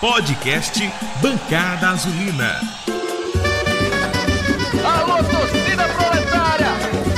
[0.00, 0.78] Podcast
[1.20, 2.60] Bancada Azulina.
[4.84, 6.68] Alô, torcida proletária!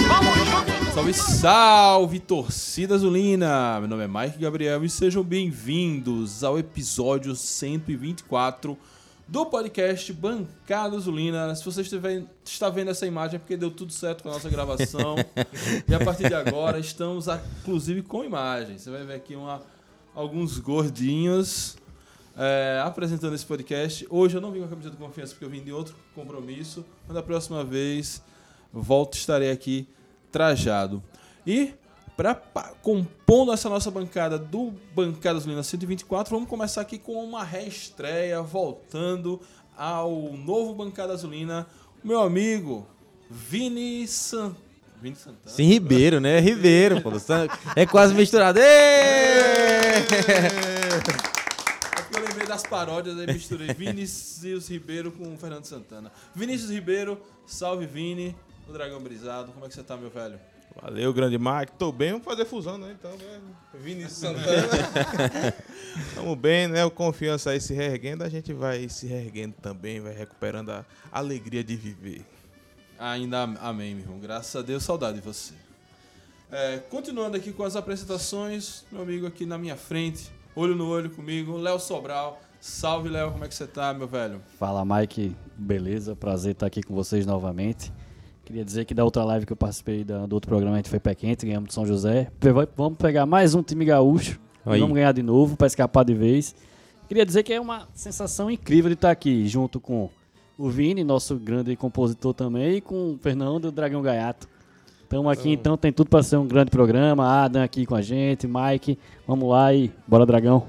[0.08, 0.94] Vamos juntos!
[0.94, 3.78] Salve, salve, torcida azulina!
[3.80, 8.78] Meu nome é Mike Gabriel e sejam bem-vindos ao episódio 124
[9.28, 11.54] do podcast Bancada Azulina.
[11.54, 14.48] Se você estiver, está vendo essa imagem é porque deu tudo certo com a nossa
[14.48, 15.16] gravação.
[15.86, 17.26] e a partir de agora estamos,
[17.60, 18.78] inclusive, com imagem.
[18.78, 19.60] Você vai ver aqui uma,
[20.14, 21.76] alguns gordinhos
[22.36, 24.06] é, apresentando esse podcast.
[24.10, 26.84] Hoje eu não vim com a camisa de confiança porque eu vim de outro compromisso,
[27.06, 28.22] mas da próxima vez
[28.72, 29.88] volto estarei aqui
[30.30, 31.02] trajado.
[31.46, 31.74] E
[32.16, 32.34] para
[32.82, 39.40] compondo essa nossa bancada do Bancada Azulina 124, vamos começar aqui com uma reestreia, voltando
[39.76, 41.66] ao novo Bancada Azulina,
[42.04, 42.86] meu amigo
[43.30, 44.54] Vini San...
[45.00, 45.40] Vini Santana.
[45.46, 46.38] Sim, Ribeiro, né?
[46.40, 47.10] Ribeiro, pô.
[47.74, 48.58] É quase misturado.
[48.58, 50.00] Êêêê!
[52.50, 56.10] Das paródias, aí misturei Vinícius Ribeiro com Fernando Santana.
[56.34, 58.34] Vinícius Ribeiro, salve Vini,
[58.68, 59.52] o Dragão Brisado.
[59.52, 60.36] Como é que você tá, meu velho?
[60.82, 61.70] Valeu, grande Mike.
[61.78, 62.96] Tô bem, vamos fazer fusão, né?
[62.98, 63.40] Então, né?
[63.72, 64.66] Vinícius Santana.
[66.16, 66.84] Tamo bem, né?
[66.84, 71.62] O confiança aí se reerguendo, a gente vai se reerguendo também, vai recuperando a alegria
[71.62, 72.26] de viver.
[72.98, 74.18] Ainda amém, meu irmão.
[74.18, 75.54] Graças a Deus, saudade de você.
[76.50, 81.10] É, continuando aqui com as apresentações, meu amigo aqui na minha frente, olho no olho
[81.10, 82.40] comigo, Léo Sobral.
[82.60, 84.42] Salve, Léo, como é que você tá, meu velho?
[84.58, 85.34] Fala, Mike.
[85.56, 86.14] Beleza?
[86.14, 87.90] Prazer estar aqui com vocês novamente.
[88.44, 90.90] Queria dizer que da outra live que eu participei da, do outro programa, a gente
[90.90, 92.30] foi pé quente, ganhamos de São José.
[92.76, 94.40] Vamos pegar mais um time gaúcho.
[94.66, 94.80] Aí.
[94.80, 96.54] Vamos ganhar de novo para escapar de vez.
[97.08, 100.10] Queria dizer que é uma sensação incrível de estar aqui junto com
[100.58, 104.46] o Vini, nosso grande compositor também, e com o Fernando o Dragão Gaiato.
[105.10, 107.42] Estamos aqui, então tem tudo para ser um grande programa.
[107.42, 108.96] Adam aqui com a gente, Mike.
[109.26, 110.68] Vamos lá e bora, Dragão.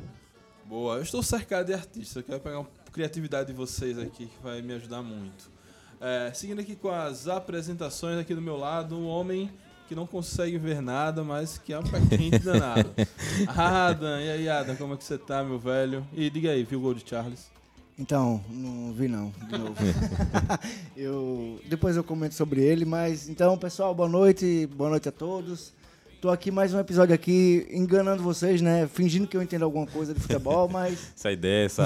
[0.66, 4.44] Boa, eu estou cercado de artistas, eu quero pegar uma criatividade de vocês aqui que
[4.44, 5.48] vai me ajudar muito.
[6.02, 9.48] É, seguindo aqui com as apresentações aqui do meu lado, um homem
[9.88, 12.90] que não consegue ver nada, mas que é um pé quente danado.
[13.56, 16.04] Adam, e aí Adam, como é que você tá, meu velho?
[16.14, 17.52] E diga aí, viu o gol de Charles?
[18.02, 19.76] Então, não vi não, de novo.
[20.98, 25.72] eu, depois eu comento sobre ele, mas então, pessoal, boa noite, boa noite a todos.
[26.20, 28.90] Tô aqui mais um episódio aqui enganando vocês, né?
[28.92, 31.86] Fingindo que eu entendo alguma coisa de futebol, mas Essa ideia, essa.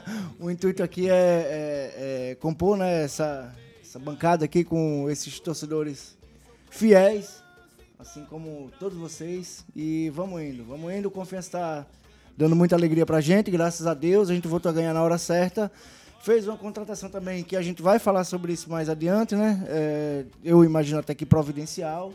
[0.38, 3.50] o intuito aqui é, é- é compor, né, essa,
[3.82, 6.14] essa bancada aqui com esses torcedores
[6.68, 7.42] fiéis,
[7.98, 9.64] assim como todos vocês.
[9.74, 11.10] E vamos indo, vamos indo.
[11.10, 11.86] Confiança está
[12.36, 14.30] dando muita alegria pra gente, graças a Deus.
[14.30, 15.70] A gente voltou a ganhar na hora certa.
[16.22, 19.62] Fez uma contratação também que a gente vai falar sobre isso mais adiante, né?
[19.68, 22.12] É, eu imagino até que providencial.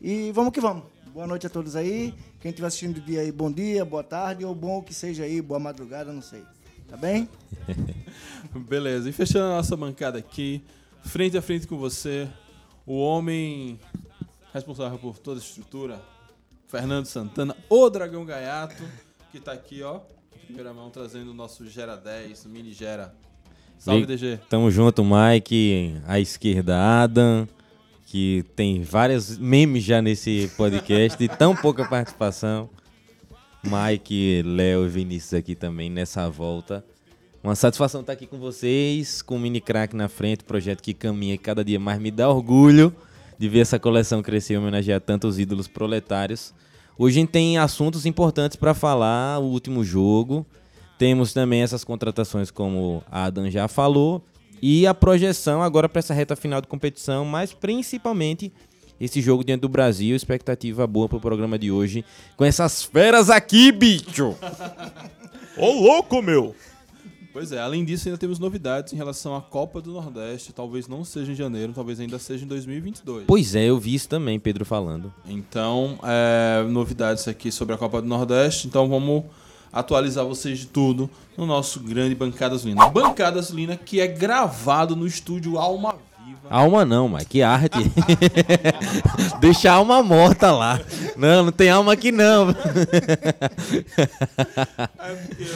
[0.00, 0.82] E vamos que vamos.
[1.14, 2.14] Boa noite a todos aí.
[2.40, 5.40] Quem estiver assistindo de dia aí, bom dia, boa tarde, ou bom que seja aí,
[5.40, 6.42] boa madrugada, não sei.
[6.88, 7.28] Tá bem?
[8.68, 10.62] Beleza, e fechando a nossa bancada aqui,
[11.04, 12.28] frente a frente com você,
[12.84, 13.78] o homem
[14.52, 16.02] responsável por toda a estrutura,
[16.66, 18.82] Fernando Santana, o Dragão Gaiato,
[19.32, 20.00] que tá aqui, ó,
[20.46, 23.14] primeira mão, trazendo o nosso Gera 10, o Mini Gera.
[23.78, 24.38] Salve, E- DG.
[24.48, 25.94] Tamo junto, Mike.
[26.06, 27.48] À esquerda, Adam.
[28.06, 32.68] Que tem vários memes já nesse podcast de tão pouca participação.
[33.64, 36.84] Mike, Léo e Vinícius aqui também nessa volta.
[37.42, 41.34] Uma satisfação estar aqui com vocês, com o Mini Crack na frente, projeto que caminha
[41.34, 42.94] e cada dia mais me dá orgulho
[43.38, 46.54] de ver essa coleção crescer e homenagear tantos ídolos proletários.
[46.98, 50.46] Hoje a gente tem assuntos importantes para falar, o último jogo.
[50.98, 54.22] Temos também essas contratações, como a Adam já falou,
[54.60, 58.52] e a projeção agora para essa reta final de competição, mas principalmente
[59.00, 60.14] esse jogo diante do Brasil.
[60.14, 62.04] Expectativa boa pro programa de hoje,
[62.36, 64.36] com essas feras aqui, bicho!
[65.56, 66.54] Ô, louco, meu!
[67.32, 70.52] Pois é, além disso, ainda temos novidades em relação à Copa do Nordeste.
[70.52, 73.24] Talvez não seja em janeiro, talvez ainda seja em 2022.
[73.26, 75.12] Pois é, eu vi isso também, Pedro falando.
[75.26, 78.66] Então, é, novidades aqui sobre a Copa do Nordeste.
[78.66, 79.24] Então, vamos
[79.72, 82.86] atualizar vocês de tudo no nosso grande Bancada Azulina.
[82.90, 85.96] Bancada Azulina que é gravado no estúdio Alma.
[86.52, 87.78] Alma não, mas que arte.
[89.40, 90.78] Deixa a alma morta lá.
[91.16, 92.48] Não, não tem alma aqui não.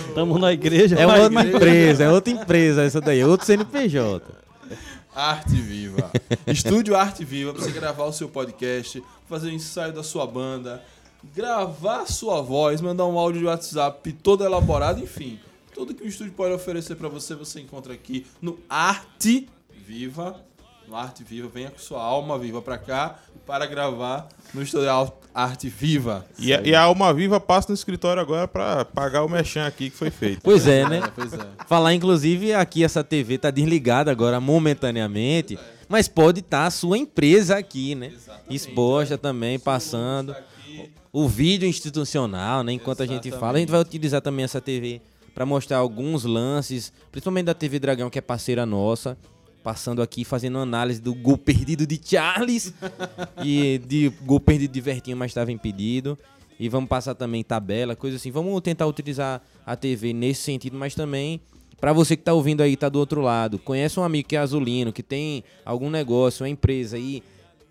[0.08, 0.96] Estamos na igreja.
[0.96, 4.25] É outra empresa, é outra empresa essa daí, é outro CNPJ.
[5.14, 6.10] Arte Viva.
[6.46, 10.82] Estúdio Arte Viva para você gravar o seu podcast, fazer o ensaio da sua banda,
[11.34, 15.38] gravar sua voz, mandar um áudio de WhatsApp todo elaborado, enfim.
[15.75, 19.46] Tudo que o estúdio pode oferecer para você, você encontra aqui no Arte
[19.87, 20.43] Viva.
[20.88, 21.48] No Arte Viva.
[21.52, 24.88] Venha com sua alma viva pra cá para gravar no Estúdio
[25.34, 26.26] Arte Viva.
[26.38, 29.90] E, a- e a Alma Viva passa no escritório agora pra pagar o mechan aqui
[29.90, 30.40] que foi feito.
[30.42, 30.98] Pois é, né?
[30.98, 31.38] É, pois é.
[31.66, 37.56] Falar, inclusive, aqui essa TV tá desligada agora momentaneamente, mas pode estar a sua empresa
[37.56, 38.12] aqui, né?
[38.50, 40.34] Exposta também, passando.
[41.12, 42.72] O vídeo institucional, né?
[42.72, 45.00] Enquanto a gente fala, a gente vai utilizar também essa TV
[45.34, 49.16] para mostrar alguns lances, principalmente da TV Dragão, que é parceira nossa,
[49.66, 52.72] passando aqui fazendo análise do gol perdido de Charles
[53.44, 56.16] e de gol perdido de Vertinho, mas estava impedido.
[56.56, 58.30] E vamos passar também tabela, coisa assim.
[58.30, 61.40] Vamos tentar utilizar a TV nesse sentido, mas também
[61.80, 64.38] para você que tá ouvindo aí, tá do outro lado, conhece um amigo que é
[64.38, 67.20] azulino, que tem algum negócio, uma empresa aí,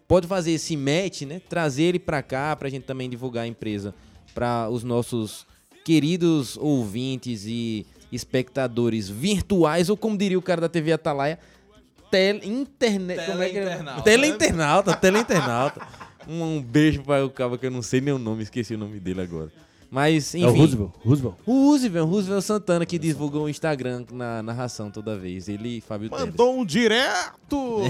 [0.05, 1.39] pode fazer esse match, né?
[1.47, 3.95] Trazer ele pra cá pra gente também divulgar a empresa
[4.33, 5.47] para os nossos
[5.85, 11.39] queridos ouvintes e espectadores virtuais, ou como diria o cara da TV Atalaia,
[12.15, 13.63] tele, internet, como é que é?
[13.65, 14.03] Teleinternauta.
[14.03, 15.87] Teleinternauta, teleinternauta.
[16.27, 18.77] Um, um beijo para o cara que eu não sei nem o nome, esqueci o
[18.77, 19.51] nome dele agora.
[19.91, 20.45] Mas, enfim.
[20.45, 20.91] É o Roosevelt.
[21.03, 21.35] Roosevelt.
[21.45, 25.47] O Roosevelt, Roosevelt Santana, que divulgou o Instagram na narração toda vez.
[25.47, 26.25] Ele e Fábio Teles.
[26.25, 27.81] Mandou um direto!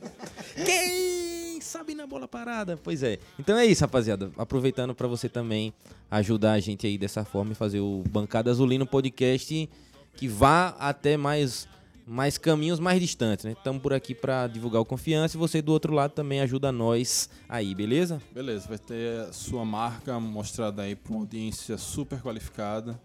[0.64, 2.78] Quem sabe na bola parada?
[2.82, 3.18] Pois é.
[3.38, 4.30] Então é isso, rapaziada.
[4.36, 5.72] Aproveitando pra você também
[6.10, 9.68] ajudar a gente aí dessa forma e fazer o Bancada Azulino podcast
[10.16, 11.68] que vá até mais
[12.08, 13.52] mais caminhos mais distantes, né?
[13.52, 17.28] Estamos por aqui pra divulgar o confiança e você do outro lado também ajuda nós
[17.48, 18.20] aí, beleza?
[18.32, 22.98] Beleza, vai ter a sua marca mostrada aí pra uma audiência super qualificada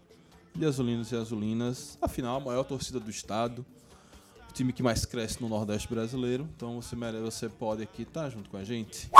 [0.54, 1.98] de azulinos e azulinas.
[2.00, 3.66] Afinal, a maior torcida do estado,
[4.48, 6.48] o time que mais cresce no Nordeste brasileiro.
[6.56, 9.10] Então você, mere- você pode aqui estar junto com a gente.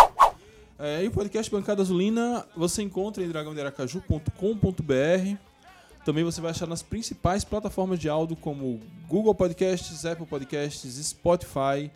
[0.79, 5.37] É, e o podcast Bancada Azulina você encontra em dragãodearacaju.com.br.
[6.05, 11.91] Também você vai achar nas principais plataformas de áudio como Google Podcasts, Apple Podcasts, Spotify,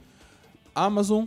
[0.75, 1.26] Amazon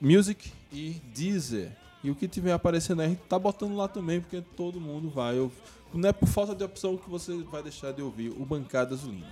[0.00, 1.72] Music e Deezer.
[2.04, 5.08] E o que tiver aparecendo aí, a gente tá botando lá também, porque todo mundo
[5.08, 5.56] vai ouvir.
[5.92, 9.26] Não é por falta de opção que você vai deixar de ouvir o Bancada Azulina.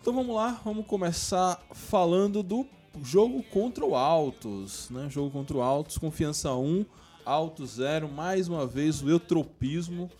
[0.00, 2.66] Então vamos lá, vamos começar falando do
[3.02, 5.08] jogo contra o Altos, né?
[5.10, 6.84] Jogo contra o Altos, confiança 1,
[7.24, 10.10] Altos 0, mais uma vez o eutropismo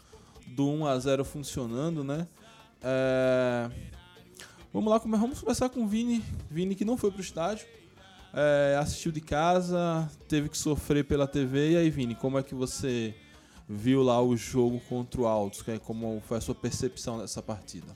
[0.54, 2.26] do 1 a 0 funcionando, né?
[2.82, 3.70] É,
[4.72, 6.20] Vamos lá, vamos começar com o Vini,
[6.50, 7.64] Vini que não foi pro estádio,
[8.32, 11.70] é, assistiu de casa, teve que sofrer pela TV.
[11.72, 13.14] E aí, Vini, como é que você
[13.68, 15.62] viu lá o jogo contra o Altos?
[15.68, 17.86] É Como foi a sua percepção dessa partida?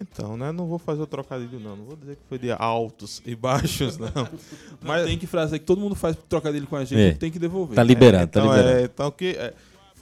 [0.00, 0.50] Então, né?
[0.50, 1.76] Não vou fazer o trocadilho, não.
[1.76, 4.08] Não vou dizer que foi de altos e baixos, não.
[4.80, 7.12] Mas tem que frase que todo mundo faz trocadilho com a gente, É.
[7.12, 7.76] tem que devolver.
[7.76, 8.78] Tá liberado, tá então, liberado.
[8.78, 9.52] é, então que é,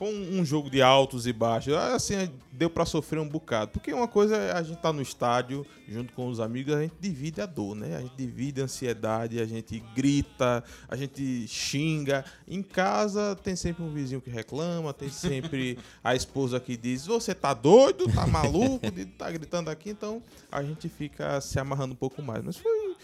[0.01, 1.75] foi um, um jogo de altos e baixos.
[1.75, 3.73] Ah, Assim, é, deu pra sofrer um bocado.
[3.73, 6.95] Porque uma coisa é a gente tá no estádio, junto com os amigos, a gente
[6.99, 7.97] divide a dor, né?
[7.99, 12.25] A gente divide a ansiedade, a gente grita, a gente xinga.
[12.49, 17.35] Em casa tem sempre um vizinho que reclama, tem sempre a esposa que diz: Você
[17.35, 18.81] tá doido, tá maluco,
[19.19, 19.91] tá gritando aqui.
[19.91, 22.43] Então a gente fica se amarrando um pouco mais.
[22.43, 22.97] Mas foi.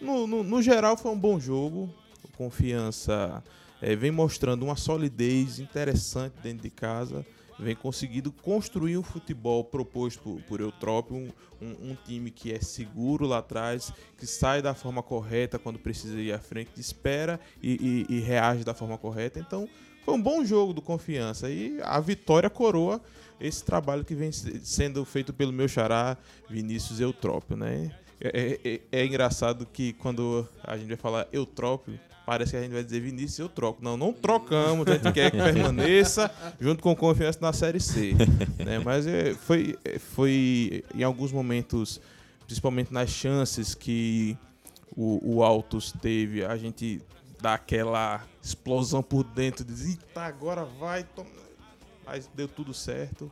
[0.00, 1.88] No, no, no geral, foi um bom jogo.
[2.36, 3.44] Confiança
[3.82, 7.26] eh, vem mostrando uma solidez interessante dentro de casa.
[7.58, 11.28] Vem conseguindo construir o futebol proposto por, por Eutrópio, um,
[11.60, 16.18] um, um time que é seguro lá atrás, que sai da forma correta quando precisa
[16.18, 19.38] ir à frente, espera e, e- e reage da forma correta.
[19.38, 19.68] Então,
[20.04, 23.00] foi um bom jogo do Confiança e a vitória coroa
[23.38, 26.16] esse trabalho que vem se- sendo feito pelo meu xará
[26.48, 27.94] Vinícius Eutrópio, né?
[28.20, 32.62] É, é- é- é engraçado que quando a gente vai falar Eutrópio, parece que a
[32.62, 33.82] gente vai dizer Vinícius eu troco.
[33.82, 38.14] Não, não trocamos, a gente quer que permaneça junto com Confiança na Série C.
[38.64, 38.78] né?
[38.84, 42.00] Mas é, foi, é, foi em alguns momentos,
[42.46, 44.36] principalmente nas chances que
[44.96, 47.00] o, o Altos teve, a gente
[47.40, 51.42] dá aquela explosão por dentro, diz, eita, agora vai, toma."
[52.04, 53.30] mas deu tudo certo.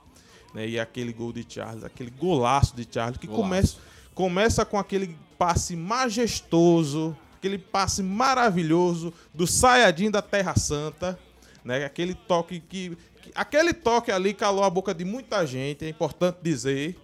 [0.55, 0.69] Né?
[0.69, 3.43] E aquele gol de Charles, aquele golaço de Charles, que Golaço.
[3.43, 3.77] começa,
[4.15, 11.19] começa com aquele passe majestoso, aquele passe maravilhoso do Sayajin da Terra Santa,
[11.65, 11.85] né?
[11.85, 16.37] Aquele toque que, que- aquele toque ali calou a boca de muita gente, é importante
[16.43, 16.97] dizer.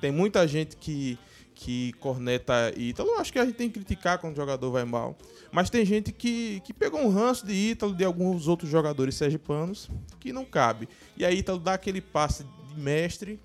[0.00, 1.18] Tem muita gente que
[1.54, 3.18] que corneta Ítalo.
[3.20, 5.16] Acho que a gente tem que criticar quando o jogador vai mal.
[5.52, 9.88] Mas tem gente que, que pegou um ranço de Ítalo, de alguns outros jogadores sergipanos,
[10.18, 10.88] que não cabe.
[11.16, 13.38] E aí Ítalo dá aquele passe de mestre.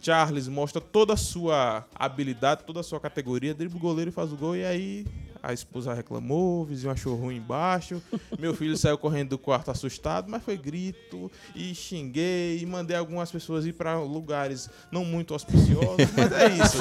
[0.00, 4.32] Charles mostra toda a sua habilidade, toda a sua categoria, dribla o goleiro e faz
[4.32, 4.56] o gol.
[4.56, 5.04] E aí
[5.42, 8.02] a esposa reclamou, o vizinho achou ruim embaixo.
[8.38, 13.30] Meu filho saiu correndo do quarto assustado, mas foi grito e xinguei e mandei algumas
[13.30, 16.10] pessoas ir para lugares não muito auspiciosos.
[16.16, 16.78] Mas é isso.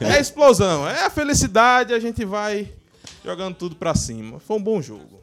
[0.00, 1.92] É explosão, é a felicidade.
[1.92, 2.72] A gente vai
[3.24, 4.38] jogando tudo pra cima.
[4.38, 5.20] Foi um bom jogo.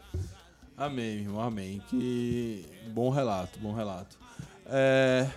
[0.75, 1.81] Amém, irmão, amém.
[1.89, 4.17] Que bom relato, bom relato.
[4.65, 5.29] É,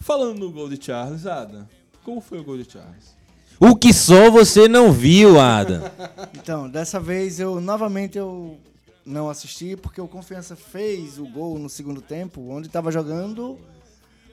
[0.00, 1.68] Falando no gol de Charles, Adam,
[2.04, 3.15] como foi o gol de Charles?
[3.58, 5.82] O que só você não viu, Adam?
[6.34, 8.58] Então, dessa vez eu novamente eu
[9.04, 13.58] não assisti porque o Confiança fez o gol no segundo tempo, onde estava jogando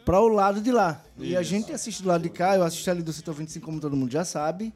[0.03, 1.01] para o lado de lá.
[1.17, 1.49] E a Isso.
[1.49, 4.11] gente assiste do lado de cá, eu assisti ali do setor 25, como todo mundo
[4.11, 4.73] já sabe.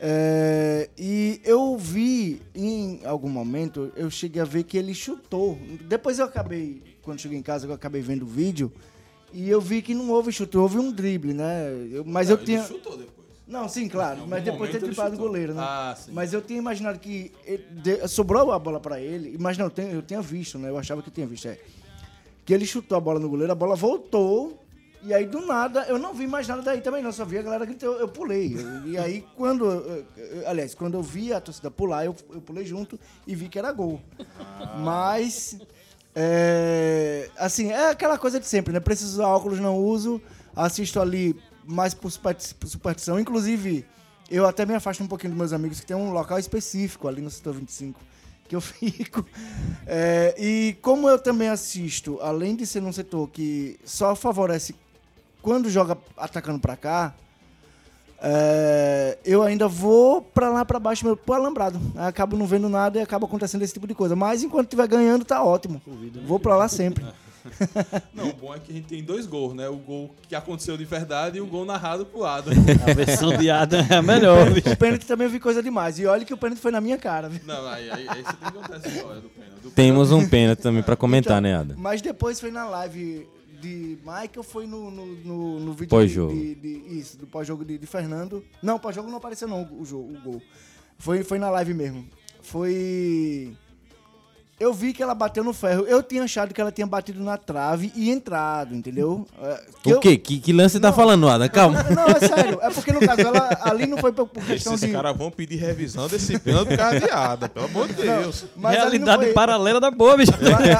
[0.00, 5.58] É, e eu vi em algum momento, eu cheguei a ver que ele chutou.
[5.88, 8.70] Depois eu acabei, quando cheguei em casa, eu acabei vendo o vídeo.
[9.32, 11.68] E eu vi que não houve chute, houve um drible, né?
[11.90, 12.58] Eu- mas eu Não, tinha.
[12.60, 13.17] Ele chutou depois.
[13.48, 14.26] Não, sim, claro.
[14.28, 15.62] Mas depois de ter driblado o goleiro, né?
[15.64, 16.12] Ah, sim.
[16.12, 17.32] Mas eu tinha imaginado que
[17.70, 20.68] de- sobrou a bola pra ele, mas não, eu eu tinha visto, né?
[20.68, 21.58] Eu achava que eu tinha visto, é.
[22.44, 24.62] Que ele chutou a bola no goleiro, a bola voltou,
[25.02, 27.10] e aí do nada eu não vi mais nada daí também, não.
[27.12, 28.54] Só vi a galera gritou, eu pulei.
[28.84, 29.64] E aí quando.
[29.64, 33.48] eu- eu- Aliás, quando eu vi a torcida pular, eu, eu pulei junto e vi
[33.48, 33.98] que era gol.
[34.78, 35.56] Mas.
[36.14, 38.80] é, assim, é aquela coisa de sempre, né?
[38.80, 40.20] Preciso usar óculos, não uso.
[40.56, 41.36] Assisto ali
[41.68, 43.20] mais por superstição.
[43.20, 43.84] Inclusive,
[44.30, 47.20] eu até me afasto um pouquinho dos meus amigos que tem um local específico ali
[47.20, 48.00] no setor 25
[48.48, 49.24] que eu fico.
[49.86, 54.74] É, e como eu também assisto, além de ser num setor que só favorece
[55.42, 57.14] quando joga atacando pra cá,
[58.20, 61.80] é, eu ainda vou pra lá pra baixo, meu, pro alambrado.
[61.96, 64.16] Acabo não vendo nada e acaba acontecendo esse tipo de coisa.
[64.16, 65.80] Mas enquanto estiver ganhando, tá ótimo.
[66.26, 67.04] Vou pra lá sempre.
[68.14, 69.68] Não, o bom é que a gente tem dois gols, né?
[69.68, 72.52] O gol que aconteceu de verdade e o gol narrado pro Adam.
[72.88, 74.48] A versão de Adam é a melhor.
[74.50, 75.98] O pênalti também eu vi coisa demais.
[75.98, 77.28] E olha que o pênalti foi na minha cara.
[77.28, 77.40] viu?
[77.46, 79.60] Não, aí, aí, aí você tem que contar essa história do pênalti.
[79.62, 81.76] Do Temos um pênalti também pra comentar, Então, né, Adam?
[81.78, 83.26] Mas depois foi na live
[83.60, 86.32] de Michael, foi no, no, no, no vídeo Pós-jogo.
[86.32, 88.44] de, de- Isso, do pós-jogo de, de Fernando.
[88.62, 90.42] Não, pós-jogo não apareceu não, o, jogo, o gol.
[90.96, 92.06] Foi, foi na live mesmo.
[92.40, 93.52] Foi...
[94.60, 95.84] Eu vi que ela bateu no ferro.
[95.86, 99.24] Eu tinha achado que ela tinha batido na trave e entrado, entendeu?
[99.40, 100.16] É, que O eu- quê?
[100.16, 101.48] Que, que lance você tá falando, Adam?
[101.48, 101.82] Calma.
[101.84, 102.58] Não, é sério.
[102.60, 104.92] É porque no caso, ela ali não foi por, questão Esses de...
[104.92, 108.46] caras vão pedir revisão desse pênalti por causa de Ada, pelo amor de Deus.
[108.56, 110.32] Não Realidade foi- paralela da boa, bicho.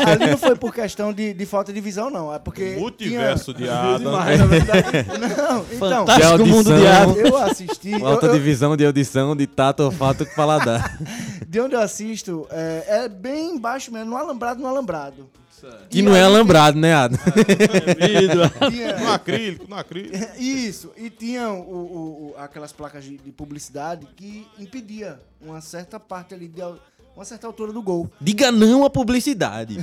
[0.07, 2.35] Ali não foi por questão de, de falta de visão, não.
[2.35, 2.75] É porque.
[2.79, 3.97] Multiverso de tinha...
[3.99, 4.87] Demais, na verdade.
[5.37, 5.79] Não, então.
[5.79, 6.87] Fantástico De mundo de.
[6.87, 7.17] Adam.
[7.17, 7.93] Eu assisti.
[7.93, 10.99] eu- Falta eu- de visão, de audição, de tato, olfato paladar.
[11.49, 15.31] de onde eu assisto, é, é bem embaixo mesmo, no alambrado, no alambrado.
[15.91, 17.19] Que E não é alambrado, né, Adam?
[18.61, 20.17] No Tinha, acrílico, no acrílico.
[20.39, 25.99] isso, e tinha o, o- o- aquelas placas de, de publicidade que impedia uma certa
[25.99, 26.61] parte ali, de,
[27.17, 28.09] uma certa altura do gol.
[28.21, 29.79] Diga não à publicidade.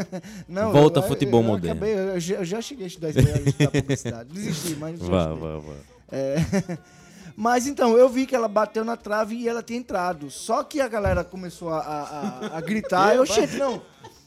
[0.48, 1.78] Não, Volta eu- ao futebol eu moderno.
[1.84, 4.32] acabei- eu, já, eu já cheguei a estudar isso daí, a estudar publicidade.
[4.32, 5.74] Desisti, mas Vá, vá, vá.
[6.10, 6.36] É,
[7.40, 10.28] Mas então, eu vi que ela bateu na trave e ela tinha entrado.
[10.28, 13.14] Só que a galera começou a, a, a- gritar.
[13.14, 13.80] eu, gente, não.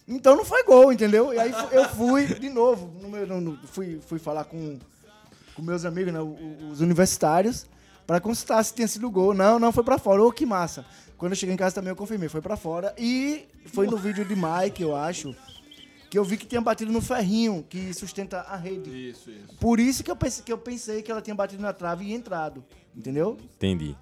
[0.07, 1.33] Então não foi gol, entendeu?
[1.33, 2.89] E aí eu fui de novo.
[3.01, 4.79] no meu- no- fui, fui falar com,
[5.53, 6.19] com meus amigos, né,
[6.71, 7.65] os universitários,
[8.07, 9.33] pra constatar se tinha sido gol.
[9.33, 10.23] Não, não, foi pra fora.
[10.23, 10.85] Ô, que massa.
[11.17, 12.95] Quando eu cheguei em casa também eu confirmei, foi pra fora.
[12.97, 15.35] E foi no vídeo de Mike, eu acho,
[16.11, 18.89] que eu vi que tinha batido no ferrinho que sustenta a rede.
[18.89, 19.55] Isso, isso.
[19.61, 22.13] Por isso que eu, pensei, que eu pensei que ela tinha batido na trave e
[22.13, 22.61] entrado.
[22.93, 23.37] Entendeu?
[23.55, 23.95] Entendi.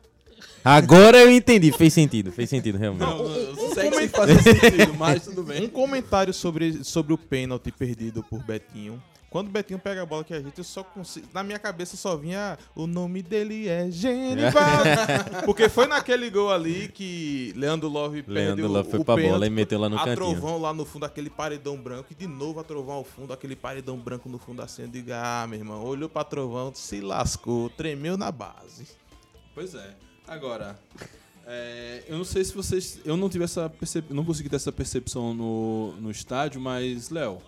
[0.65, 1.71] Agora eu entendi.
[1.71, 3.01] Fez sentido, fez sentido, realmente.
[3.01, 5.69] Não, não, eu não sei se faz sentido, mas tudo Um bem.
[5.69, 8.99] comentário sobre, sobre o pênalti perdido por Betinho.
[9.29, 11.27] Quando o Betinho pega a bola que a gente, eu só consigo.
[11.33, 14.83] Na minha cabeça só vinha o nome dele é Genival.
[15.45, 19.33] Porque foi naquele gol ali que Leandro Love Leandro perdeu Love foi o pra pênalti,
[19.33, 20.15] bola e meteu lá no a cantinho.
[20.15, 22.07] trovão lá no fundo, aquele paredão branco.
[22.11, 24.83] E de novo a trovão ao fundo, aquele paredão branco no fundo assim.
[24.83, 28.87] Eu digo, ah, meu irmão, olhou pra trovão, se lascou, tremeu na base.
[29.53, 29.95] Pois é.
[30.27, 30.79] Agora,
[31.45, 32.99] é, eu não sei se vocês.
[33.05, 34.11] Eu não tive essa percep...
[34.11, 37.39] não consegui ter essa percepção no, no estádio, mas, Léo,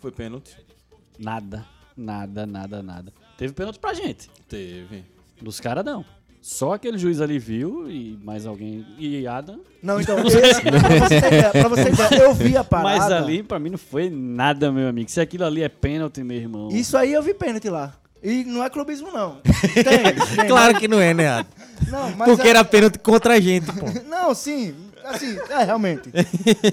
[0.00, 0.56] foi pênalti?
[1.18, 1.64] Nada,
[1.96, 3.12] nada, nada, nada.
[3.38, 4.28] Teve pênalti pra gente.
[4.48, 5.04] Teve.
[5.40, 6.04] Dos caras não.
[6.40, 8.84] Só aquele juiz ali viu e mais alguém.
[8.98, 9.60] E Adam.
[9.82, 12.98] Não, então, esse, pra, você ter ideia, pra você ter ideia, eu vi a parada.
[12.98, 15.10] Mas ali, pra mim, não foi nada, meu amigo.
[15.10, 16.68] Se aquilo ali é pênalti, meu irmão.
[16.70, 17.94] Isso aí eu vi pênalti lá.
[18.22, 19.40] E não é clubismo, não.
[19.74, 19.84] Tem,
[20.36, 21.46] tem, Claro que não é, né, Adam?
[21.88, 23.86] Não, mas Porque é- era pênalti contra a gente, pô.
[24.08, 24.74] Não, sim.
[25.04, 26.10] Assim, é, realmente.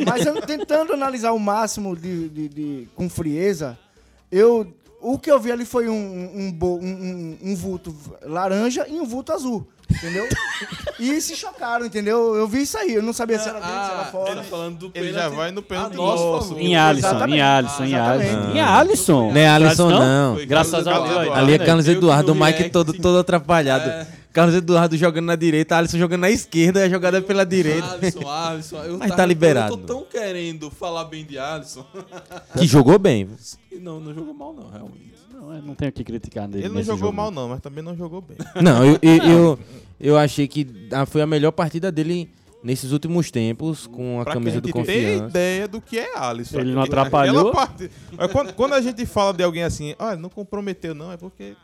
[0.05, 3.77] Mas eu tentando analisar o máximo de, de- de- com frieza,
[4.31, 4.73] eu.
[5.03, 9.33] O que eu vi ali foi um, um, um- um- vulto laranja e um vulto
[9.33, 9.67] azul.
[9.89, 10.27] Entendeu?
[10.99, 12.35] E se chocaram, entendeu?
[12.35, 12.93] Eu vi isso aí.
[12.93, 14.31] Eu não sabia se era dentro, se era Ah, fora.
[14.33, 16.55] ele falando do Ele já vai no pênalti nosso.
[16.59, 17.95] Em Alisson, em Alisson, em.
[17.95, 18.51] Alisson.
[18.53, 19.31] Em Alisson.
[19.31, 20.35] Não é Alisson, Não?
[20.45, 21.31] Graças a Deus.
[21.35, 24.05] Ali é Tá Carlos Eduardo, o Mike todo, todo atrapalhado.
[24.31, 24.33] É.
[24.33, 27.85] Carlos Eduardo jogando na direita, Alisson jogando na esquerda, a jogada é pela direita.
[27.93, 28.77] Alisson, Alisson.
[28.83, 29.73] Eu Mas tava- tá liberado.
[29.73, 31.85] Eu tô tão querendo falar bem de Alisson.
[32.57, 33.27] Que jogou bem.
[33.79, 35.11] Não, não jogou mal, não, realmente.
[35.33, 36.65] Não, eu não tenho o que criticar nele.
[36.65, 37.13] Ele não jogou jogo.
[37.13, 38.37] mal, não, mas também não jogou bem.
[38.61, 39.59] Não, eu, eu, eu,
[39.99, 42.29] eu achei que ah, foi a melhor partida dele
[42.63, 45.25] nesses últimos tempos, com a Pra camisa que do a gente ter Confiança.
[45.29, 46.59] ideia do que é Alisson.
[46.59, 47.51] Ele não Aquela atrapalhou?
[47.51, 47.89] parte-
[48.31, 51.55] quando, quando a gente fala de alguém assim, olha, não comprometeu não, é porque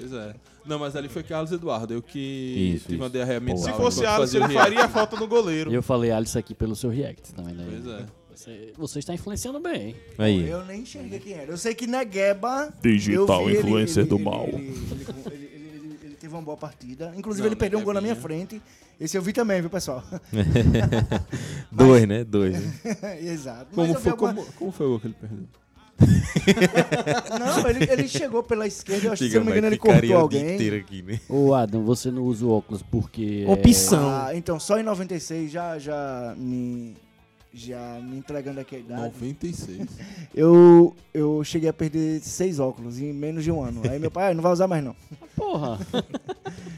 [0.00, 0.34] Pois é.
[0.66, 1.92] Não, mas ali foi Carlos Eduardo.
[1.94, 2.18] Eu que
[2.76, 3.12] Isso, tive uma isso.
[3.14, 3.62] diarreia mental.
[3.64, 5.70] se fosse Alisson, ele faria falta no goleiro.
[5.70, 7.64] E eu falei Alisson aqui pelo seu react também, né?
[7.68, 8.06] Pois é.
[8.34, 9.94] Você, você está influenciando bem.
[10.16, 10.48] Aí.
[10.48, 11.50] Eu nem enxerguei quem era.
[11.52, 12.72] Eu sei que Negueba.
[12.82, 14.46] Digital ele- influencer ele- do mal.
[14.48, 17.12] Ele, teve uma boa partida.
[17.16, 18.60] Inclusive, Não, ele perdeu um gol na minha frente.
[18.98, 20.02] Esse eu vi também, viu, pessoal?
[21.70, 22.24] Dois, né?
[22.24, 22.58] Dois.
[22.60, 23.20] né?
[23.22, 23.66] Exato.
[23.74, 25.38] Mas Como foi, alguma- como, como foi o gol que ele perdeu?
[27.38, 29.08] Não, ele, ele chegou pela esquerda.
[29.08, 30.54] Eu acho que, se Diga, não me engano, ele cortou alguém.
[30.74, 31.20] aqui, né?
[31.28, 33.44] Ô, Adam, você não usa o óculos porque.
[33.46, 34.08] é- Opção.
[34.08, 36.96] Ah, então, só em 96, já, já me.
[37.52, 39.02] Já me entregando aqui a idade.
[39.02, 39.88] 96.
[40.32, 43.82] Eu, eu cheguei a perder seis óculos em menos de um ano.
[43.90, 44.94] Aí meu pai, "Ah, não vai usar mais não.
[45.34, 45.76] Porra!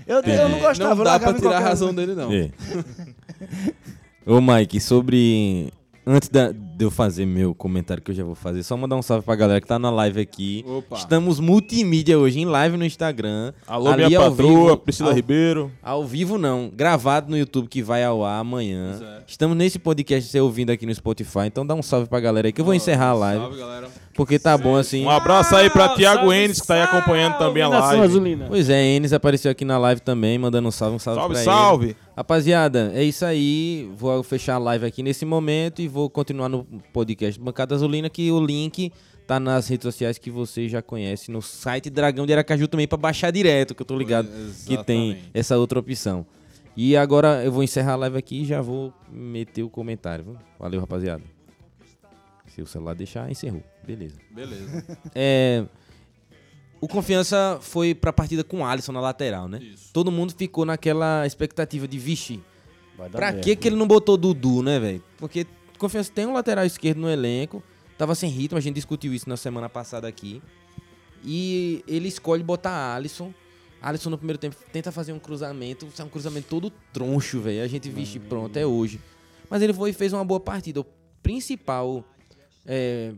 [0.07, 2.07] Eu, eu não gostava, não dá pra tirar a razão lugar.
[2.07, 2.33] dele, não.
[2.33, 2.51] É.
[4.25, 5.71] Ô, Mike, sobre.
[6.05, 9.03] Antes da- de eu fazer meu comentário que eu já vou fazer, só mandar um
[9.03, 10.65] salve pra galera que tá na live aqui.
[10.67, 10.97] Opa.
[10.97, 13.53] Estamos multimídia hoje, em live no Instagram.
[13.69, 15.71] Alô, Ali minha patroa, vivo, Priscila ao- Ribeiro.
[15.81, 18.99] Ao vivo não, gravado no YouTube que vai ao ar amanhã.
[19.01, 19.23] É.
[19.29, 22.53] Estamos nesse podcast você ouvindo aqui no Spotify, então dá um salve pra galera aí
[22.53, 23.89] que eu vou encerrar a live, Salve, galera.
[24.15, 25.05] Porque tá bom assim.
[25.05, 28.03] Um abraço aí pra Ah, Thiago salve, Enes, que tá aí acompanhando também a live.
[28.03, 28.47] Azulina.
[28.49, 31.43] Pois é, Enes apareceu aqui na live também, mandando um salve, um salve, Salve, pra
[31.45, 31.85] salve.
[31.87, 31.97] ele.
[32.17, 33.91] Rapaziada, é isso aí.
[33.97, 38.31] Vou fechar a live aqui nesse momento e vou continuar no podcast Bancada Azulina, que
[38.31, 38.93] o link
[39.27, 42.99] tá nas redes sociais que você já conhece, no site Dragão de Aracaju também pra
[42.99, 44.29] baixar direto, que eu tô ligado
[44.67, 46.27] que tem essa outra opção.
[46.77, 50.25] E agora eu vou encerrar a live aqui e já vou meter o comentário.
[50.25, 50.37] viu?
[50.59, 51.23] Valeu, rapaziada.
[52.47, 53.63] Se o celular deixar, encerrou.
[53.87, 54.17] Beleza.
[54.31, 55.01] Beleza.
[55.15, 55.65] É,
[56.81, 59.59] o Confiança foi pra partida com o Alisson na lateral, né?
[59.63, 59.93] Isso.
[59.93, 62.41] Todo mundo ficou naquela expectativa de, vixe,
[62.97, 63.41] Vai dar pra merda.
[63.43, 65.05] que que ele não botou Dudu, né, velho?
[65.17, 65.47] Porque
[65.79, 67.63] Confiança tem um lateral esquerdo no elenco,
[67.99, 70.43] tava sem ritmo, a gente discutiu isso na semana passada aqui.
[71.25, 73.33] E ele escolhe botar Alisson.
[73.81, 77.63] Alisson no primeiro tempo tenta fazer um cruzamento, é um cruzamento todo troncho, velho.
[77.63, 79.01] A gente, vixe, pronto, é hoje.
[79.51, 80.81] Mas ele foi e fez uma boa partida.
[80.81, 80.87] O
[81.23, 82.05] principal
[82.67, 83.13] é,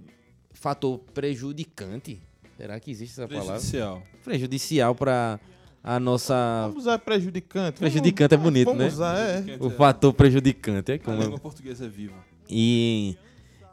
[0.54, 2.20] fator prejudicante,
[2.56, 3.52] será que existe essa palavra?
[3.52, 4.02] Prejudicial.
[4.24, 5.38] Prejudicial pra
[5.82, 6.62] a nossa...
[6.68, 7.78] Vamos usar prejudicante.
[7.78, 8.88] Prejudicante é bonito, Vamos né?
[8.88, 9.44] usar, é.
[9.60, 11.22] O fator prejudicante, é A como...
[11.22, 12.14] língua portuguesa é viva.
[12.48, 13.16] E,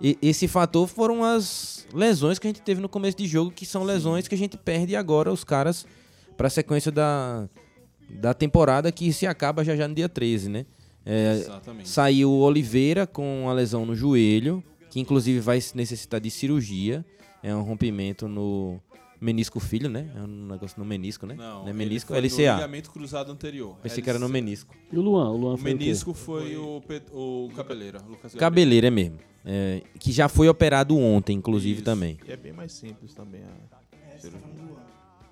[0.01, 3.65] e esse fator foram as lesões que a gente teve no começo de jogo, que
[3.65, 5.85] são lesões que a gente perde agora os caras
[6.35, 7.47] pra sequência da,
[8.09, 10.65] da temporada que se acaba já já no dia 13, né?
[11.05, 11.89] É, Exatamente.
[11.89, 17.03] saiu o Oliveira com a lesão no joelho, que inclusive vai necessitar de cirurgia.
[17.41, 18.79] É um rompimento no
[19.19, 20.11] menisco filho, né?
[20.15, 21.33] É um negócio no menisco, né?
[21.35, 22.55] Não, é ele menisco, foi no LCA.
[22.55, 23.77] ligamento cruzado anterior.
[23.81, 24.75] Pensei que era no menisco.
[24.91, 25.31] E o Luan?
[25.31, 25.83] O Luan O foi o quê?
[25.85, 27.99] menisco foi o, Pe- o Cabeleira.
[28.07, 28.87] Lucas Cabeleira.
[28.87, 29.17] É mesmo.
[29.43, 31.83] É, que já foi operado ontem, inclusive, Isso.
[31.83, 32.17] também.
[32.27, 33.41] E é bem mais simples também.
[33.41, 34.47] a cirurgia.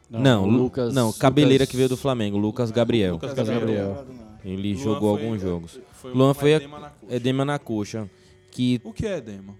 [0.09, 0.91] Não, o Lu- Lucas.
[0.93, 3.13] não, Cabeleira Lucas- que veio do Flamengo, Lucas Gabriel.
[3.13, 4.05] Lucas Lucas Gabriel.
[4.43, 5.79] Ele Luan jogou foi- alguns jogos.
[5.93, 7.15] Foi Luan foi a- edema na coxa.
[7.15, 8.09] Edema na coxa.
[8.51, 9.53] Que O que é edema?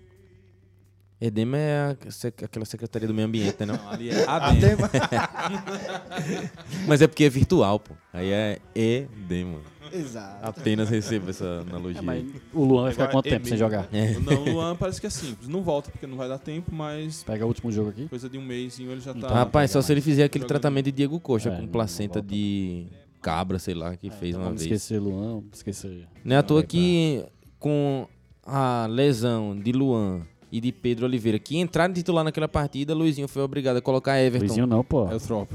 [1.22, 3.66] edema é a sec- aquela secretaria do meio ambiente, né?
[3.66, 3.76] Não?
[3.76, 4.90] Não, ali é adema.
[6.88, 7.94] Mas é porque é virtual, pô.
[8.14, 9.60] Aí é edema.
[9.92, 10.46] Exato.
[10.48, 12.00] Apenas recebo essa analogia.
[12.00, 12.24] É, mas
[12.54, 13.88] o Luan vai ficar Agora, quanto tempo sem jogar?
[13.92, 14.20] É.
[14.20, 15.48] Não, o Luan parece que é simples.
[15.48, 18.08] Não volta porque não vai dar tempo, mas Pega o último jogo aqui.
[18.08, 19.18] coisa de um mêsinho ele já tá.
[19.18, 20.50] Então, Rapaz, só se ele fizer aquele Jogando.
[20.62, 22.86] tratamento de Diego Coxa É, com placenta de
[23.20, 24.72] cabra, sei lá, que fez uma Vamos vez.
[24.72, 26.08] esquecer Luan, esquecer.
[26.24, 27.26] Não é à toa Vai que
[27.58, 28.08] com
[28.46, 30.22] a lesão de Luan
[30.52, 34.46] e de Pedro Oliveira, que entraram titular naquela partida, Luizinho foi obrigado a colocar Everton.
[34.48, 35.08] Luizinho não, pô.
[35.08, 35.48] É o Trop.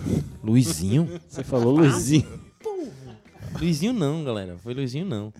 [0.42, 1.08] Luizinho?
[1.28, 2.26] Você falou Luizinho.
[3.60, 4.56] Luizinho não, galera.
[4.62, 5.32] Foi Luizinho não.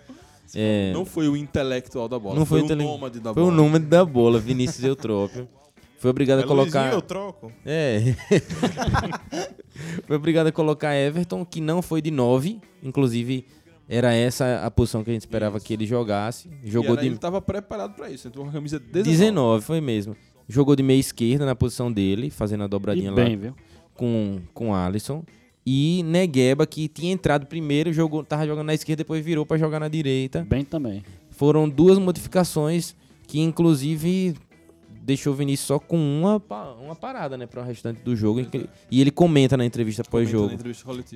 [0.57, 2.37] É, Não foi o intelectual da bola.
[2.39, 3.53] Não foi foi, o intele- nômade da foi bola.
[3.53, 5.49] o número da bola, Vinícius Eutrópio.
[5.99, 6.81] Foi obrigado É a colocar.
[6.83, 7.53] Luizinho, eu troco.
[7.65, 8.15] É.
[10.07, 12.61] foi obrigado a colocar Everton, que não foi de 9.
[12.83, 13.47] Inclusive,
[13.89, 16.49] era essa a posição que a gente esperava que ele jogasse.
[16.65, 18.29] Jogou E era- de Ele tava preparado pra isso.
[18.29, 19.11] Entrou com a camisa 19.
[19.11, 20.17] 19, foi mesmo.
[20.49, 23.55] Jogou de meia esquerda na posição dele, fazendo a E dobradinha lá bem, viu?
[23.95, 25.25] com, com Alisson.
[25.67, 29.81] E Negueba, que tinha entrado primeiro, jogou, tava jogando na esquerda, depois virou pra jogar
[29.81, 30.45] na direita.
[30.47, 31.03] Bem também.
[31.31, 32.95] Foram duas modificações
[33.27, 34.35] que, inclusive,
[35.05, 36.43] deixou o Vinícius só com uma,
[36.83, 38.41] uma parada, né, para o restante do jogo.
[38.41, 40.57] E que- E ele comenta na entrevista pós-jogo.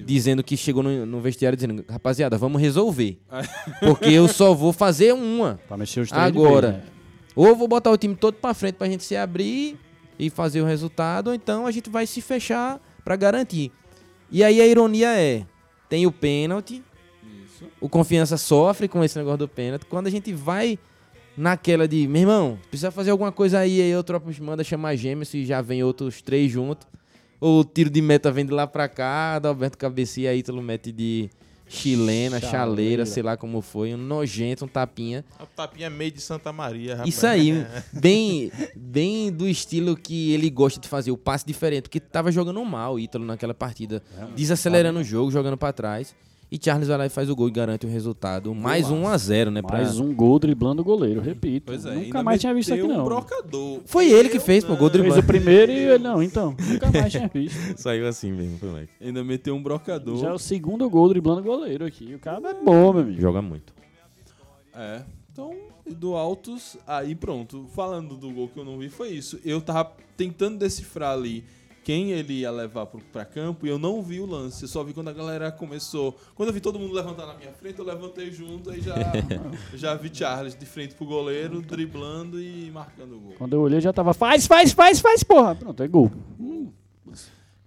[0.05, 3.19] Dizendo que chegou no, no vestiário dizendo, rapaziada, vamos resolver.
[3.81, 5.59] Porque eu só vou fazer uma.
[5.67, 6.73] Pra mexer os três Agora.
[6.73, 6.91] vez, né?
[7.35, 9.79] Ou vou botar o time todo pra frente pra gente se abrir
[10.19, 13.71] e fazer o resultado, ou então a gente vai se fechar pra garantir.
[14.31, 15.47] E aí a ironia é,
[15.89, 16.83] tem o pênalti,
[17.45, 17.65] Isso.
[17.81, 19.87] o confiança sofre com esse negócio do pênalti.
[19.87, 20.79] Quando a gente vai
[21.39, 25.33] naquela de, meu irmão, precisa fazer alguma coisa aí, aí o tropa manda chamar gêmeos
[25.33, 26.87] e já vem outros três juntos.
[27.41, 31.31] Ou o tiro de meta vem de lá pra cá, Adalberto cabecia, Ítalo mete de
[31.69, 33.07] chilena, chaleira, Chaleira.
[33.07, 35.25] sei lá como foi, um nojento, um tapinha.
[35.39, 37.09] A tapinha meio de Santa Maria, rapaz.
[37.15, 42.01] Isso aí, bem, bem do estilo que ele gosta de fazer, o passe diferente, porque
[42.01, 44.03] tava jogando mal o Ítalo naquela partida,
[44.35, 46.15] desacelerando o jogo, jogando pra trás.
[46.51, 48.55] E Charles vai lá e faz o gol e garante o resultado.
[48.55, 49.61] Mais um a 0 né?
[49.61, 51.67] pra- Mais um gol driblando o goleiro, repito.
[51.67, 51.95] Pois é.
[51.95, 53.03] Nunca mais tinha visto aqui, meteu não.
[53.03, 53.81] um brocador.
[53.85, 54.79] Foi ele que fez, pô, não.
[54.79, 55.23] gol Fez driblando.
[55.23, 56.57] o primeiro e ele, não, então.
[56.59, 57.57] Nunca mais tinha visto.
[57.79, 58.93] Saiu assim mesmo, foi Mike.
[58.99, 60.17] Ainda meteu um brocador.
[60.19, 62.15] Já é o segundo gol driblando o goleiro aqui.
[62.15, 63.21] O cara é bom, meu amigo.
[63.21, 63.75] Joga muito.
[64.75, 65.03] É.
[65.31, 65.55] Então,
[65.87, 67.67] do Altos, aí pronto.
[67.75, 69.39] Falando do gol que eu não vi, foi isso.
[69.45, 71.45] Eu tava tentando decifrar ali
[71.89, 74.63] quem ele ia levar pro, pra campo e eu não vi o lance.
[74.65, 76.15] Eu só vi quando a galera começou.
[76.35, 78.95] Quando eu vi todo mundo levantar na minha frente, eu levantei junto e já,
[79.73, 83.35] já vi Charles de frente pro goleiro, driblando e marcando o gol.
[83.39, 85.55] Quando eu olhei, já tava, faz, faz, faz, faz, porra.
[85.55, 86.13] Pronto, é gol.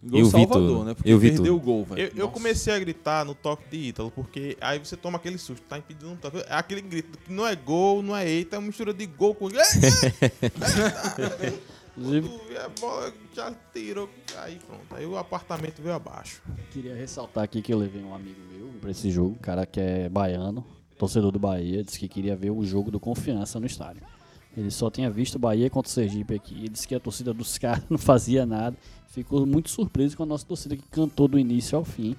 [0.04, 0.84] Gol Eu vi Salvador, tudo.
[0.84, 0.94] né?
[0.94, 1.58] Porque Eu vi perdeu tudo.
[1.58, 2.12] o gol, velho.
[2.16, 5.64] Eu, eu comecei a gritar no toque de Ítalo, porque aí você toma aquele susto,
[5.68, 6.38] tá impedindo um toque.
[6.48, 9.34] É aquele grito que não é gol, não é eita, é uma mistura de gol
[9.34, 9.50] com.
[11.98, 14.10] Inclusive, a bola já tirou.
[14.38, 14.96] Aí pronto.
[14.96, 16.42] Aí o apartamento veio abaixo.
[16.72, 19.80] queria ressaltar aqui que eu levei um amigo meu pra esse jogo, um cara que
[19.80, 20.66] é baiano,
[20.98, 24.04] torcedor do Bahia, disse que queria ver o jogo do Confiança no estádio.
[24.56, 26.56] Ele só tinha visto o Bahia contra o Sergipe aqui.
[26.56, 28.76] Ele disse que a torcida dos caras não fazia nada.
[29.08, 32.16] Ficou muito surpreso com a nossa torcida que cantou do início ao fim.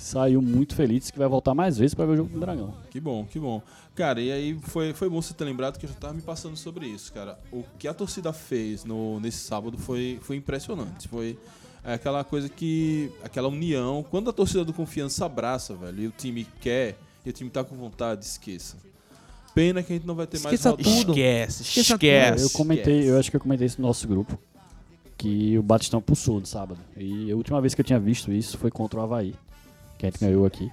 [0.00, 2.72] Saiu muito feliz, disse que vai voltar mais vezes pra ver o jogo do Dragão.
[2.90, 3.62] Que bom, que bom.
[3.94, 6.56] Cara, e aí foi, foi bom você ter lembrado que eu já tava me passando
[6.56, 7.38] sobre isso, cara.
[7.52, 11.06] O que a torcida fez no, nesse sábado foi, foi impressionante.
[11.06, 11.38] Foi
[11.84, 13.12] é, aquela coisa que.
[13.22, 14.02] aquela união.
[14.10, 17.62] Quando a torcida do confiança abraça, velho, e o time quer, e o time tá
[17.62, 18.78] com vontade, esqueça.
[19.54, 21.12] Pena que a gente não vai ter Esqueça mais tudo.
[21.12, 22.44] Esquece, Esqueça esquece.
[22.44, 24.38] eu comentei, eu acho que eu comentei isso no nosso grupo.
[25.18, 26.80] Que o Batistão pulsou no sábado.
[26.96, 29.34] E a última vez que eu tinha visto isso foi contra o Havaí.
[30.00, 30.72] Que a gente ganhou aqui.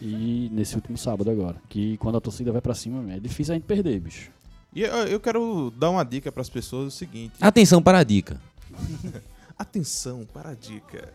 [0.00, 1.60] E nesse último sábado agora.
[1.68, 4.30] Que quando a torcida vai pra cima, é difícil a gente perder, bicho.
[4.72, 7.34] E eu, eu quero dar uma dica pras pessoas: o seguinte.
[7.40, 8.40] Atenção para a dica.
[9.58, 11.12] Atenção para a dica.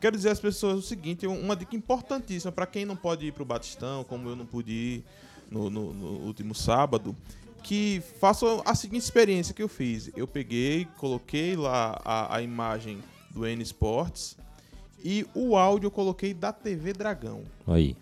[0.00, 3.44] Quero dizer às pessoas o seguinte, uma dica importantíssima para quem não pode ir pro
[3.44, 5.04] Batistão, como eu não pude ir
[5.50, 7.14] no, no- no último sábado,
[7.62, 10.10] que façam a seguinte experiência que eu fiz.
[10.16, 12.98] Eu peguei, coloquei lá a, a imagem
[13.30, 14.36] do N Sports
[15.04, 17.42] e o áudio eu coloquei da TV Dragão.
[17.66, 17.96] Aí.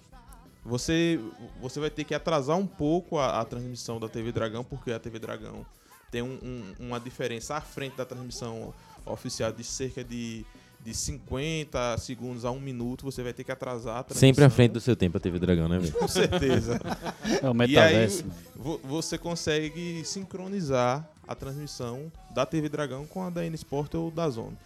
[0.65, 1.19] Você,
[1.61, 4.99] você vai ter que atrasar um pouco a, a transmissão da TV Dragão, porque a
[4.99, 5.65] TV Dragão
[6.11, 8.75] tem um- um- uma diferença à frente da transmissão
[9.07, 10.45] oficial de cerca de,
[10.85, 13.05] de 50 segundos a um minuto.
[13.07, 14.29] Você vai ter que atrasar a transmissão.
[14.29, 15.93] Sempre à frente do seu tempo a TV Dragão, né, velho?
[15.95, 16.79] Com certeza.
[17.43, 18.25] É o e aí metaverso.
[18.55, 24.11] vo- você consegue sincronizar a transmissão da TV Dragão com a da N Sport ou
[24.11, 24.59] da Zone.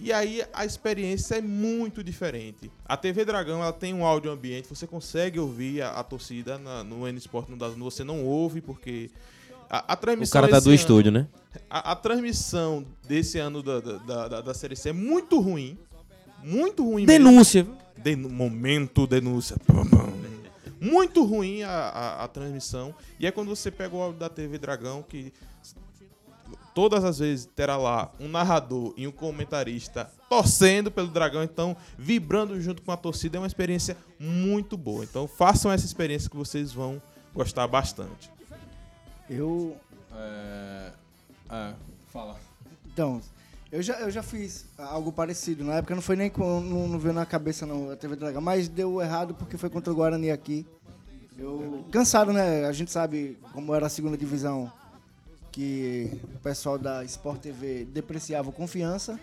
[0.00, 2.70] E aí a experiência é muito diferente.
[2.84, 6.82] A TV Dragão ela tem um áudio ambiente, você consegue ouvir a, a torcida na-
[6.82, 9.10] no N Sport no da Zone, você não ouve porque
[9.70, 11.26] a, a O transmissão cara tá do ano- estúdio, né?
[11.70, 15.78] A, a transmissão desse ano da, da, da, da Série C é muito ruim.
[16.42, 17.06] Muito ruim.
[17.06, 17.66] Denúncia.
[17.96, 19.56] Denu- momento denúncia.
[20.80, 22.94] Muito ruim a, a, a transmissão.
[23.18, 25.32] E é quando você pega o áudio da TV Dragão, que
[26.74, 32.60] todas as vezes terá lá um narrador e um comentarista torcendo pelo Dragão, então vibrando
[32.60, 33.38] junto com a torcida.
[33.38, 35.04] É uma experiência muito boa.
[35.04, 37.00] Então façam essa experiência que vocês vão
[37.32, 38.30] gostar bastante.
[39.30, 39.76] Eu.
[40.12, 40.92] É,
[41.50, 41.74] é,
[42.12, 42.36] fala.
[42.86, 43.20] Então,
[43.72, 45.64] eu já, eu já fiz algo parecido.
[45.64, 46.60] Na época não foi nem com.
[46.60, 49.92] Não, não veio na cabeça não, a TV Dragão, mas deu errado porque foi contra
[49.92, 50.66] o Guarani aqui.
[51.38, 51.84] Eu.
[51.90, 52.64] Cansado, né?
[52.66, 54.70] A gente sabe como era a segunda divisão
[55.54, 59.20] que o pessoal da Sport TV depreciava o confiança.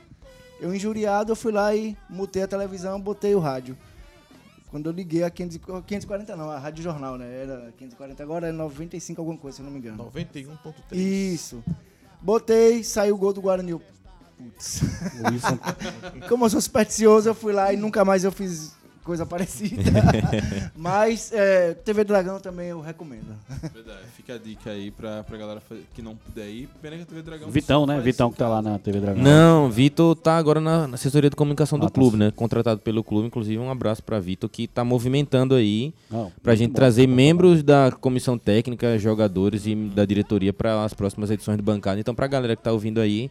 [0.61, 3.77] Eu injuriado, eu fui lá e mutei a televisão, botei o rádio.
[4.69, 7.41] Quando eu liguei a 500 e- 540 não, a Rádio Jornal, né?
[7.43, 10.09] Era 540 agora é 95 alguma coisa, se eu não me engano.
[10.13, 10.95] 91.3.
[10.97, 11.61] Isso.
[12.21, 13.77] Botei, saiu o gol do Guarani.
[14.37, 14.79] Putz.
[16.29, 19.81] Como eu sou supersticioso, eu fui lá e nunca mais eu fiz coisa parecida.
[20.75, 23.35] Mas é, TV Dragão também eu recomendo.
[23.73, 23.99] Verdade.
[24.15, 25.61] Fica a dica aí pra, pra galera
[25.93, 26.69] que não puder ir.
[26.81, 27.49] Pena que a TV Dragão.
[27.49, 27.99] Vitão, né?
[27.99, 29.21] Vitão que tá lá na TV Dragão.
[29.23, 31.93] Não, Vitor tá agora na assessoria de comunicação do Ah, tá.
[31.95, 32.31] clube, né?
[32.31, 36.69] Contratado pelo clube, inclusive um abraço pra Vitor que tá movimentando aí Não, pra gente
[36.71, 37.13] bom, trazer bom.
[37.13, 41.99] membros da comissão técnica, jogadores e da diretoria para as próximas edições do bancada.
[41.99, 43.29] Então pra galera que tá ouvindo aí,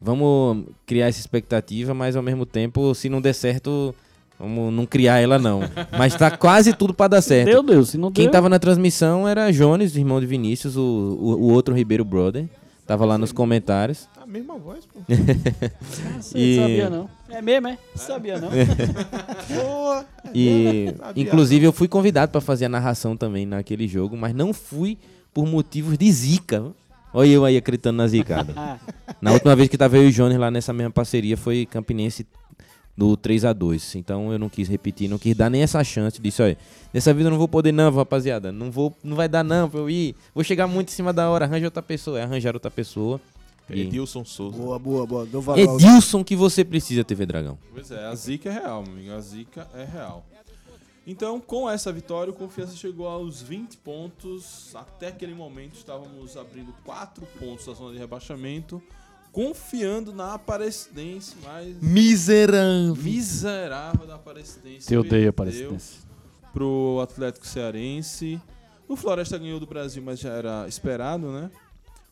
[0.00, 3.94] vamos criar essa expectativa, mas ao mesmo tempo, se não der certo,
[4.42, 5.60] vamos não criar ela não.
[5.96, 7.48] Mas tá quase tudo pra dar certo.
[7.48, 8.32] Meu Deus, se não Quem deu...
[8.32, 12.46] tava na transmissão era Jones, irmão de Vinícius, o, o, o outro Ribeiro Brother.
[12.86, 14.08] Tava lá nos comentários.
[14.20, 14.98] A mesma voz, pô.
[16.20, 17.08] Você E- sabia não.
[17.30, 17.78] É mesmo, é?
[17.94, 18.48] Sabia não.
[19.48, 21.22] Pô, E Sabia.
[21.22, 24.98] inclusive eu fui convidado pra fazer a narração também naquele jogo, mas não fui
[25.32, 26.64] por motivos de zica.
[27.14, 28.52] Olha eu aí acreditando na zicada.
[28.56, 28.76] Ah,
[29.20, 32.26] Na última vez que tava eu e o Jones lá nessa mesma parceria foi Campinense
[32.96, 36.20] do 3 a 2 Então eu não quis repetir, não quis dar nem essa chance.
[36.20, 36.58] Disse, olha,
[36.92, 38.52] dessa vida eu não vou poder não, rapaziada.
[38.52, 40.14] Não vou, não vai dar não pra eu ir.
[40.34, 42.18] Vou chegar muito em cima da hora, arranja outra pessoa.
[42.18, 43.20] É arranjar outra pessoa.
[43.70, 44.58] E- Edilson Souza.
[44.58, 45.26] Boa, boa, boa.
[45.58, 47.58] Edilson que você precisa, TV Dragão.
[47.72, 49.12] Pois é, a zica é real, meu amigo.
[49.12, 50.24] A zica é real.
[51.04, 54.70] Então, com essa vitória, o Confiança chegou aos 20 pontos.
[54.74, 58.80] Até aquele momento, estávamos abrindo 4 pontos da zona de rebaixamento,
[59.32, 62.94] confiando na Aparecidense, mas Miserável.
[62.96, 64.86] miserável da Aparecidense.
[64.86, 66.00] te odeio, Aparecidense.
[66.52, 68.40] Pro Atlético Cearense.
[68.86, 71.50] O Floresta ganhou do Brasil, mas já era esperado, né?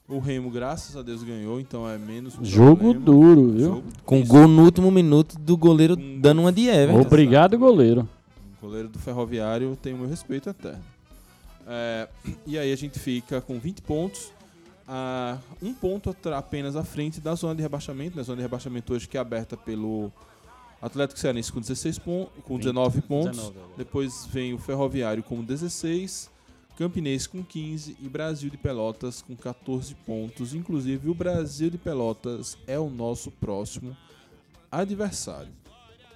[0.08, 3.04] O Remo, graças a Deus, ganhou, então é menos um Jogo problema.
[3.04, 3.60] duro, viu?
[3.66, 7.00] Jogo Com gol no último minuto do goleiro Com- dando uma de Everton.
[7.02, 8.08] Obrigado, goleiro.
[8.60, 10.74] O goleiro do Ferroviário tem o meu respeito até.
[11.66, 12.08] É,
[12.46, 14.32] e aí a gente fica com 20 pontos,
[14.92, 18.16] a um ponto apenas à frente da zona de rebaixamento.
[18.16, 20.10] Na zona de rebaixamento hoje que é aberta pelo
[20.82, 23.36] Atlético Cearense com 16 pontos, com 19 pontos.
[23.36, 23.74] 19 agora.
[23.78, 26.28] Depois vem o Ferroviário com 16,
[26.76, 30.54] Campinense com 15 e Brasil de Pelotas com 14 pontos.
[30.54, 33.96] Inclusive o Brasil de Pelotas é o nosso próximo
[34.72, 35.52] adversário.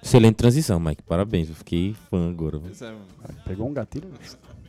[0.03, 1.01] Excelente transição, Mike.
[1.03, 1.49] Parabéns.
[1.49, 2.59] Eu fiquei fã agora.
[2.59, 3.05] Pois é, mano.
[3.45, 4.09] Pegou um gatilho.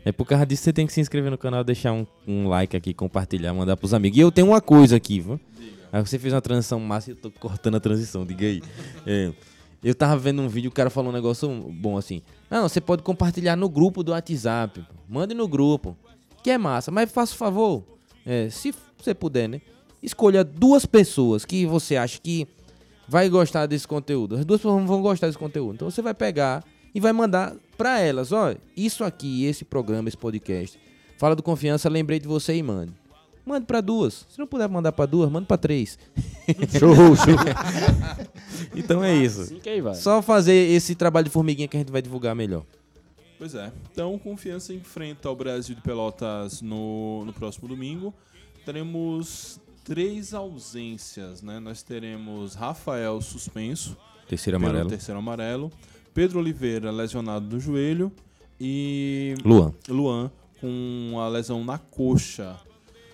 [0.07, 2.47] É por causa disso que você tem que se inscrever no canal, deixar um, um
[2.47, 4.16] like aqui, compartilhar, mandar pros amigos.
[4.16, 5.40] E eu tenho uma coisa aqui, viu?
[5.92, 8.62] Aí você fez uma transição massa e eu tô cortando a transição, diga aí.
[9.05, 9.33] É,
[9.83, 12.23] eu tava vendo um vídeo, o cara falou um negócio bom assim.
[12.49, 14.87] Não, você pode compartilhar no grupo do WhatsApp.
[15.09, 15.97] Mande no grupo.
[16.40, 16.92] Que é massa.
[16.92, 17.83] Mas faça o favor,
[18.25, 19.61] é, se você puder, né?
[20.01, 22.47] Escolha duas pessoas que você acha que
[23.09, 24.37] vai gostar desse conteúdo.
[24.37, 25.75] As duas pessoas vão gostar desse conteúdo.
[25.75, 26.62] Então você vai pegar
[26.95, 30.79] e vai mandar pra elas, ó, isso aqui, esse programa, esse podcast.
[31.19, 32.93] Fala do confiança, lembrei de você e mande.
[33.45, 34.27] Mande pra duas.
[34.29, 35.99] Se não puder mandar pra duas, manda pra três.
[36.79, 37.37] Show, show.
[38.75, 39.43] Então é isso.
[39.43, 39.95] Assim que aí vai.
[39.95, 42.65] Só fazer esse trabalho de formiguinha que a gente vai divulgar melhor.
[43.39, 43.71] Pois é.
[43.93, 48.12] Então, Confiança enfrenta o Brasil de Pelotas no, no próximo domingo.
[48.65, 51.61] Teremos três ausências, né?
[51.61, 53.97] Nós teremos Rafael suspenso,
[54.29, 54.89] Terceiro amarelo.
[54.89, 55.71] terceiro amarelo,
[56.17, 58.11] Pedro Oliveira lesionado no joelho
[58.59, 59.75] e Luan.
[59.87, 62.59] Luan com a lesão na coxa.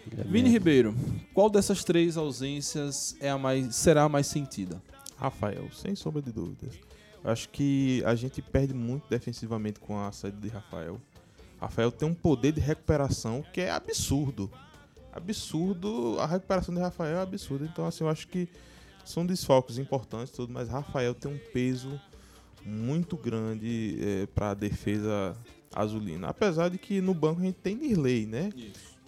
[0.07, 0.95] Vini Ribeiro,
[1.35, 4.81] qual dessas três ausências é a mais, será a mais sentida?
[5.17, 6.75] Rafael, sem sombra de dúvidas.
[7.25, 11.01] Eu acho que a gente perde muito defensivamente com a saída de Rafael.
[11.61, 14.49] Rafael tem um poder de recuperação que é absurdo.
[15.13, 17.65] Absurdo, a recuperação de Rafael é absurda.
[17.65, 18.49] Então, assim, eu acho que
[19.05, 22.01] são desfalques importantes, tudo, mas Rafael tem um peso
[22.65, 25.37] muito grande para a defesa
[25.75, 26.29] azulina.
[26.29, 28.51] Apesar de que no banco a gente tem Nirley, né?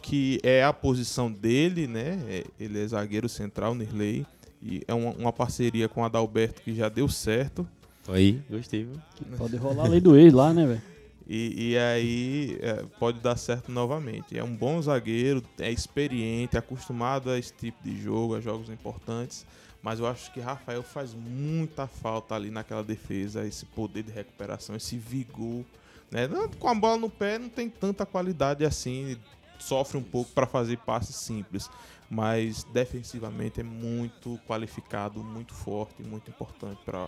[0.05, 2.19] que é a posição dele, né?
[2.29, 4.27] É, Ele é zagueiro central, Nirley.
[4.62, 7.67] E é uma, uma parceria com o Adalberto que já deu certo.
[8.07, 9.01] Aí, gostei, viu?
[9.38, 10.83] Pode rolar a lei do ex lá, né, velho?
[11.27, 14.37] E, e aí é, pode dar certo novamente.
[14.37, 19.47] É um bom zagueiro, é experiente, acostumado a esse tipo de jogo, a jogos importantes.
[19.85, 24.75] Mas eu acho que Rafael faz muita falta ali naquela defesa, esse poder de recuperação,
[24.75, 25.62] esse vigor.
[26.11, 26.27] Né?
[26.27, 29.18] Não- Com a bola no pé não tem tanta qualidade assim,
[29.59, 31.68] sofre um pouco para fazer passes simples.
[32.09, 37.07] Mas defensivamente é muito qualificado, muito forte, muito importante para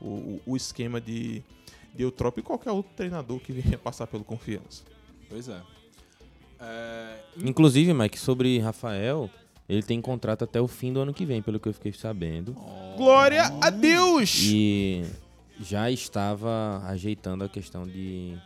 [0.00, 1.44] o, o- o esquema de,
[1.94, 4.82] de Eutrópio e qualquer outro treinador que venha passar pelo confiança.
[5.28, 5.62] Pois é.
[6.60, 9.30] É, Inclusive, Mike, sobre Rafael,
[9.68, 12.54] ele tem contrato até o fim do ano que vem, pelo que eu fiquei sabendo.
[12.96, 14.40] Glória a Deus!
[14.44, 15.04] E
[15.60, 18.36] já estava ajeitando a questão de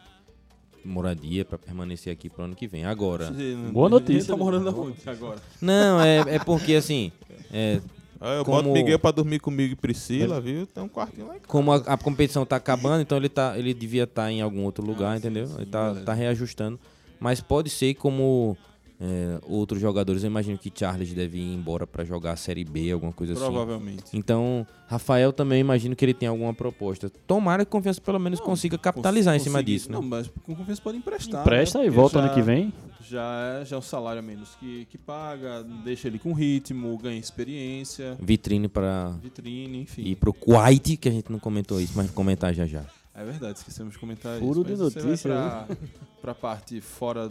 [0.85, 2.85] moradia para permanecer aqui pro ano que vem.
[2.85, 3.31] Agora,
[3.73, 5.39] Boa notícia, Ele tá morando aonde agora?
[5.61, 7.13] não, é, é porque assim,
[7.53, 7.81] é,
[8.21, 10.67] Aí eu Como- boto Miguel pra dormir comigo e Priscila, viu?
[10.67, 11.47] Tem um quartinho lá em casa.
[11.49, 14.85] como a, a competição tá acabando, então ele, tá, ele devia estar em algum outro
[14.85, 15.49] lugar, entendeu?
[15.57, 16.81] Ele tá, tá reajustando.
[17.21, 18.57] Mas pode ser como
[19.01, 20.23] é, outros jogadores.
[20.25, 23.43] Eu imagino que Charles deve ir embora pra jogar a Série B, alguma coisa assim.
[23.43, 24.05] Provavelmente.
[24.13, 27.11] Então, Rafael também imagino que ele tem alguma proposta.
[27.27, 29.95] Tomara que Confiança pelo menos consiga capitalizar em cima disso, né?
[29.97, 31.43] Não, mas com confiança pode emprestar.
[31.43, 31.87] Empresta né?
[31.87, 32.73] e volta já- ano que vem.
[33.09, 36.99] Já é, já é um salário a menos que, que paga, deixa ele com ritmo,
[36.99, 40.03] ganha experiência, Vitrine para vitrine, enfim.
[40.03, 42.85] ir pro Kuwait, que a gente não comentou isso, mas vou comentar já já.
[43.21, 44.65] É verdade, esquecemos de comentar Furo isso.
[44.71, 45.67] de você vai notícia, pra,
[46.23, 47.31] pra parte fora,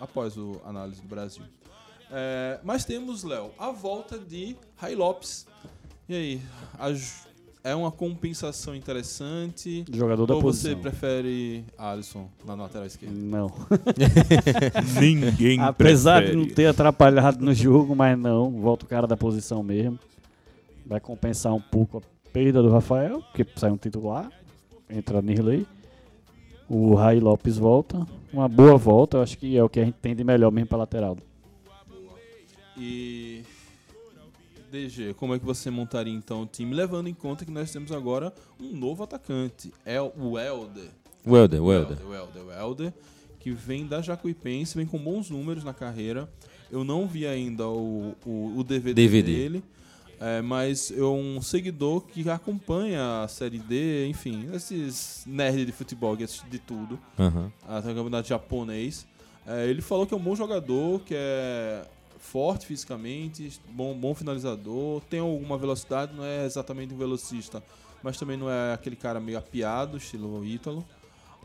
[0.00, 1.42] após o análise do Brasil.
[2.10, 5.46] É, mas temos, Léo, a volta de Rai Lopes.
[6.08, 6.42] E aí,
[6.78, 7.28] aj-
[7.62, 9.84] é uma compensação interessante?
[9.92, 10.80] Jogador da Ou você posição.
[10.80, 13.14] prefere Alisson na lateral esquerda?
[13.14, 13.48] Não.
[15.00, 18.50] Ninguém Apesar de não ter atrapalhado no jogo, mas não.
[18.50, 19.98] Volta o cara da posição mesmo.
[20.86, 24.30] Vai compensar um pouco a perda do Rafael, porque sai um titular.
[24.90, 25.66] Entra Nirley.
[26.68, 28.06] O Rai Lopes volta.
[28.32, 30.68] Uma boa volta, eu acho que é o que a gente tem de melhor mesmo
[30.68, 31.16] pra lateral.
[32.76, 33.42] E.
[34.70, 37.90] DG, como é que você montaria então o time, levando em conta que nós temos
[37.90, 40.90] agora um novo atacante, é o Helder.
[41.26, 41.98] Welder, Welder.
[42.06, 42.92] O Helder, o Helder,
[43.40, 46.32] que vem da Jacuipense, vem com bons números na carreira.
[46.70, 49.34] Eu não vi ainda o, o, o DVD, DVD.
[49.34, 49.64] dele,
[50.20, 56.14] é, mas eu um seguidor que acompanha a Série D, enfim, esses nerds de futebol
[56.16, 57.50] que assistem de tudo, Aham.
[57.66, 59.06] até o campeonato japonês.
[59.46, 61.86] É, ele falou que é um bom jogador, que é
[62.18, 67.62] forte fisicamente, bom, bom finalizador, tem alguma velocidade, não é exatamente um velocista,
[68.02, 70.84] mas também não é aquele cara meio apiado, estilo Ítalo.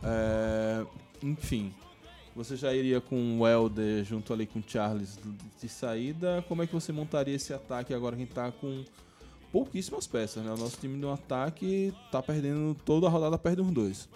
[0.03, 0.85] É,
[1.23, 1.73] enfim,
[2.35, 5.17] você já iria com o Helder junto ali com o Charles
[5.61, 6.43] de saída.
[6.47, 8.83] Como é que você montaria esse ataque agora que a gente tá com
[9.51, 10.51] pouquíssimas peças, né?
[10.51, 14.09] O nosso time no ataque tá perdendo toda a rodada, perde uns dois.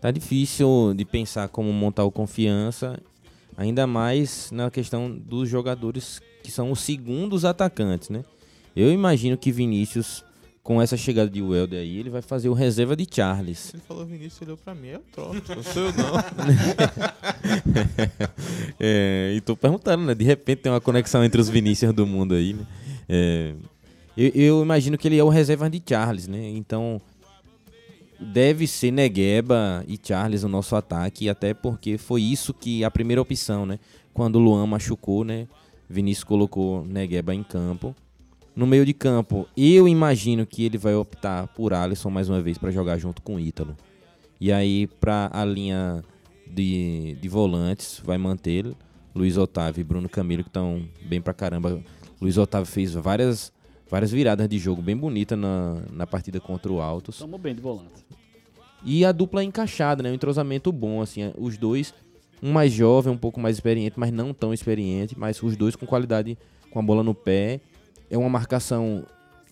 [0.00, 2.98] Tá difícil de pensar como montar o confiança,
[3.54, 8.24] ainda mais na questão dos jogadores que são os segundos atacantes, né?
[8.74, 10.24] Eu imagino que Vinícius,
[10.68, 13.72] com essa chegada de Welder aí, ele vai fazer o reserva de Charles.
[13.72, 16.12] Ele falou Vinícius, olhou pra mim, é o troço, não sou eu não.
[18.78, 20.14] É, e tô perguntando, né?
[20.14, 22.66] De repente tem uma conexão entre os Vinícius do mundo aí, né?
[23.08, 23.54] É,
[24.14, 26.50] eu, eu imagino que ele é o reserva de Charles, né?
[26.50, 27.00] Então
[28.20, 33.22] deve ser Negueba e Charles o nosso ataque, até porque foi isso que a primeira
[33.22, 33.78] opção, né?
[34.12, 35.48] Quando o Luan machucou, né?
[35.88, 37.96] Vinícius colocou Negueba em campo.
[38.58, 42.58] No meio de campo, eu imagino que ele vai optar por Alisson mais uma vez
[42.58, 43.76] para jogar junto com o Ítalo.
[44.40, 46.02] E aí, para a linha
[46.44, 48.66] de, de volantes, vai manter
[49.14, 51.80] Luiz Otávio e Bruno Camilo, que estão bem pra caramba.
[52.20, 53.52] Luiz Otávio fez várias,
[53.88, 57.16] várias viradas de jogo bem bonitas na, na partida contra o Altos.
[57.20, 58.04] Tamo bem de volante.
[58.84, 60.10] E a dupla encaixada, né?
[60.10, 61.32] Um entrosamento bom, assim.
[61.38, 61.94] Os dois,
[62.42, 65.16] um mais jovem, um pouco mais experiente, mas não tão experiente.
[65.16, 66.36] Mas os dois com qualidade,
[66.72, 67.60] com a bola no pé.
[68.10, 69.04] É uma marcação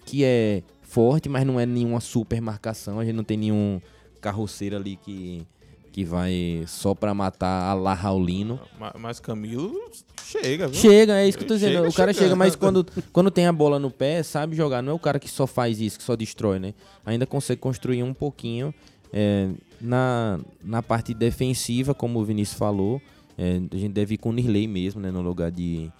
[0.04, 2.98] que é forte, mas não é nenhuma super marcação.
[3.00, 3.80] A gente não tem nenhum
[4.20, 5.46] carroceiro ali que,
[5.92, 8.58] que vai só pra matar a La Raulino.
[8.78, 9.72] Ma- Mas Camilo
[10.24, 10.80] chega, viu?
[10.80, 11.74] Chega, é isso que eu tô dizendo.
[11.76, 12.38] Chega o cara chega, chegando.
[12.38, 14.80] mas quando, quando tem a bola no pé, sabe jogar.
[14.82, 16.72] Não é o cara que só faz isso, que só destrói, né?
[17.04, 18.72] Ainda consegue construir um pouquinho.
[19.12, 19.48] é,
[19.80, 23.00] na, na parte defensiva, como o Vinícius falou,
[23.36, 25.10] é, a gente deve ir com o Nirley mesmo, né?
[25.10, 25.90] No lugar de,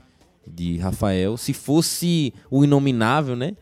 [0.46, 1.37] de Rafael.
[1.37, 3.54] Se fosse o inominável, né?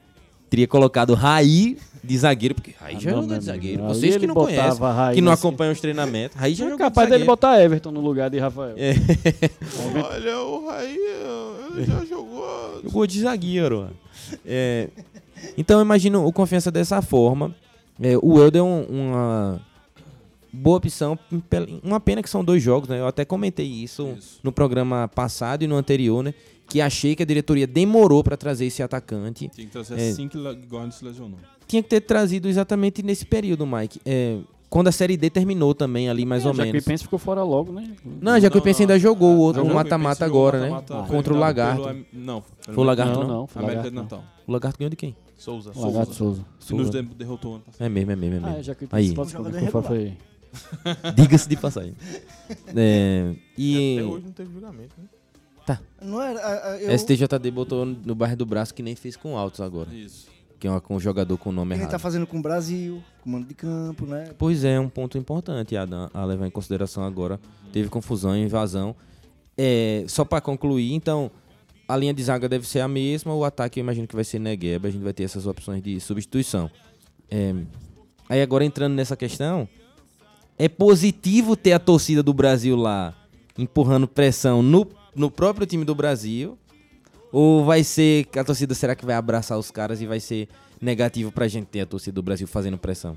[0.51, 3.83] Teria colocado Raí de zagueiro, porque Raí Ah, já não, jogou de zagueiro.
[3.83, 3.95] amigo.
[3.99, 4.81] Vocês que não conhecem,
[5.15, 6.37] que não acompanham os treinamentos.
[6.37, 7.33] Raí já É jogou de capaz dele zagueiro.
[7.33, 8.75] botar Everton no lugar de Rafael.
[8.77, 8.95] É.
[10.05, 10.97] Olha, o Raí,
[11.75, 12.81] ele já jogou.
[12.85, 13.91] Jogou de zagueiro.
[14.47, 14.89] É,
[15.57, 17.55] então eu imagino o confiança dessa forma.
[18.01, 19.61] É, o Helder é um- uma
[20.53, 21.19] boa opção.
[21.83, 23.01] Uma pena que são dois jogos, né?
[23.01, 24.39] Eu até comentei isso, Isso.
[24.43, 26.33] no programa passado e no anterior, né?
[26.69, 29.49] Que achei que a diretoria demorou para trazer esse atacante.
[29.49, 30.09] Tinha que trazer É.
[30.11, 31.39] assim que o Gordon se lesionou.
[31.67, 34.01] Tinha que ter trazido exatamente nesse período, Mike.
[34.05, 36.83] É, quando a Série D terminou também, ali mais É, ou já menos.
[36.83, 37.95] que Pense ficou fora logo, né?
[38.21, 38.93] Não, pensei não.
[38.95, 40.83] ainda jogou o outro, o mata-mata agora, né?
[41.09, 41.83] Contra o Lagarto.
[41.85, 42.43] pelo- Não.
[42.61, 43.29] Foi o Lagarto, não?
[43.29, 43.47] não.
[43.47, 44.25] foi o América de Natal.
[44.47, 45.15] O Lagarto ganhou de quem?
[45.37, 45.71] Souza.
[45.75, 45.83] não.
[45.85, 46.45] Lagarto Souza.
[46.67, 47.03] Que nos Souza.
[47.03, 47.83] de- derrotou ano passado.
[47.87, 48.57] É mesmo, é mesmo, é mesmo.
[48.59, 49.07] Ah, já que Aí.
[49.11, 49.83] Irregular.
[49.85, 50.13] foi-
[51.15, 51.95] Diga-se de passagem.
[52.77, 55.05] É, e Até hoje não teve julgamento, né?
[56.03, 56.41] Não era.
[56.41, 59.61] a- a- eu- STJD botou no bairro do braço que nem fez com o Altos
[59.61, 59.93] agora.
[59.95, 60.27] Isso.
[60.61, 61.91] Que é uma, com um jogador com o nome ele errado.
[61.91, 64.31] tá fazendo com o Brasil, comando de campo, né?
[64.39, 67.39] Pois é, um ponto importante Adam, a levar em consideração agora.
[67.73, 68.95] Teve confusão, invasão.
[69.59, 71.31] É, só para concluir, então,
[71.89, 74.39] a linha de zaga deve ser a mesma, o ataque eu imagino que vai ser
[74.39, 76.71] Negueba, a gente vai ter essas opções de substituição.
[77.31, 77.55] É,
[78.29, 79.69] aí agora entrando nessa questão,
[80.59, 83.15] é positivo ter a torcida do Brasil lá
[83.59, 86.59] empurrando pressão no, no próprio time do Brasil?
[87.33, 90.49] Ou vai ser que a torcida será que vai abraçar os caras e vai ser
[90.81, 93.17] negativo pra gente ter a torcida do Brasil fazendo pressão?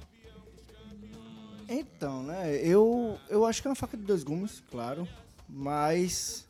[1.70, 5.06] Então, né, eu, eu acho que é uma faca de dois gumes, claro,
[5.50, 6.48] mas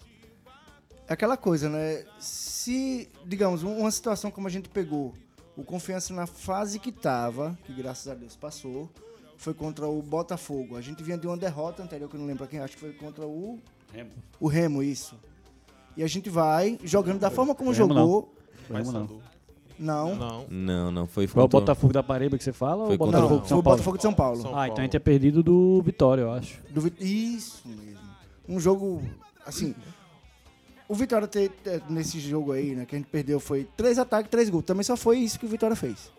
[1.07, 5.15] é aquela coisa, né, se, digamos, um- uma situação como a gente pegou,
[5.55, 8.91] o Confiança na fase que tava, que graças a Deus passou,
[9.37, 10.77] foi contra o Botafogo.
[10.77, 12.93] A gente vinha de uma derrota anterior, que eu não lembro quem, acho que foi
[12.93, 13.59] contra o...
[13.91, 14.11] Remo.
[14.39, 15.15] O Remo, isso.
[15.97, 18.33] E a gente vai jogando da forma como Remo, jogou.
[18.69, 19.01] Vamos não.
[19.79, 20.45] Não, não, Não.
[20.49, 22.97] Não, não, foi Foi o contra- Botafogo da Paraíba que você fala Foi ou o
[22.97, 23.77] contra- Botafogo não, de foi São o Paulo?
[23.77, 24.41] Botafogo de São Paulo.
[24.41, 26.59] São Ah, então a gente é perdido do Vitória, eu acho.
[26.71, 27.99] Do Vit- Isso mesmo.
[28.49, 29.01] Um jogo,
[29.45, 29.75] assim.
[30.89, 34.31] O Vitória te- te- nesse jogo aí, né, que a gente perdeu foi três ataques,
[34.31, 34.63] três gols.
[34.65, 36.11] Também só foi isso que o Vitória fez.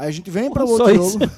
[0.00, 1.18] Aí a gente vem para o outro jogo.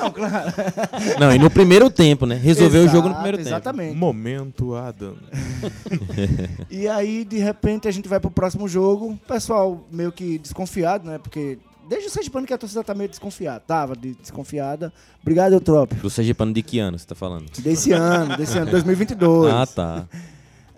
[0.00, 0.52] Não, claro.
[1.18, 2.36] Não, e no primeiro tempo, né?
[2.36, 3.48] Resolveu o jogo no Exato, primeiro tempo.
[3.48, 3.96] Exatamente.
[3.96, 5.16] Momento Adam.
[6.70, 9.10] E aí, de repente, a gente vai pro próximo jogo.
[9.10, 11.18] O pessoal meio que desconfiado, né?
[11.18, 13.58] Porque desde o Sergipano que a torcida tá meio desconfiada.
[13.66, 14.92] Tava de- desconfiada.
[15.20, 15.98] Obrigado, Eutrópio.
[16.00, 17.50] Do Sergipano de que ano você tá falando?
[17.58, 19.52] Desse ano, desse ano, 2022.
[19.52, 20.08] Ah, tá.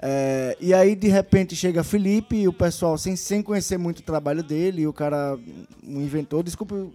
[0.00, 4.02] É, e aí, de repente, chega Felipe e o pessoal, sem, sem conhecer muito o
[4.02, 5.38] trabalho dele, e o cara,
[5.86, 6.90] um inventor, desculpa eu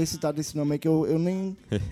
[0.00, 1.56] ter citado esse nome aí, que eu, eu nem.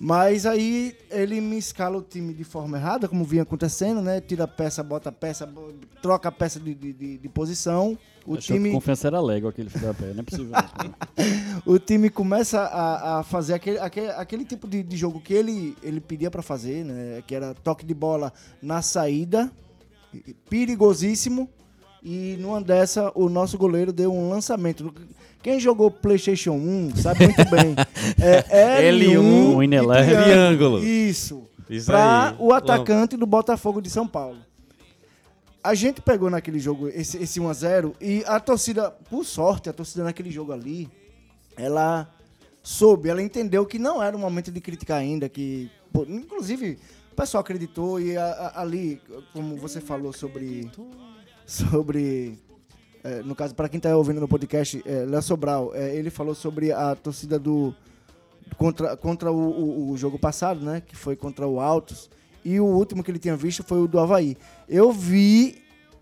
[0.00, 4.20] Mas aí ele me escala o time de forma errada, como vinha acontecendo, né?
[4.20, 5.48] Tira peça, bota peça,
[6.00, 7.98] troca peça de, de, de- posição.
[8.24, 10.12] O Achou que time, confiança era Lego aquele filho da pé.
[10.12, 10.52] Não é possível.
[10.52, 10.94] não.
[11.74, 15.76] o time começa a, a fazer aquele, aquele, aquele tipo de, de jogo que ele,
[15.82, 17.20] ele pedia pra fazer, né?
[17.26, 19.50] Que era toque de bola na saída,
[20.48, 21.48] perigosíssimo.
[22.04, 24.94] E numa dessa, o nosso goleiro deu um lançamento.
[25.42, 27.74] Quem jogou PlayStation 1 sabe muito bem.
[28.18, 30.14] É L1, Um e Ineleve.
[30.22, 30.82] Triângulo.
[30.84, 31.46] Isso.
[31.70, 32.36] Isso Pra aí.
[32.38, 34.38] o atacante do Botafogo de São Paulo.
[35.62, 40.02] A gente pegou naquele jogo esse, esse 1x0 e a torcida, por sorte, a torcida
[40.04, 40.88] naquele jogo ali,
[41.56, 42.08] ela
[42.62, 46.78] soube, ela entendeu que não era o momento de criticar ainda, que, pô, inclusive,
[47.12, 48.24] o pessoal acreditou e a-
[48.54, 49.00] a- ali,
[49.32, 50.70] como você falou sobre,
[51.44, 52.38] sobre,
[53.04, 56.34] é, no caso, para quem tá ouvindo no podcast, é, Léo Sobral, é, ele falou
[56.34, 57.74] sobre a torcida do,
[58.56, 62.10] contra, contra o, o- o jogo passado, né, que foi contra o Altos,
[62.44, 64.36] e o último que ele tinha visto foi o do Havaí.
[64.68, 65.56] Eu vi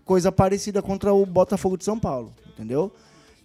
[0.05, 2.91] coisa parecida contra o Botafogo de São Paulo, entendeu?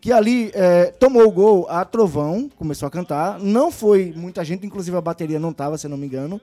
[0.00, 3.38] Que ali é, tomou o gol a Trovão, começou a cantar.
[3.38, 6.40] Não foi muita gente, inclusive a bateria não tava, se não me engano.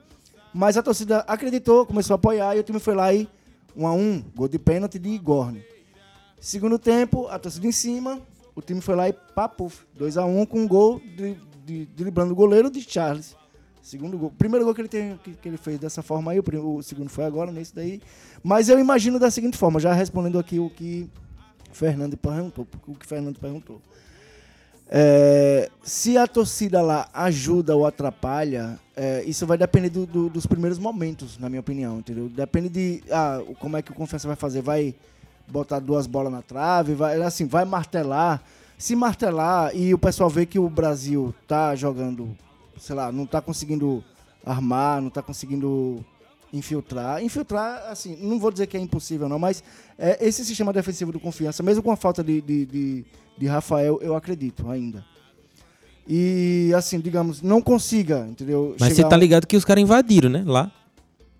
[0.54, 3.28] Mas a torcida acreditou, começou a apoiar e o time foi lá e
[3.76, 5.62] 1 a 1 gol de pênalti de Igorne.
[6.40, 8.20] Segundo tempo, a torcida em cima,
[8.56, 11.36] o time foi lá e papuf, 2 a 1 com um gol de,
[11.66, 13.36] de, driblando o goleiro de Charles.
[13.82, 14.32] Segundo gol.
[14.38, 17.10] Primeiro gol que ele, tem, que, que ele fez dessa forma aí, o, o segundo
[17.10, 18.02] foi agora, nesse daí.
[18.44, 21.10] Mas eu imagino da seguinte forma, já respondendo aqui o que
[21.72, 23.82] Fernando perguntou, o que Fernando perguntou.
[24.92, 30.48] É, se a torcida lá ajuda ou atrapalha, é, isso vai depender do- do- dos
[30.48, 32.28] primeiros momentos, na minha opinião, entendeu?
[32.28, 34.62] Depende de ah, como é que o Confiança vai fazer.
[34.64, 34.96] Vai
[35.50, 38.42] botar duas bolas na trave, vai, assim, vai martelar.
[38.78, 42.36] Se martelar e o pessoal vê que o Brasil tá jogando,
[42.78, 44.04] sei lá, não tá conseguindo
[44.46, 46.04] armar, não tá conseguindo
[46.54, 47.22] infiltrar.
[47.24, 49.64] Infiltrar, assim, não vou dizer que é impossível, não, mas
[49.98, 53.06] é, esse sistema defensivo do confiança, mesmo com a falta de, de, de,
[53.38, 55.04] de Rafael, eu acredito ainda.
[56.08, 58.76] E, assim, digamos, não consiga, entendeu?
[58.80, 60.44] Mas você tá ligado que os caras invadiram, né?
[60.44, 60.72] Lá.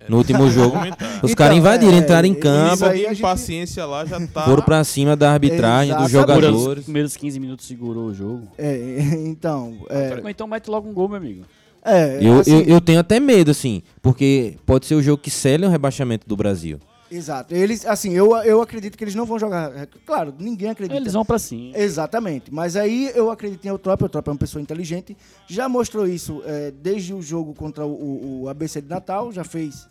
[0.08, 0.72] No último jogo.
[0.78, 1.10] Comentar.
[1.18, 4.20] Os Então, caras invadiram, é, entraram em isso campo, aí a gente- paciência lá já
[4.28, 4.44] tá.
[4.44, 6.46] foram pra cima da arbitragem, dos Exatamente.
[6.46, 6.84] Os jogadores.
[6.86, 8.48] primeiros 15 minutos segurou o jogo.
[8.58, 8.78] É,
[9.28, 11.44] então, é, então mete logo um gol, meu amigo.
[11.86, 15.30] é, Eu, assim, eu, eu tenho até medo, assim, porque pode ser o jogo que
[15.30, 16.80] cele o rebaixamento do Brasil.
[17.12, 17.54] Exato.
[17.56, 19.76] Eles, assim, eu, eu acredito que eles não vão jogar.
[19.76, 21.00] é, Claro, ninguém acredita.
[21.00, 21.76] Eles vão pra cima.
[21.78, 22.54] Exatamente.
[22.54, 24.06] Mas aí eu acredito em Eutrópio.
[24.06, 25.18] Eutrópio é uma pessoa inteligente.
[25.48, 29.32] Já mostrou isso é, desde o jogo contra o, o- ABC de Natal.
[29.32, 29.88] Já fez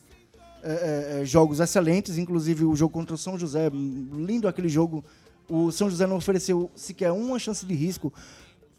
[0.62, 2.18] é, é, é, jogos excelentes.
[2.18, 3.68] Inclusive o jogo contra o São José.
[3.72, 5.04] Lindo aquele jogo.
[5.48, 8.12] O São José não ofereceu sequer uma chance de risco.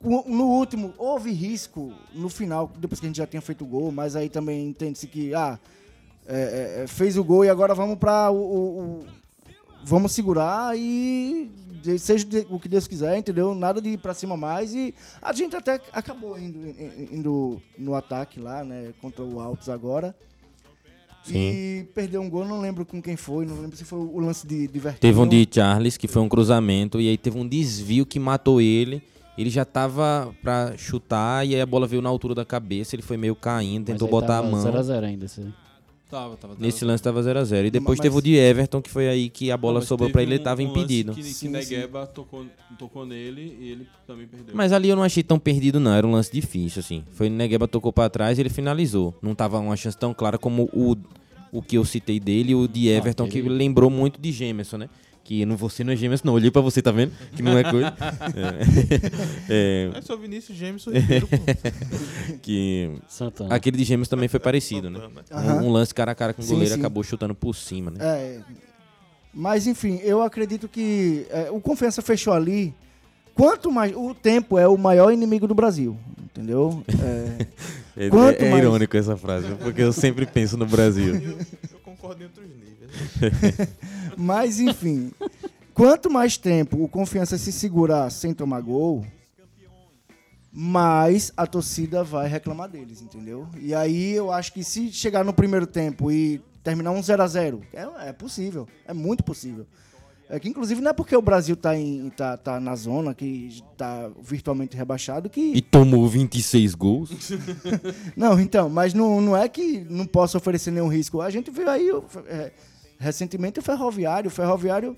[0.01, 3.67] Co- No último, houve risco no final, depois que a gente já tinha feito o
[3.67, 5.59] gol, mas aí também entende-se que ah,
[6.29, 9.05] é, é, é, fez o gol e agora vamos para o, o- o-
[9.83, 11.49] vamos segurar e
[11.97, 13.55] seja o que Deus quiser, entendeu?
[13.55, 16.59] Nada de ir pra cima mais e a gente até acabou indo,
[17.11, 20.15] indo no ataque lá, né, contra o Altos agora.
[21.29, 24.47] E perdeu um gol, não lembro com quem foi, não lembro se foi o lance
[24.47, 24.99] de, de Vertonghen.
[24.99, 28.59] Teve um de Charles, que foi um cruzamento, e aí teve um desvio que matou
[28.61, 29.01] ele.
[29.37, 33.03] Ele já tava pra chutar, e aí a bola veio na altura da cabeça, ele
[33.03, 34.63] foi meio caindo, tentou botar a mão.
[34.63, 35.53] 0x0 ainda, aí.
[36.09, 36.55] Tava, tava.
[36.57, 37.65] Nesse lance tava 0x0.
[37.67, 40.23] E depois Mas- teve o de Everton, que foi aí que a bola sobrou pra
[40.23, 41.13] ele, ele um- tava um lance impedido.
[41.13, 42.45] Que, que Sim, Negueba tocou,
[42.79, 44.55] tocou nele e ele também perdeu.
[44.55, 45.93] Mas ali eu não achei tão perdido, não.
[45.93, 47.03] Era um lance difícil, assim.
[47.11, 49.13] Foi Negueba tocou pra trás e ele finalizou.
[49.21, 50.95] Não tava uma chance tão clara como o,
[51.51, 54.77] o que eu citei dele e o de Everton, que aquele- lembrou muito de Gemerson,
[54.77, 54.89] né?
[55.29, 56.33] Que não, você não é Gemerson, não.
[56.33, 57.11] Olhei pra você, tá vendo?
[57.35, 57.93] Que não é coisa.
[59.47, 61.71] É, É só Vinícius Ribeiro, é,
[62.41, 63.53] que Santana.
[63.53, 64.99] aquele de Gemerson também foi parecido, né?
[65.31, 65.61] Aham.
[65.61, 66.79] Um, um lance cara a cara com o Sim, goleiro sim.
[66.79, 67.97] acabou chutando por cima, né?
[68.01, 68.39] É,
[69.31, 72.73] mas enfim, eu acredito que é, o Confiança fechou ali.
[73.35, 73.95] Quanto mais.
[73.95, 76.83] O tempo é o maior inimigo do Brasil, entendeu?
[76.87, 77.45] É,
[78.05, 81.15] É, Quanto é- é mais- irônico essa frase, porque eu sempre penso no Brasil.
[81.71, 83.69] Eu concordo em outros níveis.
[84.19, 85.11] Mas enfim,
[85.73, 89.05] quanto mais tempo o Confiança se segurar sem tomar gol,
[90.51, 93.47] mais a torcida vai reclamar deles, entendeu?
[93.57, 97.27] E aí eu acho que se chegar no primeiro tempo e terminar um 0 a
[97.27, 99.65] 0 é, é possível, é muito possível.
[100.31, 103.63] É que inclusive não é porque o Brasil tá, em, tá, tá na zona, que
[103.75, 105.53] tá virtualmente rebaixado, que.
[105.55, 107.31] E tomou 26 gols.
[108.15, 111.19] Não, então, mas não, não é que não possa oferecer nenhum risco.
[111.19, 111.89] A gente viu aí
[112.27, 112.51] é,
[112.99, 114.27] recentemente o Ferroviário.
[114.27, 114.95] O Ferroviário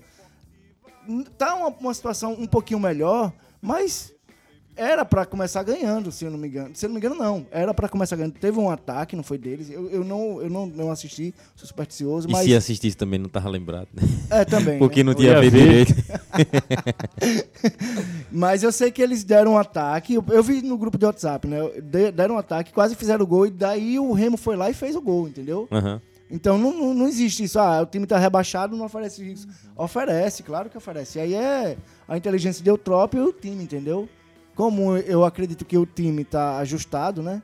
[1.38, 4.12] tá uma, uma situação um pouquinho melhor, mas
[4.74, 6.74] era pra começar ganhando, se eu não me engano.
[6.74, 7.46] Se eu não me engano, não.
[7.50, 8.32] Era pra começar ganhando.
[8.32, 9.68] Teve um ataque, não foi deles.
[9.70, 12.44] Eu, eu, não, eu não, não assisti, sou supersticioso, E mas.
[12.44, 14.02] se assistisse também não tava lembrado, né?
[14.30, 14.78] É, também.
[14.80, 15.08] Porque né?
[15.10, 15.60] não tinha ver ver.
[15.60, 15.94] direito.
[18.32, 20.14] Mas eu sei que eles deram um ataque.
[20.14, 21.58] Eu, eu vi no grupo de WhatsApp, né?
[21.82, 23.46] De- deram um ataque, quase fizeram o gol.
[23.46, 25.68] E daí o Remo foi lá e fez o gol, entendeu?
[25.70, 26.00] Aham.
[26.32, 27.58] Então não, não, existe isso.
[27.58, 29.46] Ah, o time tá rebaixado, não oferece isso.
[29.76, 31.18] Oferece, claro que oferece.
[31.18, 31.76] E aí é
[32.08, 34.08] a inteligência de Eutrópio e o time, entendeu?
[34.54, 37.42] Como eu acredito que o time tá ajustado, né?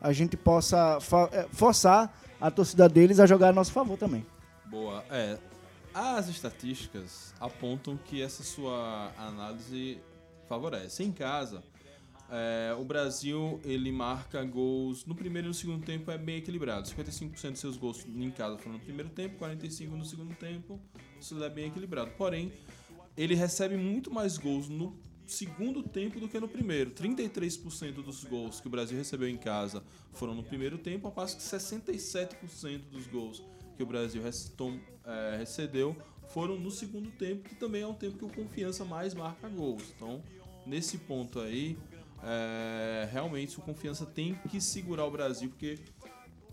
[0.00, 0.98] A gente possa
[1.32, 4.24] eh, forçar a torcida deles a jogar a nosso favor também.
[4.64, 5.04] Boa.
[5.10, 5.36] É.
[5.92, 9.98] As estatísticas apontam que essa sua análise
[10.48, 11.02] favorece.
[11.02, 11.62] Em casa,
[12.30, 16.88] é, o Brasil ele marca gols no primeiro e no segundo tempo é bem equilibrado.
[16.88, 20.80] 55% dos seus gols em casa foram no primeiro tempo, 45% no segundo tempo.
[21.20, 22.12] Isso é bem equilibrado.
[22.12, 22.52] Porém,
[23.16, 26.90] ele recebe muito mais gols no segundo tempo do que no primeiro.
[26.92, 31.36] 33% dos gols que o Brasil recebeu em casa foram no primeiro tempo, ao passo
[31.36, 33.42] que 67% dos gols
[33.76, 35.96] que o Brasil eh, recebeu
[36.28, 39.92] foram no segundo tempo, que também é um tempo que o Confiança mais marca gols.
[39.96, 40.22] Então,
[40.66, 41.76] nesse ponto aí,
[42.24, 45.78] eh, realmente o Confiança tem que segurar o Brasil, porque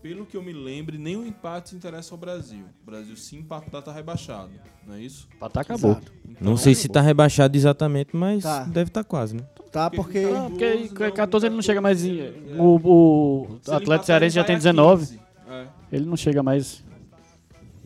[0.02, 2.64] pelo que eu me lembre, nenhum empate interessa ao Brasil.
[2.82, 4.50] O Brasil se empatar tá rebaixado,
[4.86, 5.28] não é isso?
[5.40, 5.92] Patar acabou.
[5.92, 6.12] Exato.
[6.24, 8.64] Então, Não sei se tá rebaixado exatamente, mas Tá.
[8.64, 9.42] deve estar quase, né?
[9.72, 9.90] Tá?
[9.90, 10.20] Porque.
[10.22, 12.20] Não, porque 12 não, 14 ele não chega mais em.
[12.20, 12.32] É.
[12.58, 15.06] O, o Atlético empatar, Cearense já tem vai a 19.
[15.06, 15.20] 15.
[15.50, 15.66] É.
[15.92, 16.84] Ele não chega mais.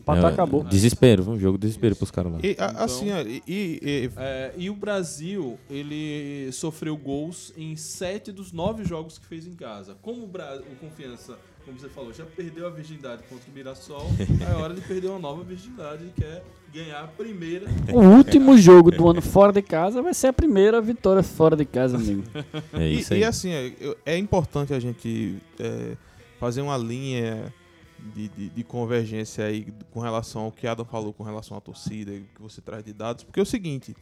[0.05, 0.63] Patar É, acabou.
[0.65, 2.39] Desespero, um jogo de desespero pros caras lá.
[2.43, 7.75] E, a- Então- assim, e, e- e- É, e o Brasil, ele sofreu gols em
[7.75, 9.95] sete dos nove jogos que fez em casa.
[10.01, 14.09] Como o, Bra o Confiança, como você falou, já perdeu a virgindade contra o Mirassol,
[14.45, 16.43] é hora de perder uma nova virgindade e quer
[16.73, 17.67] ganhar a primeira.
[17.93, 21.63] O último jogo do ano fora de casa vai ser a primeira vitória fora de
[21.65, 22.23] casa, amigo.
[22.73, 23.23] É e- isso e, aí.
[23.23, 23.73] assim, é,
[24.05, 25.95] é importante a gente é,
[26.39, 27.53] fazer uma linha
[28.13, 32.11] de, de- de convergência aí com relação ao que Adam falou com relação à torcida,
[32.11, 33.95] que você traz de dados, porque é o seguinte,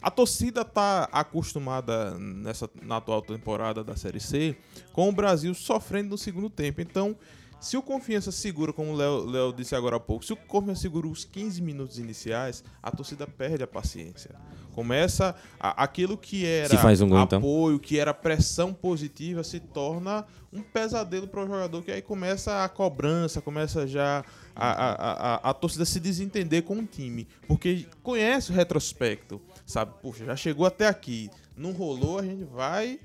[0.00, 4.56] a torcida tá acostumada nessa, na atual temporada da Série C
[4.92, 6.80] com o Brasil sofrendo no segundo tempo.
[6.80, 7.16] Então,
[7.60, 11.06] se o Confiança segura, como o Léo- disse agora há pouco, se o Confiança segura
[11.08, 14.30] os 15 minutos iniciais, a torcida perde a paciência.
[14.74, 16.68] Começa a- aquilo que era
[17.04, 17.38] um gol, então.
[17.40, 22.62] apoio, que era pressão positiva, se torna um pesadelo para o jogador, que aí começa
[22.62, 27.26] a cobrança, começa já a, a, a, a- a torcida se desentender com o time.
[27.48, 29.92] Porque conhece o retrospecto, sabe?
[30.00, 33.00] Poxa, já chegou até aqui, não rolou, a gente vai.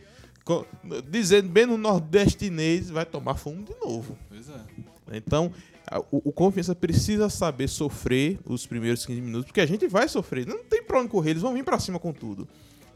[1.09, 4.17] Dizendo bem no nordestinês, vai tomar fumo de novo.
[4.29, 4.59] Pois é.
[5.17, 5.51] Então,
[6.11, 10.45] o, o confiança precisa saber sofrer os primeiros 15 minutos, porque a gente vai sofrer.
[10.45, 12.47] Não tem pra onde correr, eles vão vir pra cima com tudo.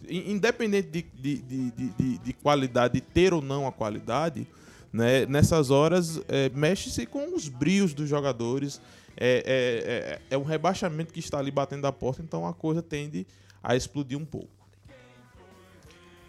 [0.08, 4.48] In- Independente de, de, de, de, de- de qualidade, de ter ou não a qualidade,
[4.92, 8.82] né, nessas horas é, mexe-se com os brios dos jogadores.
[9.20, 12.82] É, é, é, é um rebaixamento que está ali batendo a porta, então a coisa
[12.84, 13.26] tende
[13.64, 14.50] a explodir um pouco.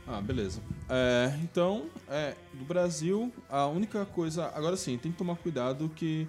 [0.08, 0.60] Ah, beleza.
[0.88, 4.46] É, então, é, do Brasil, a única coisa.
[4.54, 6.26] Agora sim, tem que tomar cuidado que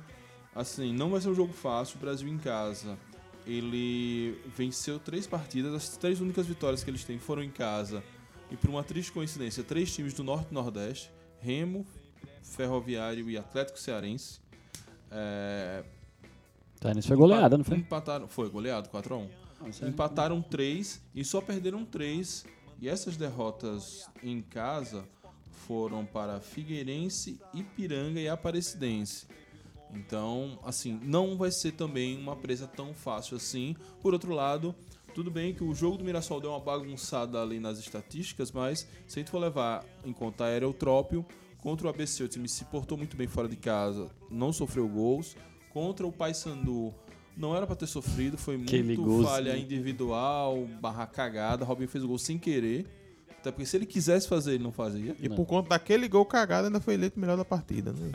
[0.59, 1.97] Assim, não vai ser um jogo fácil.
[1.97, 2.97] O Brasil em casa,
[3.45, 5.73] ele venceu três partidas.
[5.73, 8.03] As três únicas vitórias que eles têm foram em casa.
[8.51, 11.11] E por uma triste coincidência, três times do Norte e Nordeste.
[11.39, 11.86] Remo,
[12.43, 14.41] Ferroviário e Atlético Cearense.
[15.11, 15.84] É,
[16.80, 17.77] Tá, isso foi goleada, não foi?
[17.77, 19.27] Empataram, foi goleado, 4x1.
[19.86, 22.45] Empataram três e só perderam três.
[22.82, 25.05] E essas derrotas em casa
[25.67, 29.27] foram para Figueirense, Ipiranga e Aparecidense.
[29.93, 33.75] Então, assim, não vai ser também uma presa tão fácil assim.
[34.01, 34.73] Por outro lado,
[35.13, 39.19] tudo bem que o jogo do Mirassol deu uma bagunçada ali nas estatísticas, mas se
[39.19, 41.25] a gente for levar em conta a Aerotrópio,
[41.57, 45.36] contra o ABC o time se portou muito bem fora de casa, não sofreu gols.
[45.73, 46.93] Contra o Paysandu
[47.40, 51.64] não era para ter sofrido, foi muito falha individual, barra cagada.
[51.64, 52.86] Robin fez o gol sem querer.
[53.40, 55.16] Até porque se ele quisesse fazer, ele não fazia.
[55.22, 57.94] E por conta daquele gol cagado, ainda foi eleito o melhor da partida.
[57.94, 58.12] Né?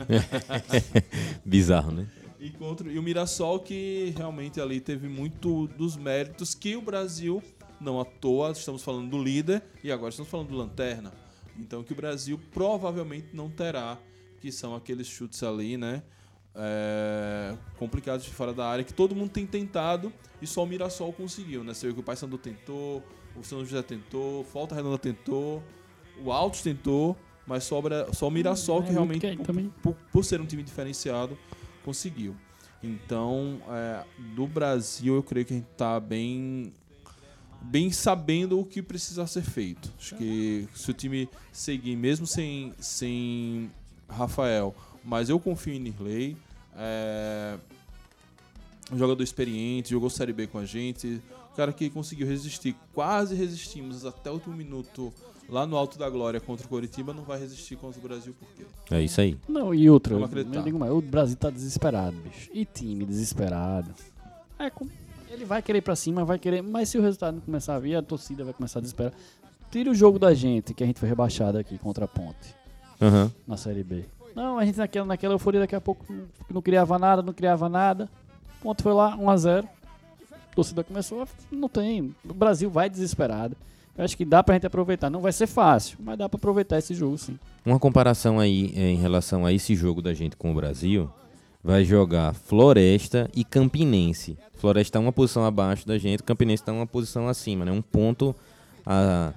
[1.43, 2.07] Bizarro, né?
[2.39, 7.41] E, contra, e o Mirassol que realmente ali teve muito dos méritos que o Brasil,
[7.81, 11.11] não à toa, estamos falando do líder e agora estamos falando do Lanterna.
[11.57, 13.97] Então que o Brasil provavelmente não terá,
[14.39, 16.03] que são aqueles chutes ali, né?
[16.55, 21.11] É, complicados de fora da área, que todo mundo tem tentado e só o Mirassol
[21.13, 21.73] conseguiu, né?
[21.73, 23.03] Você viu que o Paysandu tentou,
[23.35, 25.61] o São José tentou, Volta Redonda tentou,
[26.23, 30.39] o Altos tentou, mas sobra só o Mirassol que É, realmente, por, por- por ser
[30.41, 31.37] um time diferenciado,
[31.83, 32.35] conseguiu.
[32.81, 34.03] Então, é,
[34.35, 36.71] do Brasil, eu creio que a gente tá bem
[37.61, 39.91] bem sabendo o que precisa ser feito.
[39.97, 43.71] Acho que se o time seguir, mesmo sem, sem
[44.07, 46.37] Rafael, mas eu confio em Nirley.
[46.77, 47.57] É,
[48.91, 51.21] um jogador experiente, jogou Série B com a gente.
[51.51, 55.13] O cara que conseguiu resistir, quase resistimos até o último minuto
[55.47, 58.47] lá no Alto da Glória contra o Coritiba, não vai resistir contra o Brasil por
[58.55, 58.65] quê?
[58.91, 59.37] É isso aí.
[59.47, 60.61] Não, e outra, eu acreditar.
[60.61, 62.49] digo mais, o Brasil tá desesperado, bicho.
[62.53, 63.91] E time desesperado.
[64.59, 64.71] É,
[65.29, 67.79] ele vai querer ir pra cima, vai querer, mas se o resultado não começar a
[67.79, 69.13] vir, a torcida vai começar a desesperar.
[69.71, 72.55] Tira o jogo da gente, que a gente foi rebaixado aqui contra a Ponte,
[73.01, 73.31] Aham.
[73.47, 74.05] na Série B.
[74.35, 76.05] Não, a gente naquela, naquela euforia daqui a pouco
[76.51, 78.09] não, criava nada, não criava nada.
[78.61, 79.63] Ponte foi lá, 1x0.
[79.63, 82.13] A torcida começou, não tem.
[82.27, 83.55] O Brasil vai desesperado.
[83.97, 85.09] Eu acho que dá pra gente aproveitar.
[85.09, 87.39] Não vai ser fácil, mas dá pra aproveitar esse jogo sim.
[87.65, 91.09] Uma comparação aí eh, em relação a esse jogo da gente com o Brasil,
[91.63, 94.37] vai jogar Floresta e Campinense.
[94.57, 97.71] Floresta tá uma posição abaixo da gente, Campinense tá uma posição acima, né?
[97.71, 98.35] Um ponto
[98.85, 99.33] a,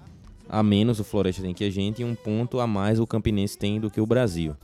[0.49, 3.57] a menos o Floresta tem que a gente e um ponto a mais o Campinense
[3.57, 4.57] tem do que o Brasil.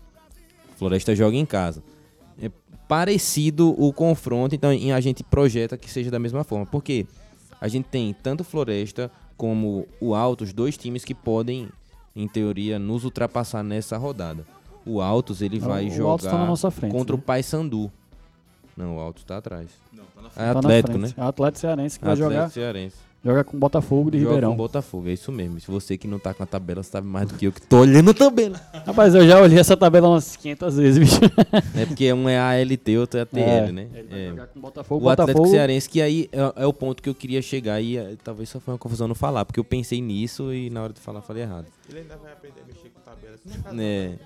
[0.77, 1.83] Floresta joga em casa.
[2.41, 2.51] É
[2.89, 7.07] parecido o confronto, então a gente projeta que seja da mesma forma, porque
[7.61, 11.68] a gente tem tanto Floresta como o Altos, dois times que podem,
[12.14, 14.47] em teoria, nos ultrapassar nessa rodada.
[14.87, 16.93] O Altos ele vai o Altos tá na jogar nossa frente.
[16.93, 17.22] contra né?
[17.22, 17.91] o Paysandu.
[18.77, 19.68] Não, o Altos tá atrás.
[19.93, 21.07] Não, tá na É Tá na Atlético, né?
[21.09, 21.20] frente.
[21.20, 22.97] É o Atlético Cearense que vai Atlético jogar, Cearense.
[23.25, 24.51] Jogar com o Botafogo de Joga Ribeirão.
[24.51, 25.59] com o Botafogo, é isso mesmo.
[25.59, 27.79] Se você que não tá com a tabela sabe mais do que eu que tô
[27.79, 28.61] olhando a tabela.
[28.87, 31.20] Rapaz, eu já olhei essa tabela umas 500 vezes, bicho.
[31.75, 33.89] É porque um é ALT, outro é ATL, né?
[33.95, 34.29] Ele vai É.
[34.31, 35.05] jogar com o Botafogo.
[35.05, 37.97] O Atlético Botafogo Cearense, que aí é, é o ponto que eu queria chegar e
[37.97, 40.93] é, talvez só foi uma confusão não falar, porque eu pensei nisso e na hora
[40.93, 41.66] de falar falei errado.
[41.89, 43.35] Ele ainda vai aprender a mexer com tabela.
[43.79, 44.18] É É,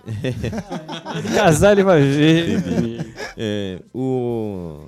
[1.22, 3.14] ele casar, ele vai ver.
[3.36, 4.86] é, o,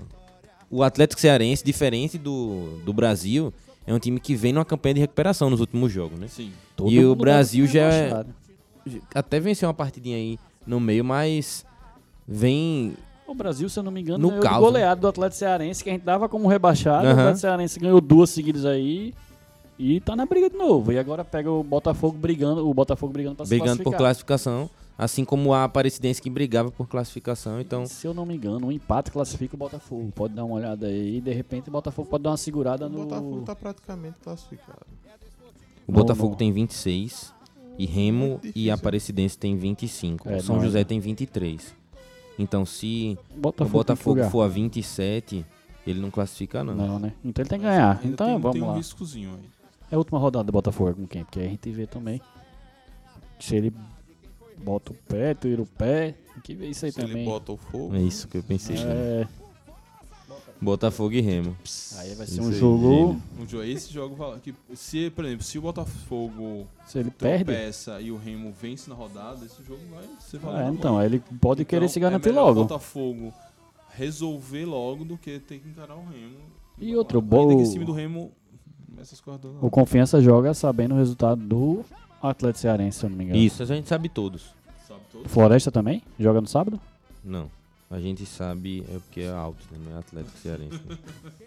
[0.71, 3.53] o Atlético Cearense, diferente do, do Brasil,
[3.91, 6.29] é um time que vem numa campanha de recuperação nos últimos jogos, né?
[6.29, 6.53] Sim.
[6.77, 8.25] Todo E o mundo Brasil já é-.
[9.15, 11.65] Até venceu uma partidinha aí no meio, mas
[12.27, 12.95] vem
[13.27, 15.83] O Brasil, se eu não me engano, No ganhou caos, do goleado do Atlético Cearense,
[15.85, 17.05] que a gente dava como rebaixado.
[17.05, 17.13] O Aham.
[17.21, 19.13] Atlético Cearense ganhou duas seguidas aí.
[19.79, 20.93] E tá na briga de novo.
[20.93, 23.99] E agora pega o Botafogo brigando, o Botafogo brigando pra se brigando por classificar.
[23.99, 24.71] classificação,
[25.01, 27.59] assim como a Aparecidense que brigava por classificação.
[27.59, 30.13] Então, Se eu não me engano, um empate classifica o Botafogo.
[30.15, 31.17] Pode dar uma olhada aí.
[31.17, 32.99] E de repente o Botafogo pode dar uma segurada O no.
[32.99, 34.87] Botafogo tá praticamente classificado.
[35.87, 36.37] o Não, Botafogo não.
[36.37, 37.33] tem 26
[37.79, 38.71] e Remo e.
[38.71, 40.29] Aparecidense tem 25.
[40.29, 40.85] É, o São é, José não.
[40.85, 41.75] tem 23.
[42.39, 45.45] Então, se Botafogo, o Botafogo for a 27,
[45.87, 46.75] ele não classifica não.
[46.75, 47.15] Não, né?
[47.25, 48.01] Então ele tem que ganhar.
[48.05, 48.77] Então tem, vamos tem um lá.
[48.77, 49.49] riscozinho aí.
[49.91, 51.25] É a última rodada do Botafogo é com quem?
[51.25, 52.21] Porque aí a gente vê também.
[53.39, 53.73] Se ele
[54.63, 56.15] bota o pé, tira o pé.
[56.35, 57.17] Tem que ver isso aí Se também.
[57.19, 57.95] ele bota o fogo.
[57.95, 58.77] É isso que eu pensei.
[58.77, 58.83] né?
[58.85, 59.29] É,
[60.63, 61.57] Botafogo e Remo.
[61.97, 63.17] aí vai ser um jogo.
[63.41, 67.45] Um jogo, esse jogo vai- que se, por exemplo, se o Botafogo Se ele perde.
[67.47, 71.07] tropeça e o Remo vence na rodada, esse jogo vai ser É, valendo então, aí
[71.07, 72.61] ele pode querer se garantir é logo.
[72.61, 73.33] o Botafogo
[73.97, 76.37] resolver logo do que ter que encarar o Remo.
[76.79, 78.31] E outro, Ainda que bo- esse time do Remo
[78.99, 81.83] essas coisas O Confiança joga sabendo o resultado do
[82.29, 83.39] Atlético Cearense, se eu não me engano.
[83.39, 84.55] Isso, a gente sabe todos.
[84.87, 85.29] sabe todo.
[85.29, 86.03] Floresta também?
[86.19, 86.81] Joga no sábado?
[87.25, 87.51] Não.
[87.91, 89.79] a gente sabe é porque é alto, né?
[89.85, 90.81] Não é Atlético Cearense.
[90.87, 90.99] né?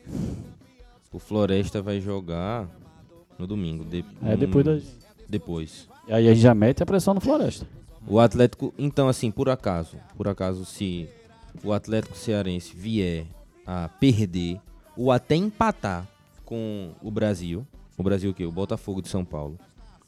[1.12, 2.68] o Floresta vai jogar
[3.38, 3.84] no domingo.
[3.86, 4.82] de- É depois hum, da.
[5.30, 5.88] Depois.
[6.08, 7.66] E aí a gente já mete a pressão no Floresta.
[8.06, 11.08] O Atlético, então assim, por acaso, por acaso se
[11.64, 13.26] o Atlético Cearense vier
[13.66, 14.60] a perder
[14.98, 16.06] ou até empatar
[16.44, 17.66] com o Brasil,
[17.98, 18.46] o Brasil o quê?
[18.46, 19.58] O Botafogo de São Paulo.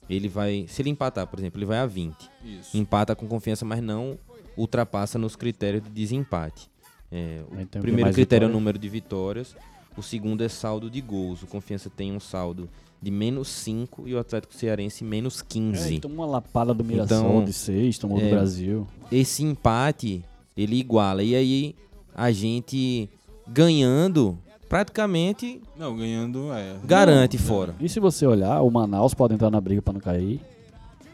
[0.10, 2.16] Ele vai, se ele empatar, por exemplo, ele vai a 20.
[2.44, 2.78] Isso.
[2.78, 4.18] Empata com confiança, mas não
[4.56, 6.70] ultrapassa nos critérios de desempate.
[7.12, 9.56] É, o Então, primeiro critério é o número de vitórias,
[9.98, 11.42] o segundo é saldo de gols.
[11.44, 12.70] O Confiança tem um saldo
[13.02, 15.96] de menos 5 e o Atlético Cearense menos 15.
[15.96, 18.88] É, tomou uma lapada do Mirassol Então, de 6, tomou é, do Brasil.
[19.12, 20.24] esse empate
[20.58, 21.22] ele iguala.
[21.24, 21.76] E aí
[22.14, 23.10] a gente
[23.48, 24.38] ganhando
[24.70, 26.76] praticamente Não, ganhando é.
[26.84, 27.76] garante fora.
[27.80, 30.40] E se você olhar, o Manaus pode entrar na briga pra não cair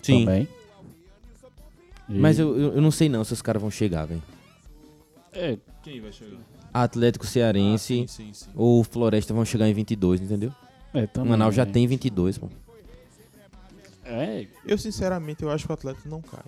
[0.02, 0.20] Sim.
[0.26, 0.47] também.
[2.10, 4.22] E- Mas eu, eu eu não sei não se os caras vão chegar, velho.
[5.34, 6.38] É, Quem vai chegar?
[6.74, 8.49] Atlético Cearense Ah, sim, sim, sim.
[8.56, 10.52] ou Floresta vão chegar em 22, entendeu?
[10.93, 11.30] é O também.
[11.32, 12.49] Manaus já tem 22, pô.
[14.04, 16.43] É, Eu, sinceramente, eu acho que o Atlético não cai.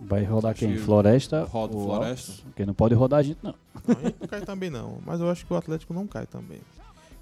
[0.00, 0.72] Vai rodar quem?
[0.72, 1.44] que Floresta?
[1.44, 2.30] roda Floresta?
[2.32, 2.40] Altos?
[2.44, 3.54] Porque não pode rodar a gente, não.
[3.86, 6.26] Não, a gente não cai também não, mas eu acho que o Atlético não cai
[6.26, 6.60] também.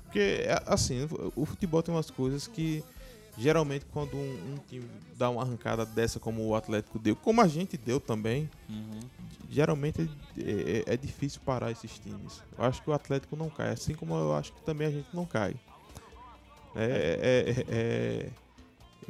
[0.05, 1.07] Porque, é, assim,
[1.37, 2.85] o- futebol tem umas coisas que,
[3.37, 4.21] geralmente, quando um,
[4.55, 8.49] um time dá uma arrancada dessa como o Atlético deu, como a gente deu também,
[8.69, 9.01] Uhum.
[9.51, 10.09] geralmente
[10.39, 12.41] é, é- é difícil parar esses times.
[12.57, 15.09] Eu acho que o Atlético não cai, assim como eu acho que também a gente
[15.13, 15.55] não cai.
[16.77, 16.85] É,
[17.57, 18.31] é- é-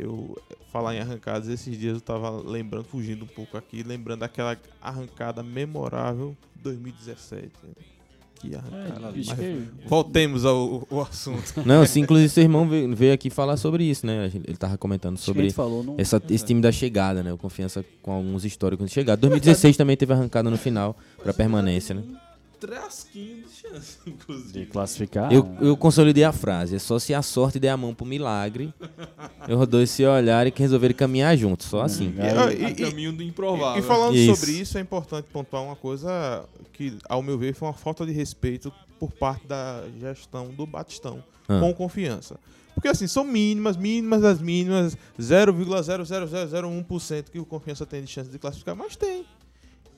[0.03, 0.36] eu
[0.72, 5.42] falar em arrancadas, esses dias eu tava lembrando, fugindo um pouco aqui, lembrando daquela arrancada
[5.42, 7.51] memorável 2017.
[8.40, 9.09] Que arrancada.
[9.09, 11.55] É, Mas que- Voltemos ao, ao assunto.
[11.64, 14.30] Não, sim, inclusive seu irmão veio, veio aqui falar sobre isso, né?
[14.34, 15.95] Ele tava comentando sobre falou no...
[15.99, 17.32] essa- esse time da chegada, né?
[17.32, 19.20] O Confiança com alguns históricos de chegada.
[19.26, 22.03] 2016 também teve arrancada no final pra permanência, né?
[22.66, 24.66] Trasquinho de chance, de inclusive.
[24.66, 25.32] classificar.
[25.32, 26.76] Eu, eu consolidei a frase.
[26.76, 28.72] É só se a sorte der a mão pro milagre.
[29.48, 31.66] Eu dois se olharem que resolverem caminhar juntos.
[31.66, 32.14] Só assim.
[32.18, 33.82] É, E- e- caminho do improvável.
[33.82, 34.34] E falando Isso.
[34.36, 38.12] sobre isso, é importante pontuar uma coisa que, ao meu ver, foi uma falta de
[38.12, 41.60] respeito por parte da gestão do Batistão Ah.
[41.60, 42.36] com confiança.
[42.74, 48.38] Porque assim, são mínimas, mínimas das mínimas, 0,00001% que o confiança tem de chance de
[48.38, 49.24] classificar, mas tem.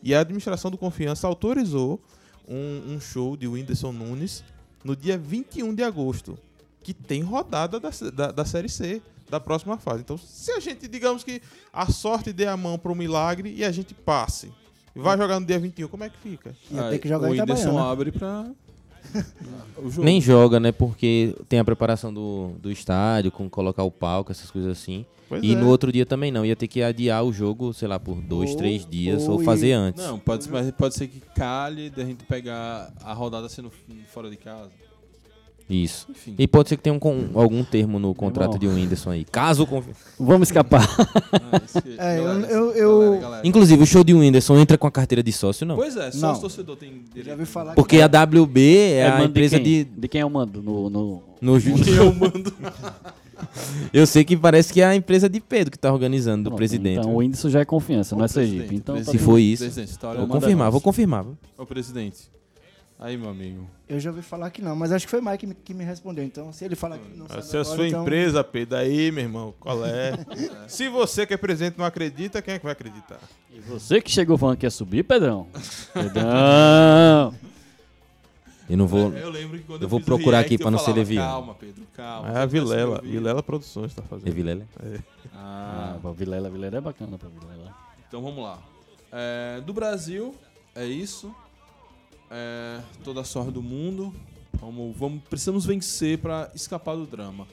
[0.02, 1.98] E a administração do confiança autorizou
[2.49, 4.44] um, um show de Whindersson Nunes
[4.84, 6.38] no dia 21 de agosto,
[6.82, 10.01] que tem rodada da, da, da Série C, da próxima fase.
[10.01, 11.42] Então, se a gente, digamos que
[11.72, 14.53] a sorte dê a mão pro milagre e a gente passe,
[14.94, 16.55] e vai jogar no dia 21, como é que fica?
[16.70, 17.90] Ia ter que jogar o Whindersson Itabaiana.
[17.90, 18.51] abre pra.
[19.98, 20.72] Nem joga, né?
[20.72, 25.04] Porque tem a preparação do, do estádio, com colocar o palco, essas coisas assim.
[25.28, 25.57] Pois e é.
[25.57, 26.44] no outro dia também não.
[26.44, 29.26] Ia ter que adiar o jogo, sei lá, por dois, Ou- três dias.
[29.28, 30.04] Ou, ou fazer ir- antes.
[30.04, 33.70] Não, pode, mas pode ser que calhe da gente pegar a rodada sendo
[34.12, 34.70] fora de casa.
[35.68, 36.06] Isso.
[36.10, 36.34] Enfim.
[36.38, 38.74] E pode ser que tenha um con- algum termo no contrato Irmão.
[38.76, 39.24] de Whindersson aí.
[39.24, 40.88] Caso o confi- Vamos escapar.
[41.32, 41.60] Ah,
[41.98, 43.48] É, eu- galera, eu- eu- galera, galera.
[43.48, 45.74] Inclusive, o show de Whindersson entra com a carteira de sócio, não.
[45.74, 46.32] Pois é, só Não.
[46.34, 47.26] os torcedores têm direito.
[47.26, 49.84] Já ouvi falar Porque a WB é, a mando empresa de, de.
[49.90, 50.00] quem?
[50.00, 50.62] de quem é o mando?
[50.62, 51.22] No, no...
[51.40, 52.52] No ju- Eu mando.
[53.92, 56.56] Eu sei que parece que é a empresa de Pedro que tá organizando, do Pronto,
[56.58, 57.00] presidente.
[57.00, 58.74] Então o Whindersson já é confiança, não é Sergipe.
[58.74, 61.26] Então tá Se for isso, Presidente, história vou confirmar, vou confirmar.
[61.58, 62.30] Ô, presidente.
[62.99, 63.68] Aí, meu amigo.
[63.86, 65.74] Eu já ouvi falar que não, mas acho que foi o Mike que me- que
[65.74, 66.24] me respondeu.
[66.24, 69.12] Então, se ele falar que não sabe Se é a sua então- empresa, Pedro, aí,
[69.12, 70.12] meu irmão, qual é?
[70.66, 73.20] Se você que é presidente não acredita, quem é que vai acreditar?
[73.53, 75.47] E você que chegou falando que ia subir, Pedrão?
[75.92, 77.34] Pedrão!
[78.68, 79.14] Eu não vou.
[79.14, 80.78] É, eu lembro que quando eu vou fiz o procurar react, aqui pra eu não
[80.78, 81.28] ser leviano.
[81.28, 82.28] Calma, Pedro, calma.
[82.28, 84.26] É a eu tivesse Vilela, Vilela Produções tá fazendo.
[84.28, 84.62] É Vilela?
[85.34, 87.72] Ah, Ah, pra Vilela, Vilela é bacana pra Vilela.
[88.09, 88.59] Então vamos lá.
[89.12, 90.34] É, do Brasil,
[90.74, 91.32] é isso.
[92.30, 94.14] É, toda a sorte do mundo.
[94.54, 97.46] Vamos, vamos, precisamos vencer para escapar do drama.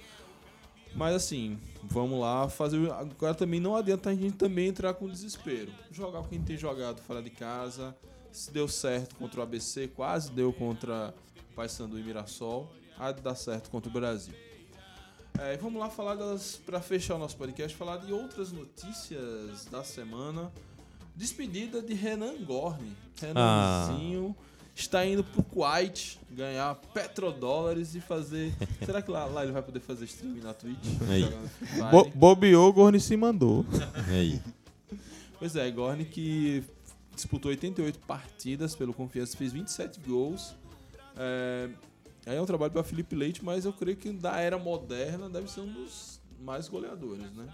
[0.96, 2.92] Mas assim, vamos lá fazer.
[2.92, 5.72] Agora também não adianta a gente também entrar com desespero.
[5.92, 7.96] Jogar com quem tem jogado fora de casa.
[8.32, 11.14] Se deu certo contra o ABC, quase deu contra
[11.56, 12.72] Paysandu e Mirassol.
[12.98, 14.34] Há de dar certo contra o Brasil.
[15.40, 16.58] É, vamos lá falar das.
[16.58, 20.52] Pra fechar o nosso podcast, falar de outras notícias da semana.
[21.16, 22.96] Despedida de Renan Gorni.
[23.20, 24.36] Renanzinho
[24.76, 28.54] está indo pro Kuwait ganhar petrodólares e fazer.
[28.86, 30.86] Será que lá, lá ele vai poder fazer streaming na Twitch?
[31.92, 33.66] Bo Bobeou, Gorni se mandou.
[34.10, 34.42] Aí.
[35.38, 36.64] Pois é, Gorni que
[37.16, 40.56] disputou 88 partidas pelo Confiança, fez 27 gols.
[41.16, 41.70] É,
[42.26, 45.52] aí é um trabalho para Felipe Leite, mas eu creio que da era moderna deve
[45.52, 47.48] ser um dos mais goleadores, né?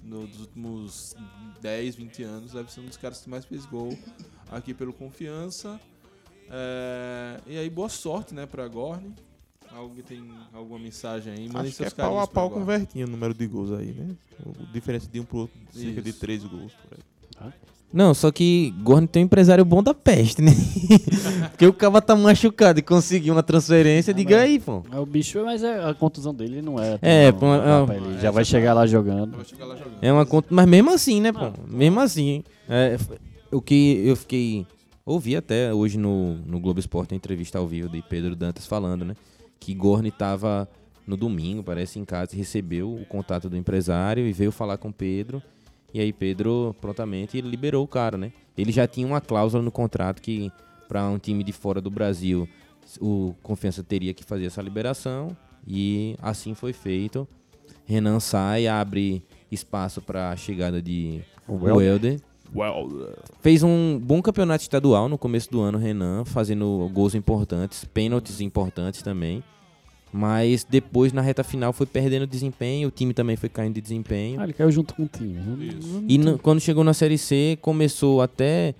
[0.00, 1.14] no- dos últimos
[1.60, 2.52] 10, 20 anos.
[2.52, 3.96] Deve ser um dos caras que mais fez gol
[4.50, 5.80] aqui pelo Confiança.
[6.52, 9.10] É, e aí, boa sorte, né, pra Gorne.
[9.74, 10.22] Alguém tem
[10.52, 11.48] alguma mensagem aí?
[11.48, 12.78] Mandem Acho que é seus pau a pau com o Gorne.
[12.80, 14.08] Vertinho o número de gols aí, né?
[14.44, 16.20] O diferença de um pro outro, cerca de Isso.
[16.20, 17.52] 3 gols por aí.
[17.90, 20.52] Não, só que Gorne tem um empresário bom da peste, né?
[21.52, 24.82] Porque o cara tá machucado e conseguiu uma transferência, diga aí, pô.
[24.90, 26.98] É o bicho, mas é, a contusão dele não é.
[27.02, 29.36] É, tão- pô, é- rapaz, ele já vai chegar lá jogando.
[29.36, 29.98] Vai chegar lá jogando.
[30.02, 31.50] É uma conta, mas mesmo assim, né, pô?
[31.66, 32.42] Mesmo assim.
[32.68, 32.96] É,
[33.50, 34.66] o que eu fiquei.
[35.04, 39.04] Ouvi até hoje no, no Globo Esporte a entrevista ao vivo de Pedro Dantas falando,
[39.04, 39.16] né?
[39.58, 40.68] Que Gorne tava
[41.06, 45.42] no domingo, parece, em casa, recebeu o contato do empresário e veio falar com Pedro.
[45.92, 48.32] E aí Pedro prontamente liberou o cara, né?
[48.56, 50.50] Ele já tinha uma cláusula no contrato que
[50.88, 52.48] para um time de fora do Brasil
[53.00, 55.36] o Confiança teria que fazer essa liberação
[55.66, 57.26] e assim foi feito.
[57.84, 62.20] Renan sai, abre espaço para a chegada de Welder.
[63.40, 69.02] Fez um bom campeonato estadual no começo do ano, Renan, fazendo gols importantes, pênaltis importantes
[69.02, 69.42] também.
[70.14, 74.38] Mas depois, na reta final, foi perdendo desempenho, o time também foi caindo de desempenho.
[74.40, 75.38] Ah, ele caiu junto com o time.
[75.78, 76.04] Isso.
[76.06, 78.74] E no- quando chegou na Série C, começou até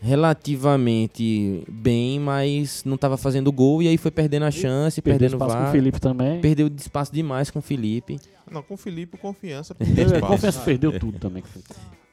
[0.00, 5.42] relativamente bem, mas não estava fazendo gol e aí foi perdendo a chance, Perdeu perdendo
[5.42, 5.72] espaço com o.
[5.72, 6.40] Felipe também.
[6.40, 8.18] Perdeu espaço demais com o Felipe.
[8.48, 9.74] Não, com o Felipe, confiança.
[9.80, 10.58] Espaço.
[10.60, 11.42] que perdeu tudo também.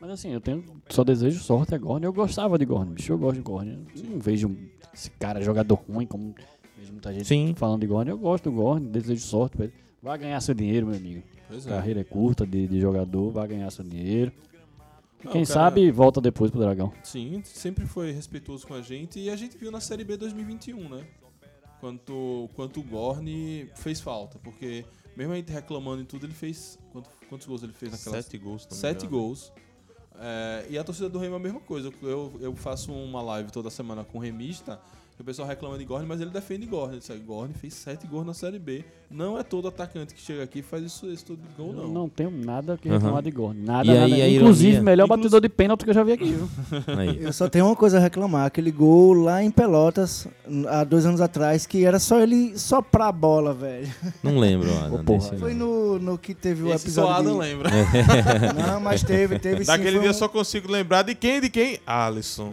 [0.03, 2.05] Mas assim, eu tenho, só desejo sorte a Gorne.
[2.05, 3.13] Eu gostava de Gorne, bicho.
[3.13, 3.87] Eu gosto de Gorne.
[3.95, 4.53] Eu não vejo
[4.93, 6.35] esse cara jogador ruim, como
[6.77, 7.53] vejo muita gente Sim.
[7.55, 8.11] falando de Gorne.
[8.11, 9.73] Eu gosto do Gorne, desejo sorte pra ele.
[10.01, 11.23] Vai ganhar seu dinheiro, meu amigo.
[11.47, 11.69] Pois é.
[11.69, 14.33] Carreira é curta de, de jogador, vai ganhar seu dinheiro.
[15.21, 16.91] E Não, Quem cara- sabe volta depois pro Dragão.
[17.01, 20.89] Sim, sempre foi respeitoso com a gente e a gente viu na Série B 2021,
[20.89, 21.05] né?
[21.79, 24.83] Quanto, quanto o Gorne fez falta, porque
[25.15, 26.77] mesmo a gente reclamando e tudo, ele fez.
[26.91, 28.79] quanto- quantos gols ele fez naquela Sete gols também.
[28.81, 29.53] Sete gols.
[30.25, 31.91] É, e a torcida do Remo é a mesma coisa.
[32.01, 34.79] Eu, eu faço uma live toda semana com o Remista,
[35.23, 36.99] o pessoal reclama de Gorne, mas ele defende Gorne.
[37.09, 38.83] Ele Gorne fez sete gols na Série B.
[39.09, 41.87] Não é todo atacante que chega aqui e faz isso, esse todo gol, Eu não.
[41.87, 43.61] não tenho nada que reclamar de Gorne.
[43.63, 44.23] Nada, E aí, nada.
[44.23, 46.49] a Inclusive, ironia- melhor Inclusive- batedor de pênalti que eu já vi aqui, viu?
[46.97, 47.23] Aí.
[47.23, 50.27] Eu só tenho uma coisa a reclamar, aquele gol lá em Pelotas,
[50.67, 53.87] há dois anos atrás, que era só ele soprar a bola, velho.
[54.23, 55.37] Não lembro, Adam, Ô, porra.
[55.37, 55.67] Foi não.
[55.67, 57.39] no, no que teve o Esse só episódio Adam de...
[57.39, 57.69] lembra.
[58.67, 59.67] Não, mas teve, teve sim.
[59.71, 61.39] Daquele foi dia um- só consigo lembrar de quem?
[61.39, 61.79] De quem?
[61.85, 62.51] Alisson.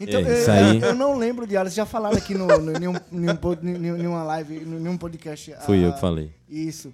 [0.00, 0.80] Então, É, eu, isso aí.
[0.80, 4.96] eu não lembro de Alisson, já falaram aqui no, no, nenhum, nenhum, nenhuma live, nenhum
[4.96, 5.54] podcast.
[5.66, 6.30] Fui eu ah, que falei.
[6.48, 6.92] Isso.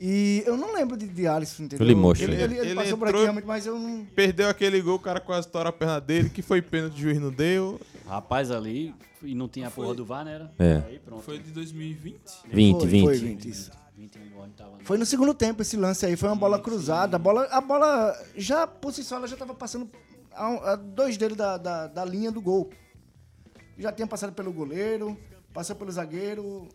[0.00, 1.86] E eu não lembro de, de Alisson, entendeu?
[1.86, 4.04] Eu Ele, ele, ele Ele passou por aqui realmente, mas eu não...
[4.14, 7.20] Perdeu aquele gol, o cara quase estoura a perna dele, que foi pênalti, o juiz
[7.20, 7.80] não deu.
[8.06, 10.34] Rapaz, ali, e não tinha a Foi- porra do VAR, né?
[10.34, 10.52] Era?
[10.58, 10.82] É.
[10.88, 11.22] Aí pronto.
[11.22, 12.18] Foi de 2020.
[12.52, 13.04] 20, foi, 20.
[13.04, 13.70] Foi 20, isso.
[13.96, 17.16] 20 Gorne tava no- Foi no segundo tempo esse lance aí, foi uma bola cruzada.
[17.16, 19.90] A bola, a bola já, por si só, ela já tava passando
[20.38, 22.70] a, a dois dedos da, da, da linha do gol.
[23.78, 25.16] Já tinha passado pelo goleiro,
[25.52, 26.68] passou pelo zagueiro.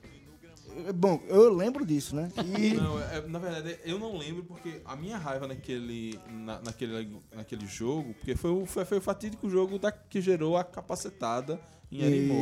[0.87, 2.29] Eh, Bom, eu lembro disso, né?
[2.57, 7.21] E Não, é- na verdade, eu não lembro porque a minha raiva naquele, na- naquele,
[7.35, 11.59] naquele jogo, porque foi o, foi, foi o fatídico jogo da, que gerou a capacetada
[11.91, 11.97] em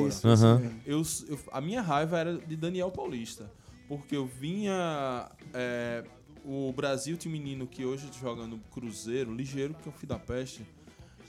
[0.08, 0.28] isso
[0.60, 0.82] mesmo.
[0.86, 3.50] Eu, eu- a minha raiva era de Daniel Paulista.
[3.88, 5.30] Porque eu vinha.
[5.54, 6.04] é,
[6.46, 10.08] o Brasil tinha um menino que hoje joga no Cruzeiro, ligeiro, que é o filho
[10.10, 10.66] da peste.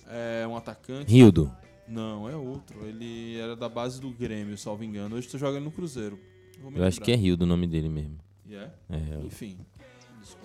[0.08, 1.10] É um atacante.
[1.12, 1.50] Rildo.
[1.88, 2.86] Não, é outro.
[2.86, 5.16] Ele era da base do Grêmio, salvo engano.
[5.16, 6.18] Hoje tu joga no Cruzeiro.
[6.60, 7.04] Vou me Eu acho lembrar.
[7.06, 8.18] que é Rildo o nome dele mesmo.
[8.46, 8.70] E é?
[8.90, 9.58] É, Enfim.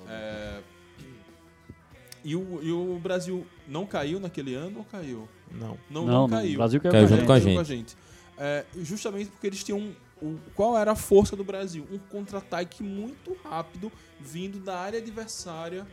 [0.08, 0.60] É,
[2.24, 5.28] E, o, e o Brasil não caiu naquele ano ou caiu?
[5.52, 5.78] Não.
[5.90, 6.54] Não, não, Não, caiu.
[6.54, 7.54] o Brasil caiu, Caiu com a junto gente.
[7.56, 7.98] com a gente.
[8.38, 9.92] É, justamente porque eles tinham.
[10.22, 11.88] o- qual era a força do Brasil?
[11.92, 15.86] Um contra-ataque muito rápido, vindo da área adversária,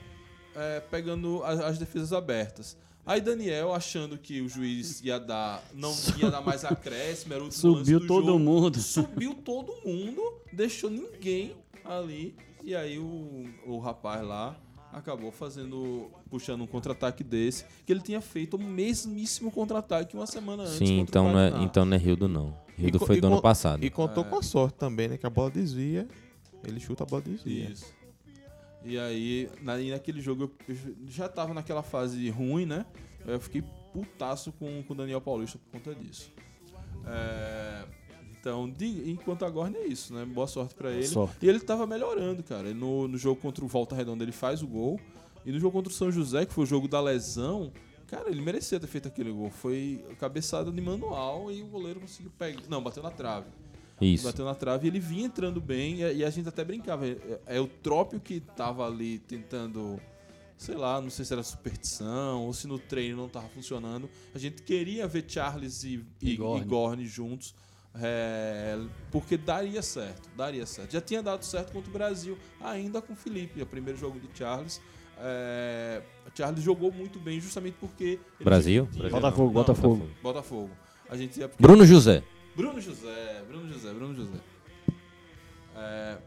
[0.56, 2.76] é, pegando a- as, defesas abertas.
[3.06, 5.62] Aí Daniel, achando que o juiz ia dar.
[5.74, 8.38] Não ia dar mais acréscimo, era o Subiu do todo jogo.
[8.38, 8.80] mundo.
[8.80, 12.34] Subiu todo mundo, deixou ninguém ali.
[12.62, 14.56] E aí o, o rapaz lá
[14.90, 16.10] acabou fazendo.
[16.30, 17.66] puxando um contra-ataque desse.
[17.84, 20.78] Que ele tinha feito o mesmíssimo contra-ataque uma semana antes.
[20.78, 22.56] Sim, então não, é, então não é Rildo, não.
[22.76, 23.84] Rildo E foi e do ano passado.
[23.84, 25.18] E contou com a sorte também, né?
[25.18, 26.08] Que a bola desvia,
[26.66, 27.68] ele chuta, a bola desvia.
[27.68, 27.93] Isso.
[28.84, 30.76] E aí, na, e naquele jogo, eu, eu
[31.08, 32.84] já tava naquela fase ruim, né?
[33.26, 33.62] Eu fiquei
[33.92, 36.30] putaço com o Daniel Paulista por conta disso.
[37.06, 37.84] É,
[38.38, 40.24] então, de- enquanto agora é isso, né?
[40.24, 41.06] Boa sorte pra ele.
[41.06, 41.36] Sorte.
[41.42, 42.68] E ele tava melhorando, cara.
[42.68, 45.00] Ele No, no jogo contra o Volta Redonda, ele faz o gol.
[45.46, 47.70] E no jogo contra o São José, que foi o jogo da lesão,
[48.06, 49.50] cara, ele merecia ter feito aquele gol.
[49.50, 52.62] Foi cabeçada de manual e o goleiro conseguiu pegar.
[52.68, 53.46] Não, bateu na trave.
[54.00, 54.24] Isso.
[54.24, 57.06] Bateu na trave e ele vinha entrando bem e, e a gente até brincava.
[57.06, 57.16] É,
[57.46, 60.00] é o Trópio que tava ali tentando
[60.56, 64.08] sei lá, não sei se era superstição ou se no treino não tava funcionando.
[64.34, 66.64] A gente queria ver Charles e, e, E Gorne.
[66.64, 67.54] e Gorne juntos.
[68.00, 68.78] é,
[69.10, 70.92] porque daria certo, daria certo.
[70.92, 74.28] Já tinha dado certo contra o Brasil, ainda com o Felipe, o primeiro jogo de
[74.36, 74.80] Charles.
[75.18, 76.02] É,
[76.34, 78.18] Charles jogou muito bem, justamente porque.
[78.40, 78.88] Brasil?
[78.90, 80.10] tinha- Brasil Botafogo, Não, Botafogo.
[80.22, 80.70] Botafogo.
[81.08, 81.48] A gente ia.
[81.58, 82.22] Bruno José.
[82.56, 84.38] Bruno José, Bruno José, Bruno José.
[85.76, 86.18] É,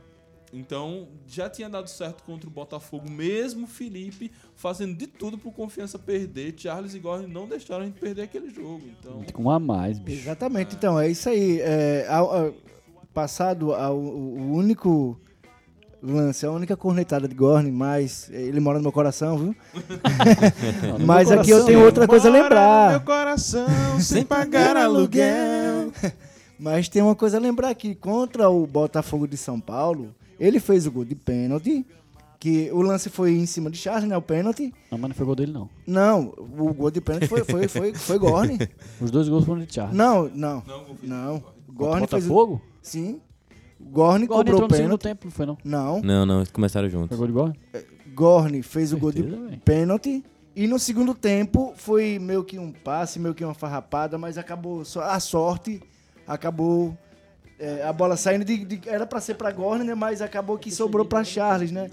[0.53, 5.51] então, já tinha dado certo contra o Botafogo, mesmo o Felipe fazendo de tudo pro
[5.51, 6.53] Confiança perder.
[6.57, 8.81] Charles e Gordon não deixaram a gente perder aquele jogo.
[8.99, 10.21] Então, Com um a mais, bicho.
[10.21, 11.59] Exatamente, então, é isso aí.
[11.61, 12.53] É, ao- ao-
[13.13, 15.19] passado ao, o único
[16.13, 19.55] lance, a única cornetada de Gorne, mas ele mora no meu coração, viu?
[20.99, 23.03] Não, mas meu aqui eu coração, tenho outra coisa a Mora no meu lembrar.
[23.05, 25.91] coração, sem pagar aluguel.
[26.59, 27.93] Mas tem uma coisa a lembrar aqui.
[27.93, 31.85] Contra o Botafogo de São Paulo, ele fez o gol de pênalti.
[32.39, 34.15] Que o lance foi em cima de Charles, né?
[34.15, 34.71] O pênalti.
[34.91, 35.69] Não, mas não foi gol dele, não.
[35.87, 38.57] Não, o gol de pênalti foi, foi, foi, foi Gorne.
[39.01, 39.95] Os dois gols foram de Charles.
[39.95, 40.63] Não, não.
[40.65, 40.83] não.
[41.03, 41.39] Não.
[41.39, 41.99] Fez.
[41.99, 42.61] Botafogo?
[42.81, 43.19] Sim.
[43.91, 45.01] Gorne Gorne cobrou entrou o no segundo pênalti.
[45.03, 45.57] tempo, não foi não?
[45.63, 46.01] Não.
[46.01, 47.17] Não, não, eles começaram Foi juntos.
[47.17, 47.59] gol de Gorne?
[48.13, 50.23] Gorne fez o gol de Certeza, pênalti.
[50.55, 54.83] E no segundo tempo foi meio que um passe, meio que uma farrapada, mas acabou.
[54.83, 55.81] só- A sorte
[56.25, 56.97] acabou.
[57.59, 58.63] é, a bola saindo de.
[58.65, 59.95] de- era pra ser pra Gorne, né?
[59.95, 61.89] Mas acabou que sobrou pra Charles, né?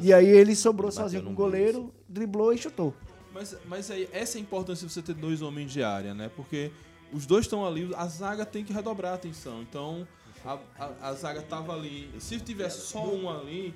[0.00, 2.94] E aí ele sobrou sozinho com o goleiro, driblou e chutou.
[3.34, 6.30] Mas, mas aí, essa é a importância de você ter dois homens de área, né?
[6.36, 6.70] Porque
[7.12, 9.60] os dois estão ali, a zaga tem que redobrar a atenção.
[9.62, 10.06] Então,
[10.44, 12.10] a, a, a zaga tava ali.
[12.18, 13.74] Se tivesse só um ali,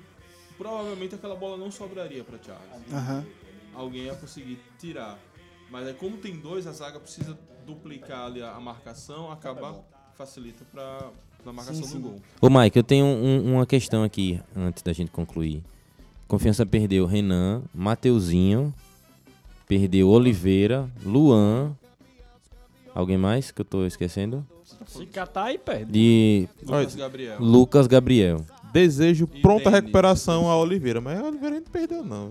[0.57, 2.93] provavelmente aquela bola não sobraria pra Charles.
[2.93, 3.25] Aham.
[3.73, 5.17] alguém ia conseguir tirar.
[5.69, 9.83] Mas aí, como tem dois, a zaga precisa duplicar ali a, a marcação, acaba
[10.15, 11.09] facilita para
[11.45, 12.01] a marcação Sim, sim.
[12.01, 12.21] do gol.
[12.41, 15.63] Ô, Mike, eu tenho um- uma questão aqui, antes da gente concluir.
[16.27, 18.73] Confiança perdeu Renan, Mateuzinho,
[19.67, 21.75] perdeu Oliveira, Luan.
[22.93, 24.45] Alguém mais que eu tô esquecendo?
[24.87, 25.91] Se catar aí, perde.
[25.91, 27.37] De Lucas Gabriel.
[27.39, 28.45] Lucas Gabriel.
[28.73, 29.81] Desejo E pronta Denis.
[29.81, 32.29] recuperação a Oliveira, mas a Oliveira a gente perdeu, não.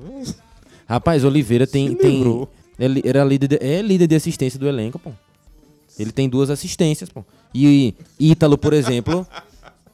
[0.88, 1.94] Rapaz, Oliveira tem.
[1.94, 2.48] Tem livrou.
[2.78, 5.12] é era líder de, é líder de assistência do elenco, pô.
[5.98, 7.24] Ele tem duas assistências, pô.
[7.54, 9.26] E Ítalo, por exemplo.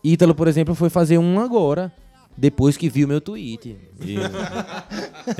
[0.03, 1.93] Ítalo, por exemplo, foi fazer um agora.
[2.41, 3.77] Depois que viu meu tweet.
[4.01, 4.17] E-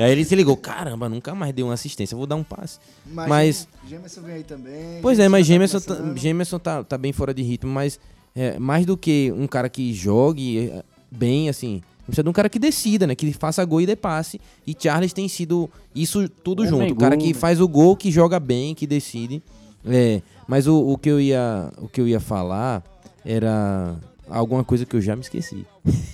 [0.03, 2.81] aí ele se ligou: caramba, nunca mais deu uma assistência, vou dar um passe.
[3.07, 5.01] Mas, Mas- Gemerson vem aí também.
[5.01, 6.17] Pois é, mas Gemerson Gemerson, tá tá.
[6.17, 8.01] Gemerson tá, tá bem fora de ritmo, mas
[8.35, 12.49] é, mais do que um cara que jogue é, bem, assim, precisa de um cara
[12.49, 13.15] que decida, né?
[13.15, 14.41] Que faça gol e dê passe.
[14.67, 16.95] E Charles tem sido isso tudo Homem junto.
[16.95, 17.35] O cara que né?
[17.35, 19.41] faz o gol, que joga bem, que decide.
[19.87, 22.83] É, mas o, o que eu ia, o que eu ia falar
[23.25, 23.95] era
[24.31, 25.67] alguma coisa que eu já me esqueci.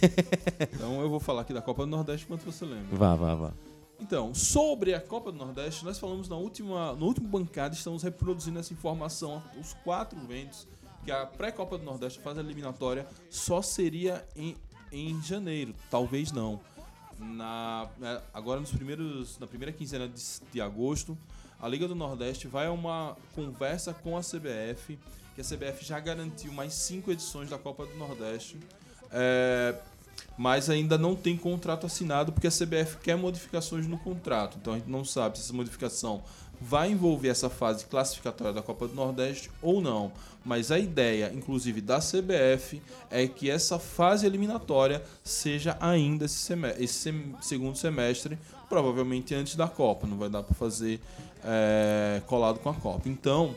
[0.74, 2.96] Então eu vou falar aqui da Copa do Nordeste enquanto você lembra.
[2.96, 3.52] Vá, vá, vá.
[4.00, 8.58] Então, sobre a Copa do Nordeste, nós falamos na última, no último bancada, estamos reproduzindo
[8.58, 9.42] essa informação.
[9.58, 10.66] Os quatro eventos
[11.04, 14.56] que a pré-Copa do Nordeste faz a eliminatória só seria em,
[14.92, 16.60] em janeiro, talvez não.
[17.18, 20.20] Na, né, agora nos primeiros, na primeira quinzena de,
[20.52, 21.16] de agosto,
[21.60, 24.98] a Liga do Nordeste vai a uma conversa com a CBF,
[25.35, 28.57] que a CBF já garantiu mais cinco edições da Copa do Nordeste.
[29.11, 29.74] É,
[30.37, 34.57] mas ainda não tem contrato assinado porque a CBF quer modificações no contrato.
[34.61, 36.22] Então a gente não sabe se essa modificação
[36.61, 40.12] vai envolver essa fase classificatória da Copa do Nordeste ou não.
[40.45, 42.80] Mas a ideia, inclusive da CBF,
[43.11, 49.57] é que essa fase eliminatória seja ainda esse, seme- esse sem- segundo semestre, provavelmente antes
[49.57, 50.07] da Copa.
[50.07, 51.01] Não vai dar para fazer
[51.45, 53.09] é, colado com a Copa.
[53.09, 53.55] Então,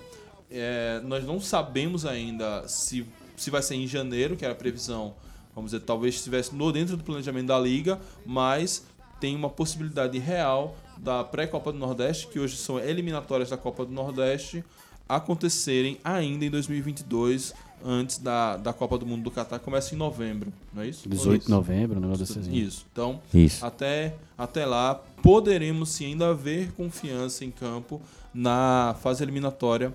[0.50, 5.14] é, nós não sabemos ainda se, se vai ser em janeiro, que era a previsão
[5.58, 8.86] vamos dizer, talvez estivesse no dentro do planejamento da liga, mas
[9.20, 13.92] tem uma possibilidade real da pré-Copa do Nordeste, que hoje são eliminatórias da Copa do
[13.92, 14.64] Nordeste,
[15.10, 19.98] acontecerem ainda em 2022, antes da, da Copa do Mundo do Catar, que começa em
[19.98, 21.10] novembro, não é isso?
[21.10, 22.54] 18 de novembro, um negócio desse assim.
[22.54, 22.86] Isso.
[22.92, 23.66] Então, Isso.
[23.66, 24.94] até, até lá,
[25.24, 28.00] poderemos sim ainda ver confiança em campo
[28.32, 29.92] na fase eliminatória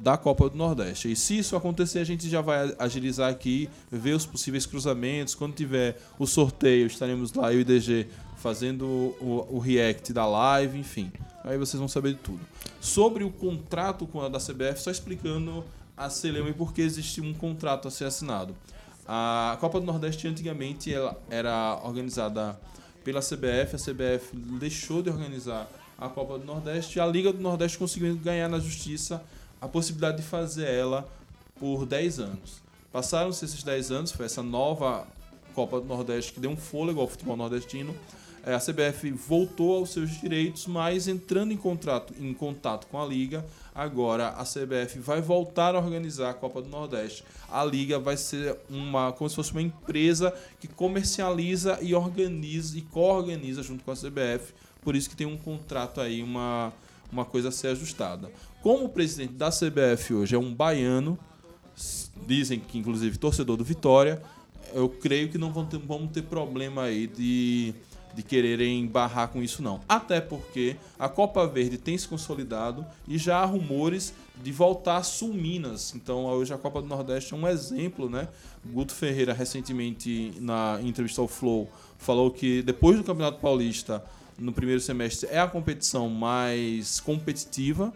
[0.00, 1.10] da Copa do Nordeste.
[1.10, 5.34] E se isso acontecer, a gente já vai agilizar aqui, ver os possíveis cruzamentos.
[5.34, 10.78] Quando tiver o sorteio, estaremos lá, eu e DG, fazendo o, o react da live,
[10.78, 11.10] enfim.
[11.44, 12.40] Aí vocês vão saber de tudo.
[12.80, 15.64] Sobre o contrato com a da CBF, só explicando
[15.96, 18.54] a Celema e por que existe um contrato a ser assinado.
[19.06, 22.58] A Copa do Nordeste antigamente ela era organizada
[23.02, 25.68] pela CBF, a CBF deixou de organizar
[25.98, 29.24] a Copa do Nordeste e a Liga do Nordeste conseguiu ganhar na justiça
[29.60, 31.08] a possibilidade de fazer ela
[31.58, 32.62] por 10 anos.
[32.92, 35.06] Passaram-se esses 10 anos, foi essa nova
[35.54, 37.94] Copa do Nordeste que deu um fôlego ao futebol nordestino.
[38.46, 43.04] É, a CBF voltou aos seus direitos, mas entrando em, contrato, em contato com a
[43.04, 43.44] Liga,
[43.74, 47.24] agora a CBF vai voltar a organizar a Copa do Nordeste.
[47.50, 52.82] A Liga vai ser uma como se fosse uma empresa que comercializa e organiza e
[52.82, 54.54] co-organiza junto com a CBF.
[54.80, 56.72] Por isso que tem um contrato aí, uma,
[57.10, 58.30] uma coisa a ser ajustada.
[58.62, 61.18] Como o presidente da CBF hoje é um baiano,
[62.26, 64.22] dizem que inclusive torcedor do Vitória,
[64.72, 67.74] eu creio que não vão ter, vamos ter problema aí de,
[68.14, 69.80] de quererem barrar com isso não.
[69.88, 75.02] Até porque a Copa Verde tem se consolidado e já há rumores de voltar a
[75.02, 75.94] Sul Minas.
[75.94, 78.28] Então hoje a Copa do Nordeste é um exemplo, né?
[78.64, 84.04] Guto Ferreira recentemente na entrevista ao Flow falou que depois do Campeonato Paulista
[84.38, 87.92] no primeiro semestre é a competição mais competitiva,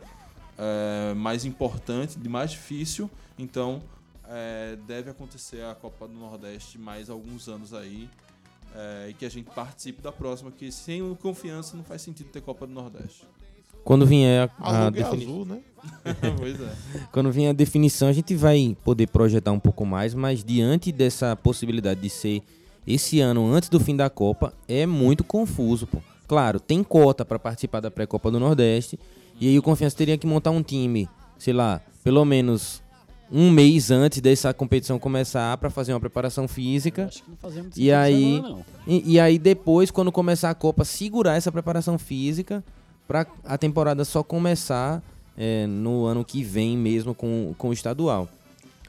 [0.59, 3.11] é, mais importante, de mais difícil.
[3.39, 3.81] Então
[4.29, 8.09] é, deve acontecer a Copa do Nordeste mais alguns anos aí.
[8.75, 12.41] é, e que a gente participe da próxima, que sem confiança não faz sentido ter
[12.41, 13.25] Copa do Nordeste.
[13.85, 15.61] Quando vier a, a Alugue defini- azul, né?
[16.39, 16.73] pois é.
[17.11, 21.35] Quando vier a definição, a gente vai poder projetar um pouco mais, mas diante dessa
[21.37, 22.43] possibilidade de ser
[22.87, 25.99] esse ano antes do fim da Copa, é muito confuso, pô.
[26.33, 28.99] Claro, tem cota para participar da pré-copa do Nordeste,
[29.39, 31.07] e aí o Confiança teria que montar um time,
[31.39, 32.83] sei lá, pelo menos
[33.31, 37.05] um mês antes dessa competição começar para fazer uma preparação física.
[37.05, 38.65] Acho que não fazemos muito E aí- não.
[38.87, 42.65] E, e aí depois, quando começar a Copa, segurar essa preparação física
[43.07, 45.03] para a temporada só começar
[45.37, 48.27] é, no ano que vem mesmo com, com o estadual.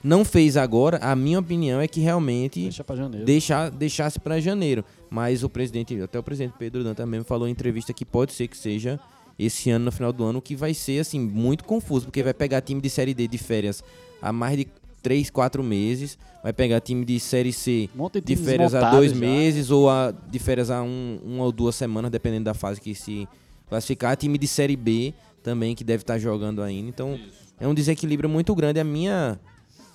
[0.03, 3.25] Não fez agora, a minha opinião é que realmente Deixa pra janeiro.
[3.25, 4.83] deixar, deixasse para janeiro.
[5.09, 8.47] Mas o presidente, até o presidente Pedro Dan também falou em entrevista que pode ser
[8.47, 8.99] que seja
[9.39, 12.61] esse ano, no final do ano, que vai ser assim muito confuso, porque vai pegar
[12.61, 13.83] time de Série D de férias
[14.21, 14.67] há mais de
[15.01, 19.11] 3, 4 meses, vai pegar time de Série C Um de time férias há dois
[19.11, 19.17] já.
[19.17, 22.93] meses ou a, de férias há um, uma ou duas semanas, dependendo da fase que
[22.95, 23.27] se
[23.67, 24.15] classificar.
[24.15, 26.87] Time de Série B também, que deve estar jogando ainda.
[26.87, 27.19] Então,
[27.59, 28.79] é um desequilíbrio muito grande.
[28.79, 29.37] A minha,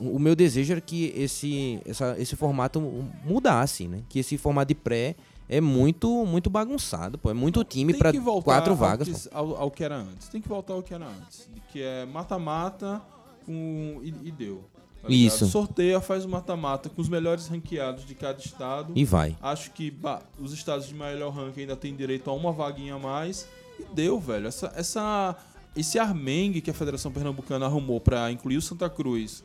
[0.00, 2.80] o meu desejo era que esse, essa, esse formato
[3.24, 4.02] mudasse, né?
[4.08, 5.16] Que esse formato de pré
[5.48, 7.30] é muito muito bagunçado, pô.
[7.30, 9.28] É muito time para quatro vagas.
[9.32, 10.28] Ao, ao que era antes.
[10.28, 11.48] Tem que voltar ao que era antes.
[11.72, 13.00] Que é mata-mata
[13.46, 14.62] com e, e deu.
[15.02, 15.08] tá?
[15.08, 15.46] Isso.
[15.46, 18.92] Sorteia, faz o mata-mata com os melhores ranqueados de cada estado.
[18.94, 19.36] E vai.
[19.40, 22.98] Acho que ba- os estados de melhor ranking ainda têm direito a uma vaguinha a
[22.98, 23.48] mais.
[23.80, 24.48] E deu, velho.
[24.48, 25.36] Essa, essa,
[25.74, 29.42] esse armengue que a Federação Pernambucana arrumou pra incluir o Santa Cruz,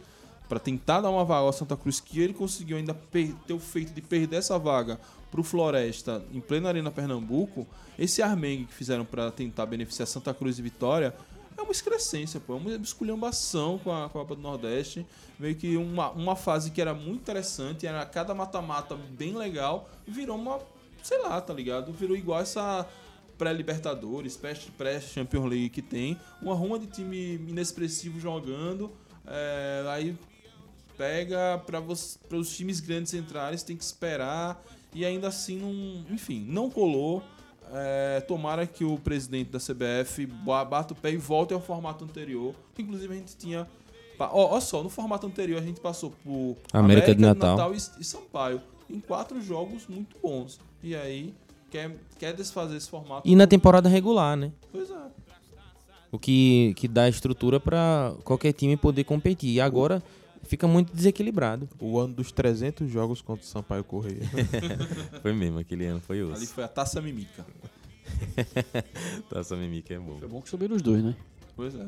[0.49, 3.93] pra tentar dar uma vaga ao Santa Cruz, que ele conseguiu ainda ter o feito
[3.93, 4.99] de perder essa vaga
[5.31, 7.65] pro Floresta em plena Arena Pernambuco.
[7.97, 11.13] Esse armengue que fizeram pra tentar beneficiar Santa Cruz e Vitória.
[11.57, 12.53] É uma excrescência, pô.
[12.53, 15.05] É uma esculhambação com a Copa do Nordeste.
[15.39, 20.35] Meio que uma, uma fase que era muito interessante, era cada mata-mata bem legal, virou
[20.37, 20.59] uma,
[21.01, 21.91] sei lá, tá ligado?
[21.91, 22.87] Virou igual essa
[23.37, 26.17] pré-Libertadores, pré- pré-Champions League que tem.
[26.41, 28.91] Uma ruma de time inexpressivo jogando.
[29.25, 30.15] é, aí
[30.97, 31.79] pega para
[32.37, 34.61] os times grandes entrarem, você tem que esperar.
[34.93, 37.23] E ainda assim, não, enfim, não colou.
[37.75, 42.03] É, tomara que o presidente da CBF ba- bata o pé e volte ao formato
[42.03, 42.53] anterior.
[42.77, 43.67] Inclusive a gente tinha.
[44.19, 47.73] Ó, ó só, no formato anterior a gente passou por América de Natal.
[47.73, 48.61] e, e Sampaio.
[48.89, 50.59] Em quatro jogos muito bons.
[50.83, 51.33] E aí,
[51.71, 53.27] quer, quer desfazer esse formato.
[53.27, 54.51] E na temporada regular, né?
[54.71, 55.03] Pois é.
[56.11, 59.49] O que, que dá estrutura para qualquer time poder competir.
[59.49, 60.03] E agora
[60.43, 61.67] fica muito desequilibrado.
[61.79, 64.21] O ano dos 300 jogos contra o Sampaio Correia.
[65.21, 67.45] Foi mesmo, aquele ano foi Ali foi a taça mimica.
[69.29, 70.17] Taça Mimica é bom.
[70.19, 71.15] Foi bom que subiram os dois, né?
[71.55, 71.87] Pois é.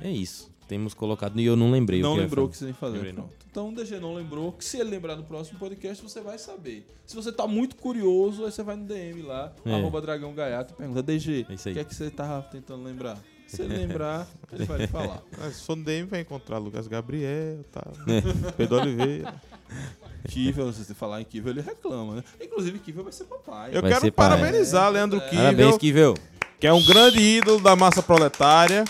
[0.00, 0.50] É isso.
[0.66, 2.00] Temos colocado e eu não lembrei.
[2.00, 2.94] o não que eu ia lembrou o que você tem que fazer.
[2.94, 3.24] Lembrei não.
[3.24, 3.46] Pronto.
[3.50, 4.52] Então o DG não lembrou.
[4.52, 6.86] Que se ele lembrar no próximo podcast, você vai saber.
[7.04, 9.74] Se você tá muito curioso, aí você vai no DM lá, É.
[9.74, 11.74] arroba Dragão Gaiato, e pergunta, DG, É o aí.
[11.74, 13.22] que é que você tava tentando lembrar?
[13.54, 15.22] Se ele lembrar, ele vai lhe falar.
[15.38, 17.82] Mas se for no DM, vai encontrar Lucas Gabriel, tá?
[18.56, 19.34] Pedro Oliveira.
[20.28, 22.24] Kivel, se você falar em Kivel, ele reclama, né?
[22.40, 23.70] Inclusive, Kivel vai ser papai.
[23.76, 24.28] Eu Vai quero ser pai.
[24.30, 26.14] parabenizar Leandro Parabéns, Kivel, Kivel.
[26.60, 28.84] que é um grande ídolo da massa proletária.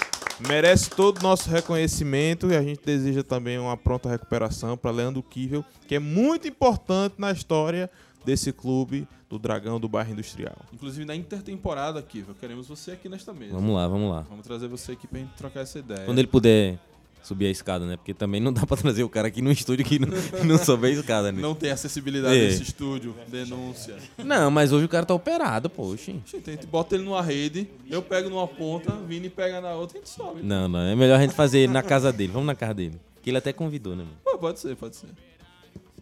[0.46, 5.22] Merece todo o nosso reconhecimento e a gente deseja também uma pronta recuperação para Leandro
[5.22, 7.88] Kivel, que é muito importante na história
[8.24, 10.56] desse clube do Dragão do Bairro Industrial.
[10.72, 13.54] Inclusive, na intertemporada, Kivel, queremos você aqui nesta mesa.
[13.54, 14.20] Vamos lá, vamos lá.
[14.28, 16.04] Vamos trazer você aqui pra gente trocar essa ideia.
[16.04, 16.78] Quando ele puder
[17.22, 17.96] subir a escada, né?
[17.96, 20.08] Porque também não dá pra trazer o cara aqui no estúdio que não,
[20.44, 21.40] não sobe a escada, né?
[21.40, 22.46] Não tem acessibilidade É.
[22.48, 23.14] nesse estúdio.
[23.28, 23.96] Denúncia.
[24.18, 26.12] Não, mas hoje o cara tá operado, poxa.
[26.26, 30.04] Gente bota ele numa rede, eu pego numa ponta, Vini pega na outra e a
[30.04, 30.42] gente sobe.
[30.42, 30.80] Não, não.
[30.80, 32.32] É melhor a gente fazer na casa dele.
[32.32, 33.00] Vamos na casa dele.
[33.22, 34.16] Que ele até convidou, né, mano?
[34.24, 35.06] Pô, pode ser, pode ser.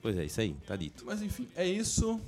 [0.03, 0.55] Pois é, isso aí.
[0.67, 1.05] Tá dito.
[1.07, 2.21] Mas enfim, é isso.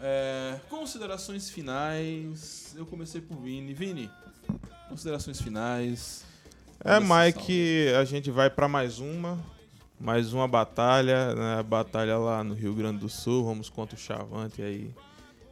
[0.00, 2.74] é, considerações finais.
[2.76, 3.72] Eu comecei por Vini.
[3.74, 4.10] Vini,
[4.88, 6.24] considerações finais.
[6.84, 9.38] É, Mike, a gente vai pra mais uma.
[10.00, 11.54] Mais uma batalha, né?
[11.60, 13.44] A batalha lá no Rio Grande do Sul.
[13.44, 14.92] Vamos contra o Chavante aí.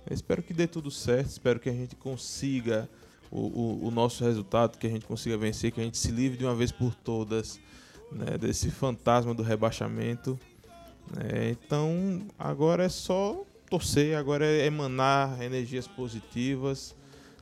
[0.09, 1.28] Eu espero que dê tudo certo.
[1.28, 2.88] Espero que a gente consiga
[3.30, 6.36] o, o- o nosso resultado, que a gente consiga vencer, que a gente se livre
[6.36, 7.60] de uma vez por todas
[8.10, 10.36] né, desse fantasma do rebaixamento.
[11.15, 11.51] Né.
[11.51, 16.95] Então, agora é só torcer, agora é emanar energias positivas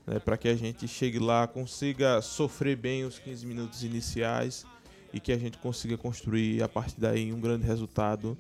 [0.07, 4.65] né, para que a gente chegue lá, consiga sofrer bem os 15 minutos iniciais
[5.13, 8.37] e que a gente consiga construir a partir daí um grande resultado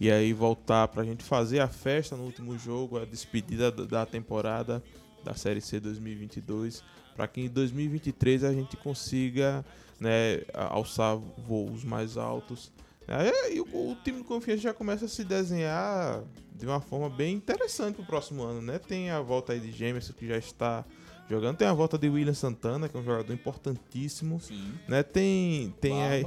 [0.00, 3.84] e aí voltar para a gente fazer a festa no último jogo, a despedida da-
[3.84, 4.82] da temporada
[5.24, 6.82] da Série C 2022,
[7.14, 9.64] para que em 2023 a gente consiga
[10.00, 12.72] né, alçar voos mais altos.
[13.08, 16.22] Aí, o, o time de confiança já começa a se desenhar
[16.54, 18.78] de uma forma bem interessante para o próximo ano, né?
[18.78, 20.84] Tem a volta aí de Jameson que já está
[21.28, 24.72] jogando, tem a volta de William Santana, que é um jogador importantíssimo, Sim.
[24.88, 25.02] né?
[25.02, 26.14] Tem tem Barba.
[26.14, 26.26] aí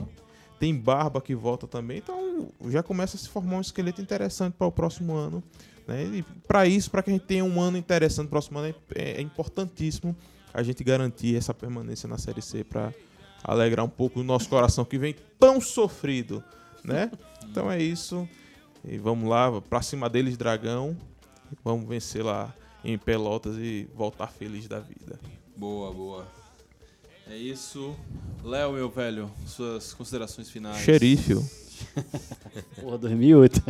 [0.60, 4.68] tem Barba que volta também, então já começa a se formar um esqueleto interessante para
[4.68, 5.44] o próximo ano,
[5.88, 6.04] né?
[6.06, 9.12] E para isso, para que a gente tenha um ano interessante no próximo ano, é,
[9.12, 10.16] é importantíssimo
[10.54, 12.94] a gente garantir essa permanência na Série C para
[13.44, 16.44] alegrar um pouco o nosso coração que vem tão sofrido,
[16.86, 17.12] né?
[17.44, 18.28] Então é isso.
[18.88, 20.96] E vamos lá, pra cima deles, Dragão.
[21.64, 22.54] Vamos vencer lá
[22.84, 25.20] em Pelotas e voltar feliz da vida.
[25.56, 26.28] Boa, boa.
[27.28, 27.96] É isso.
[28.44, 30.78] Léo, meu velho, suas considerações finais.
[30.78, 31.34] Xerife.
[32.80, 33.64] Porra, 2008.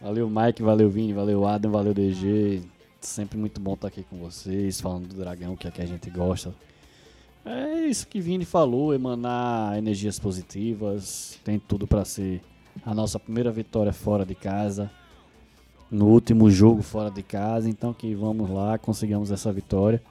[0.00, 2.62] valeu, Mike, valeu, Vini, valeu, Adam, valeu, DG.
[3.00, 6.10] Sempre muito bom estar aqui com vocês, falando do dragão, que é que a gente
[6.10, 6.54] gosta.
[7.44, 11.38] É isso que Vini falou, emanar energias positivas.
[11.44, 12.40] Tem tudo para ser
[12.84, 14.90] a nossa primeira vitória fora de casa.
[15.90, 17.68] No último jogo fora de casa.
[17.68, 20.02] Então que vamos lá, consigamos essa vitória.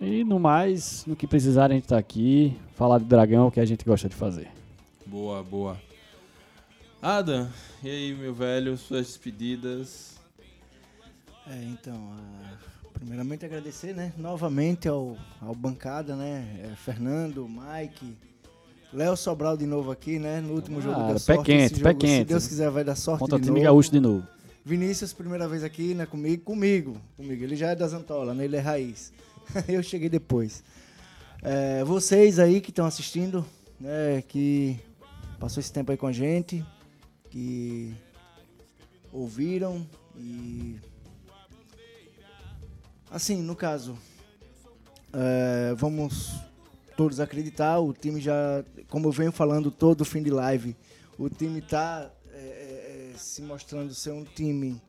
[0.00, 2.56] E no mais, no que precisar a gente tá aqui.
[2.74, 4.48] Falar de dragão, é o que a gente gosta de fazer.
[5.06, 5.80] Boa, boa.
[7.00, 7.48] Adam,
[7.82, 10.18] e aí, meu velho, suas despedidas.
[11.46, 12.56] É, então, ah,
[12.98, 18.16] primeiramente agradecer, né, novamente ao, ao bancada, né, é, Fernando, Mike,
[18.92, 21.82] Léo Sobral de novo aqui, né, no último jogo Ah, deu pé sorte, quente, esse
[21.82, 22.28] pé jogo, Se quente.
[22.28, 23.64] Deus quiser vai dar sorte Contra de time novo.
[23.64, 24.26] gaúcho de novo.
[24.64, 28.56] Vinícius, primeira vez aqui, né, comigo, comigo, comigo, ele já é das Antola, né, ele
[28.56, 29.12] é raiz,
[29.68, 30.62] eu cheguei depois.
[31.42, 33.46] É, vocês aí que estão assistindo,
[33.78, 34.76] né, que
[35.38, 36.64] passou esse tempo aí com a gente,
[37.30, 37.94] que
[39.12, 40.76] ouviram e
[43.10, 43.98] assim, no caso,
[45.12, 46.32] é, vamos
[46.96, 50.76] todos acreditar, o time já, como eu venho falando todo fim de live,
[51.18, 52.10] o time está
[53.18, 54.80] se mostrando ser um time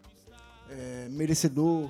[0.69, 1.89] é, merecedor,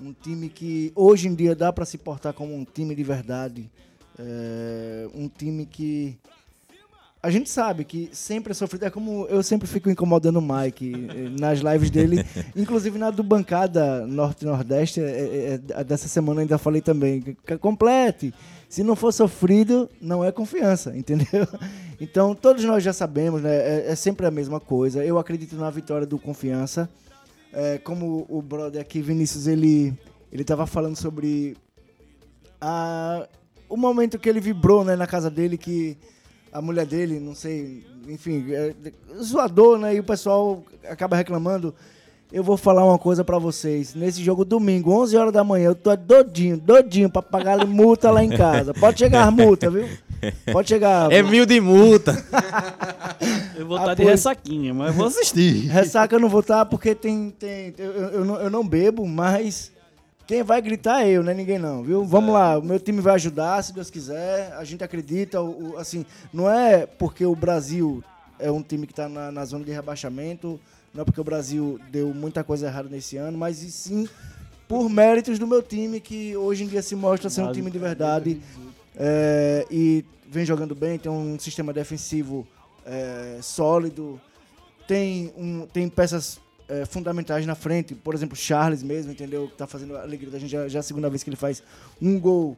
[0.00, 3.70] um time que hoje em dia dá para se portar como um time de verdade,
[4.18, 6.18] é, um time que
[7.26, 8.84] a gente sabe que sempre é sofrido.
[8.84, 12.24] É como eu sempre fico incomodando o Mike eh, nas lives dele,
[12.54, 17.20] inclusive na do Bancada Norte-Nordeste, eh, eh, dessa semana ainda falei também.
[17.20, 18.32] que Complete.
[18.68, 21.48] Se não for sofrido, não é confiança, entendeu?
[22.00, 23.56] Então, todos nós já sabemos, né?
[23.56, 25.04] É, é sempre a mesma coisa.
[25.04, 26.88] Eu acredito na vitória do Confiança.
[27.52, 29.92] É, como o brother aqui, Vinícius, ele
[30.30, 31.56] ele estava falando sobre
[32.60, 33.26] a,
[33.68, 35.96] o momento que ele vibrou né, na casa dele, que
[36.52, 38.74] a mulher dele, não sei, enfim, é,
[39.22, 39.94] zoador, né?
[39.94, 41.74] E o pessoal acaba reclamando.
[42.32, 43.94] Eu vou falar uma coisa pra vocês.
[43.94, 48.22] Nesse jogo domingo, 11 horas da manhã, eu tô doidinho, doidinho pra pagar multa lá
[48.24, 48.74] em casa.
[48.74, 49.86] Pode chegar as multas, viu?
[50.52, 51.12] Pode chegar.
[51.12, 52.12] É mil de multa.
[53.56, 55.66] Eu vou Ah, estar de pois- ressaquinha, mas vou assistir.
[55.68, 57.30] Ressaca eu não vou estar porque tem.
[57.30, 59.70] tem eu, eu- eu não, eu não bebo, mas
[60.26, 62.04] quem vai gritar é eu, não é ninguém não, viu?
[62.04, 64.52] Vamos lá, o meu time vai ajudar, se Deus quiser.
[64.54, 68.02] A gente acredita, o, o- assim, não é porque o Brasil
[68.38, 70.58] é um time que está na, na zona de rebaixamento,
[70.92, 74.08] não é porque o Brasil deu muita coisa errada nesse ano, mas e sim
[74.68, 77.78] por méritos do meu time que hoje em dia se mostra ser um time de
[77.78, 78.40] verdade
[78.96, 82.46] é, e vem jogando bem, tem um sistema defensivo
[82.84, 84.20] é, sólido,
[84.88, 89.48] tem, um, tem peças é, fundamentais na frente, por exemplo, Charles mesmo, entendeu?
[89.48, 91.36] Que tá fazendo a alegria da gente, já, já é a segunda vez que ele
[91.36, 91.62] faz
[92.00, 92.56] um gol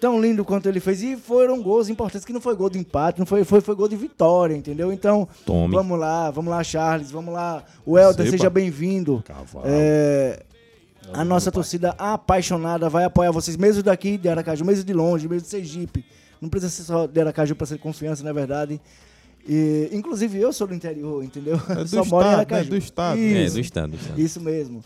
[0.00, 1.02] tão lindo quanto ele fez.
[1.02, 3.88] E foram gols importantes, que não foi gol de empate, não foi, foi, foi gol
[3.88, 4.92] de vitória, entendeu?
[4.92, 5.74] Então, Tome.
[5.74, 7.64] vamos lá, vamos lá, Charles, vamos lá.
[7.84, 9.24] O Helder, seja bem-vindo.
[9.64, 10.42] É,
[11.12, 15.42] a nossa torcida apaixonada vai apoiar vocês, mesmo daqui de Aracaju, mesmo de longe, mesmo
[15.42, 16.04] de Sergipe.
[16.40, 18.80] Não precisa ser só de Aracaju para ser confiança, na verdade.
[19.48, 21.60] E, inclusive, eu sou do interior, entendeu?
[21.68, 22.64] É do Só moro em estado, Aracaju.
[22.64, 22.70] né?
[22.70, 23.18] Do estado.
[23.18, 24.20] É, Isso, do estado, do estado.
[24.20, 24.84] isso mesmo.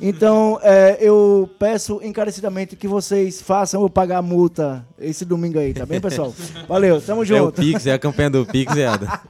[0.00, 5.72] Então, é, eu peço encarecidamente que vocês façam eu pagar a multa esse domingo aí,
[5.72, 6.34] tá bem, pessoal?
[6.68, 7.60] Valeu, tamo É o junto.
[7.60, 9.20] Pix, é a campanha do Pix, é Ada.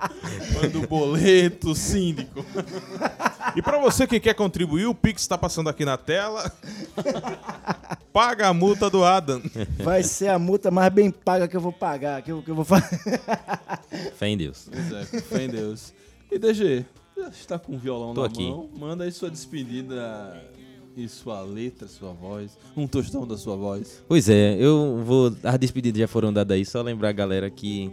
[0.54, 2.44] Manda o boleto, síndico.
[3.54, 6.50] E pra você que quer contribuir, o Pix tá passando aqui na tela.
[8.12, 9.42] Paga a multa do Adam.
[9.78, 12.54] Vai ser a multa mais bem paga que eu vou pagar, que eu, que eu
[12.54, 12.98] vou fazer.
[14.16, 14.68] Fé em Deus.
[15.10, 15.92] Com fé em Deus.
[16.30, 16.84] E DG,
[17.28, 18.48] está com o violão Tô na aqui.
[18.48, 18.68] mão.
[18.78, 20.42] Manda aí sua despedida
[20.96, 22.56] e sua letra, sua voz.
[22.76, 24.02] Um tostão da sua voz.
[24.06, 25.34] Pois é, eu vou.
[25.42, 27.90] As despedidas já foram dadas aí, só lembrar a galera que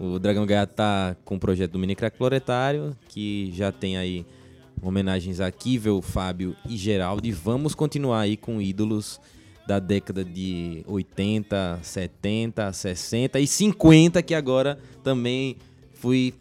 [0.00, 4.26] o Dragão Gaiato tá com o projeto do Mini Crack Floretário, que já tem aí
[4.82, 7.26] homenagens a Kivel, Fábio e Geraldo.
[7.26, 9.20] E vamos continuar aí com ídolos
[9.66, 15.56] da década de 80, 70, 60 e 50, que agora também
[15.94, 16.34] fui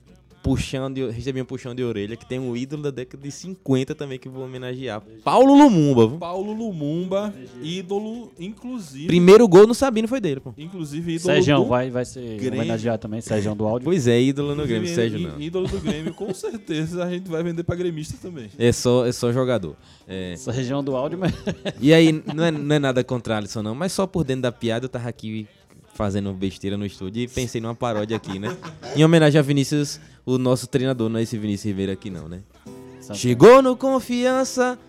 [0.43, 4.17] puxando, recebi um puxão de orelha, que tem um ídolo da década de 50 também
[4.17, 5.01] que vou homenagear.
[5.23, 6.07] Paulo Lumumba.
[6.07, 6.17] viu?
[6.17, 9.07] Paulo Lumumba, ídolo, inclusive.
[9.07, 10.53] Primeiro gol no Sabino foi dele, pô.
[10.57, 12.59] Inclusive, ídolo Sérgio do vai, vai ser Grêmio.
[12.59, 13.85] homenageado também, Sérgio do áudio.
[13.85, 15.39] Pois é, ídolo no Grêmio, Sérgio não.
[15.41, 18.49] Ídolo do Grêmio, com certeza a gente vai vender pra gremista também.
[18.57, 19.75] É só, é só jogador.
[20.07, 20.33] É.
[20.33, 21.33] Essa região do áudio, mas
[21.79, 24.51] E aí, não é, não é nada contra Alisson, não, mas só por dentro da
[24.51, 25.47] piada eu tava aqui
[25.93, 28.55] fazendo besteira no estúdio e pensei numa paródia aqui, né?
[28.95, 32.41] Em homenagem a Vinícius, o nosso treinador, não é esse Vinícius Ribeiro aqui, não, né?
[33.13, 34.79] Chegou no confiança,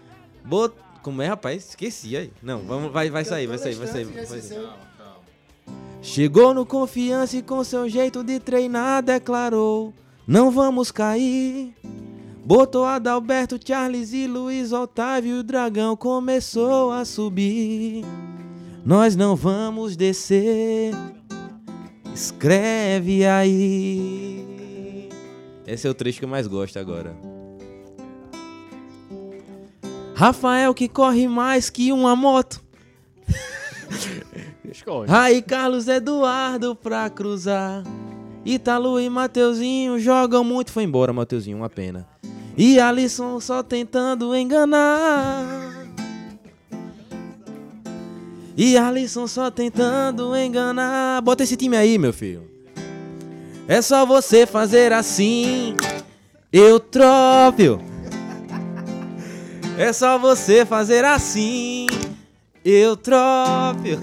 [0.45, 0.75] bot...
[1.03, 1.71] Como é, rapaz?
[1.71, 2.31] Esqueci aí.
[2.41, 4.05] Não, vamos, vai, vai sair, vai sair, vai sair.
[4.05, 4.69] Vai sair.
[6.01, 9.93] Chegou no confiança e com seu jeito de treinar declarou:
[10.27, 11.75] Não vamos cair.
[12.45, 18.05] Botou Adalberto, Charles e Luiz Otávio e o dragão começou a subir.
[18.85, 20.93] Nós não vamos descer.
[22.15, 25.09] Escreve aí.
[25.67, 27.15] Esse é o trecho que eu mais gosto agora.
[30.15, 32.61] Rafael que corre mais que uma moto.
[35.09, 37.83] Aí Carlos Eduardo pra cruzar.
[38.45, 40.73] Ítalo e Mateuzinho jogam muito.
[40.73, 42.09] Foi embora, Mateuzinho, uma pena.
[42.57, 45.72] E Alisson só tentando enganar.
[48.57, 51.23] E Alisson só tentando enganar.
[51.23, 52.43] Bota esse time aí, meu filho.
[53.67, 55.75] É só você fazer assim.
[56.53, 57.81] Eu trópio.
[59.79, 61.87] É só você fazer assim.
[62.65, 63.99] Eu trópio.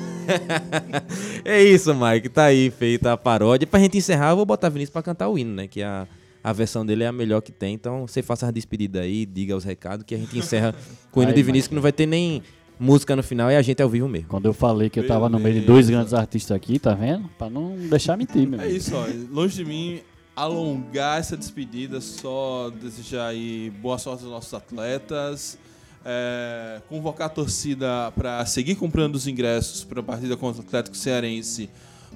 [1.46, 2.30] é isso, Mike.
[2.30, 3.68] Tá aí feita a paródia.
[3.68, 5.68] Pra gente encerrar, eu vou botar Vinícius pra cantar o hino, né?
[5.68, 6.08] Que a,
[6.44, 7.76] a versão dele é a melhor que tem.
[7.76, 10.74] Então você faça as despedidas aí, diga os recados, que a gente encerra
[11.12, 11.70] com o hino Aí, de Vinícius, Mike.
[11.70, 12.42] que não vai ter nem
[12.80, 14.28] música no final e a gente é ao vivo mesmo.
[14.30, 17.30] Quando eu falei que eu tava no meio de dois grandes artistas aqui, tá vendo?
[17.38, 18.78] Pra não deixar mentir, meu É amigo.
[18.78, 19.06] isso, ó.
[19.32, 20.00] Longe de mim
[20.36, 25.58] alongar essa despedida, só desejar aí boa sorte aos nossos atletas.
[26.06, 30.96] é, convocar a torcida para seguir comprando os ingressos para a partida contra o Atlético
[30.96, 31.70] Cearense,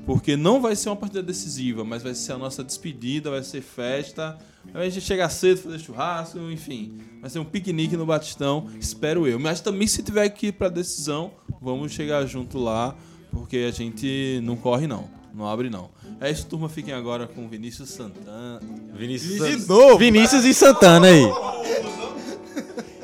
[0.06, 3.62] porque não vai ser uma partida decisiva, mas vai ser a nossa despedida, vai ser
[3.62, 4.38] festa.
[4.74, 6.98] A gente chegar cedo, fazer churrasco, enfim.
[7.22, 9.40] Vai ser um piquenique no Batistão, espero eu.
[9.40, 11.32] Mas também se tiver que ir para decisão,
[11.62, 12.96] vamos chegar junto lá,
[13.32, 15.92] porque a gente não corre não, não abre não.
[16.20, 18.60] É isso, turma, fiquem agora com Vinícius Santana.
[18.96, 19.98] Vinícius, De novo.
[19.98, 21.24] Vinícius e Santana aí.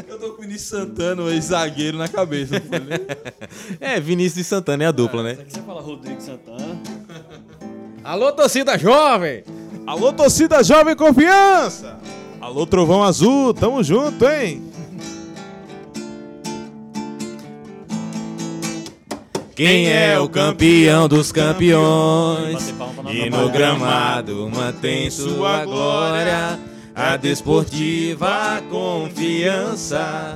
[0.08, 2.56] Eu tô com o Vinícius Santana, o ex-zagueiro na cabeça.
[3.80, 5.38] É, Vinícius e Santana é a dupla, né?
[5.48, 6.80] Você fala Rodrigo Santana.
[8.04, 9.44] Alô, torcida jovem!
[9.90, 11.98] Alô, torcida Jovem Confiança!
[12.40, 14.62] Alô, Trovão Azul, tamo junto, hein?
[19.56, 22.72] Quem é o campeão dos campeões?
[23.10, 26.60] E no gramado mantém sua glória,
[26.94, 30.36] a desportiva confiança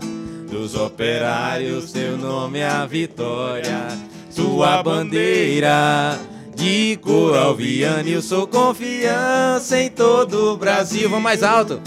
[0.50, 3.88] dos operários, seu nome é a vitória,
[4.32, 6.18] sua bandeira
[6.56, 11.10] de cor alviana, eu sou confiança em todo o Brasil.
[11.10, 11.82] Vamos mais alto.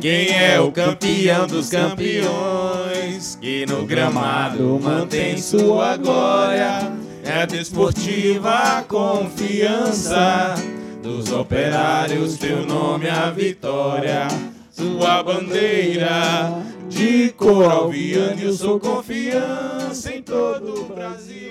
[0.00, 3.36] Quem é o campeão dos campeões?
[3.40, 6.92] Que no gramado mantém sua glória.
[7.24, 10.54] É a desportiva confiança
[11.02, 12.36] dos operários.
[12.36, 14.28] Teu nome é a vitória.
[14.70, 18.40] Sua bandeira de cor alviana.
[18.40, 21.47] Eu sou confiança em todo o Brasil.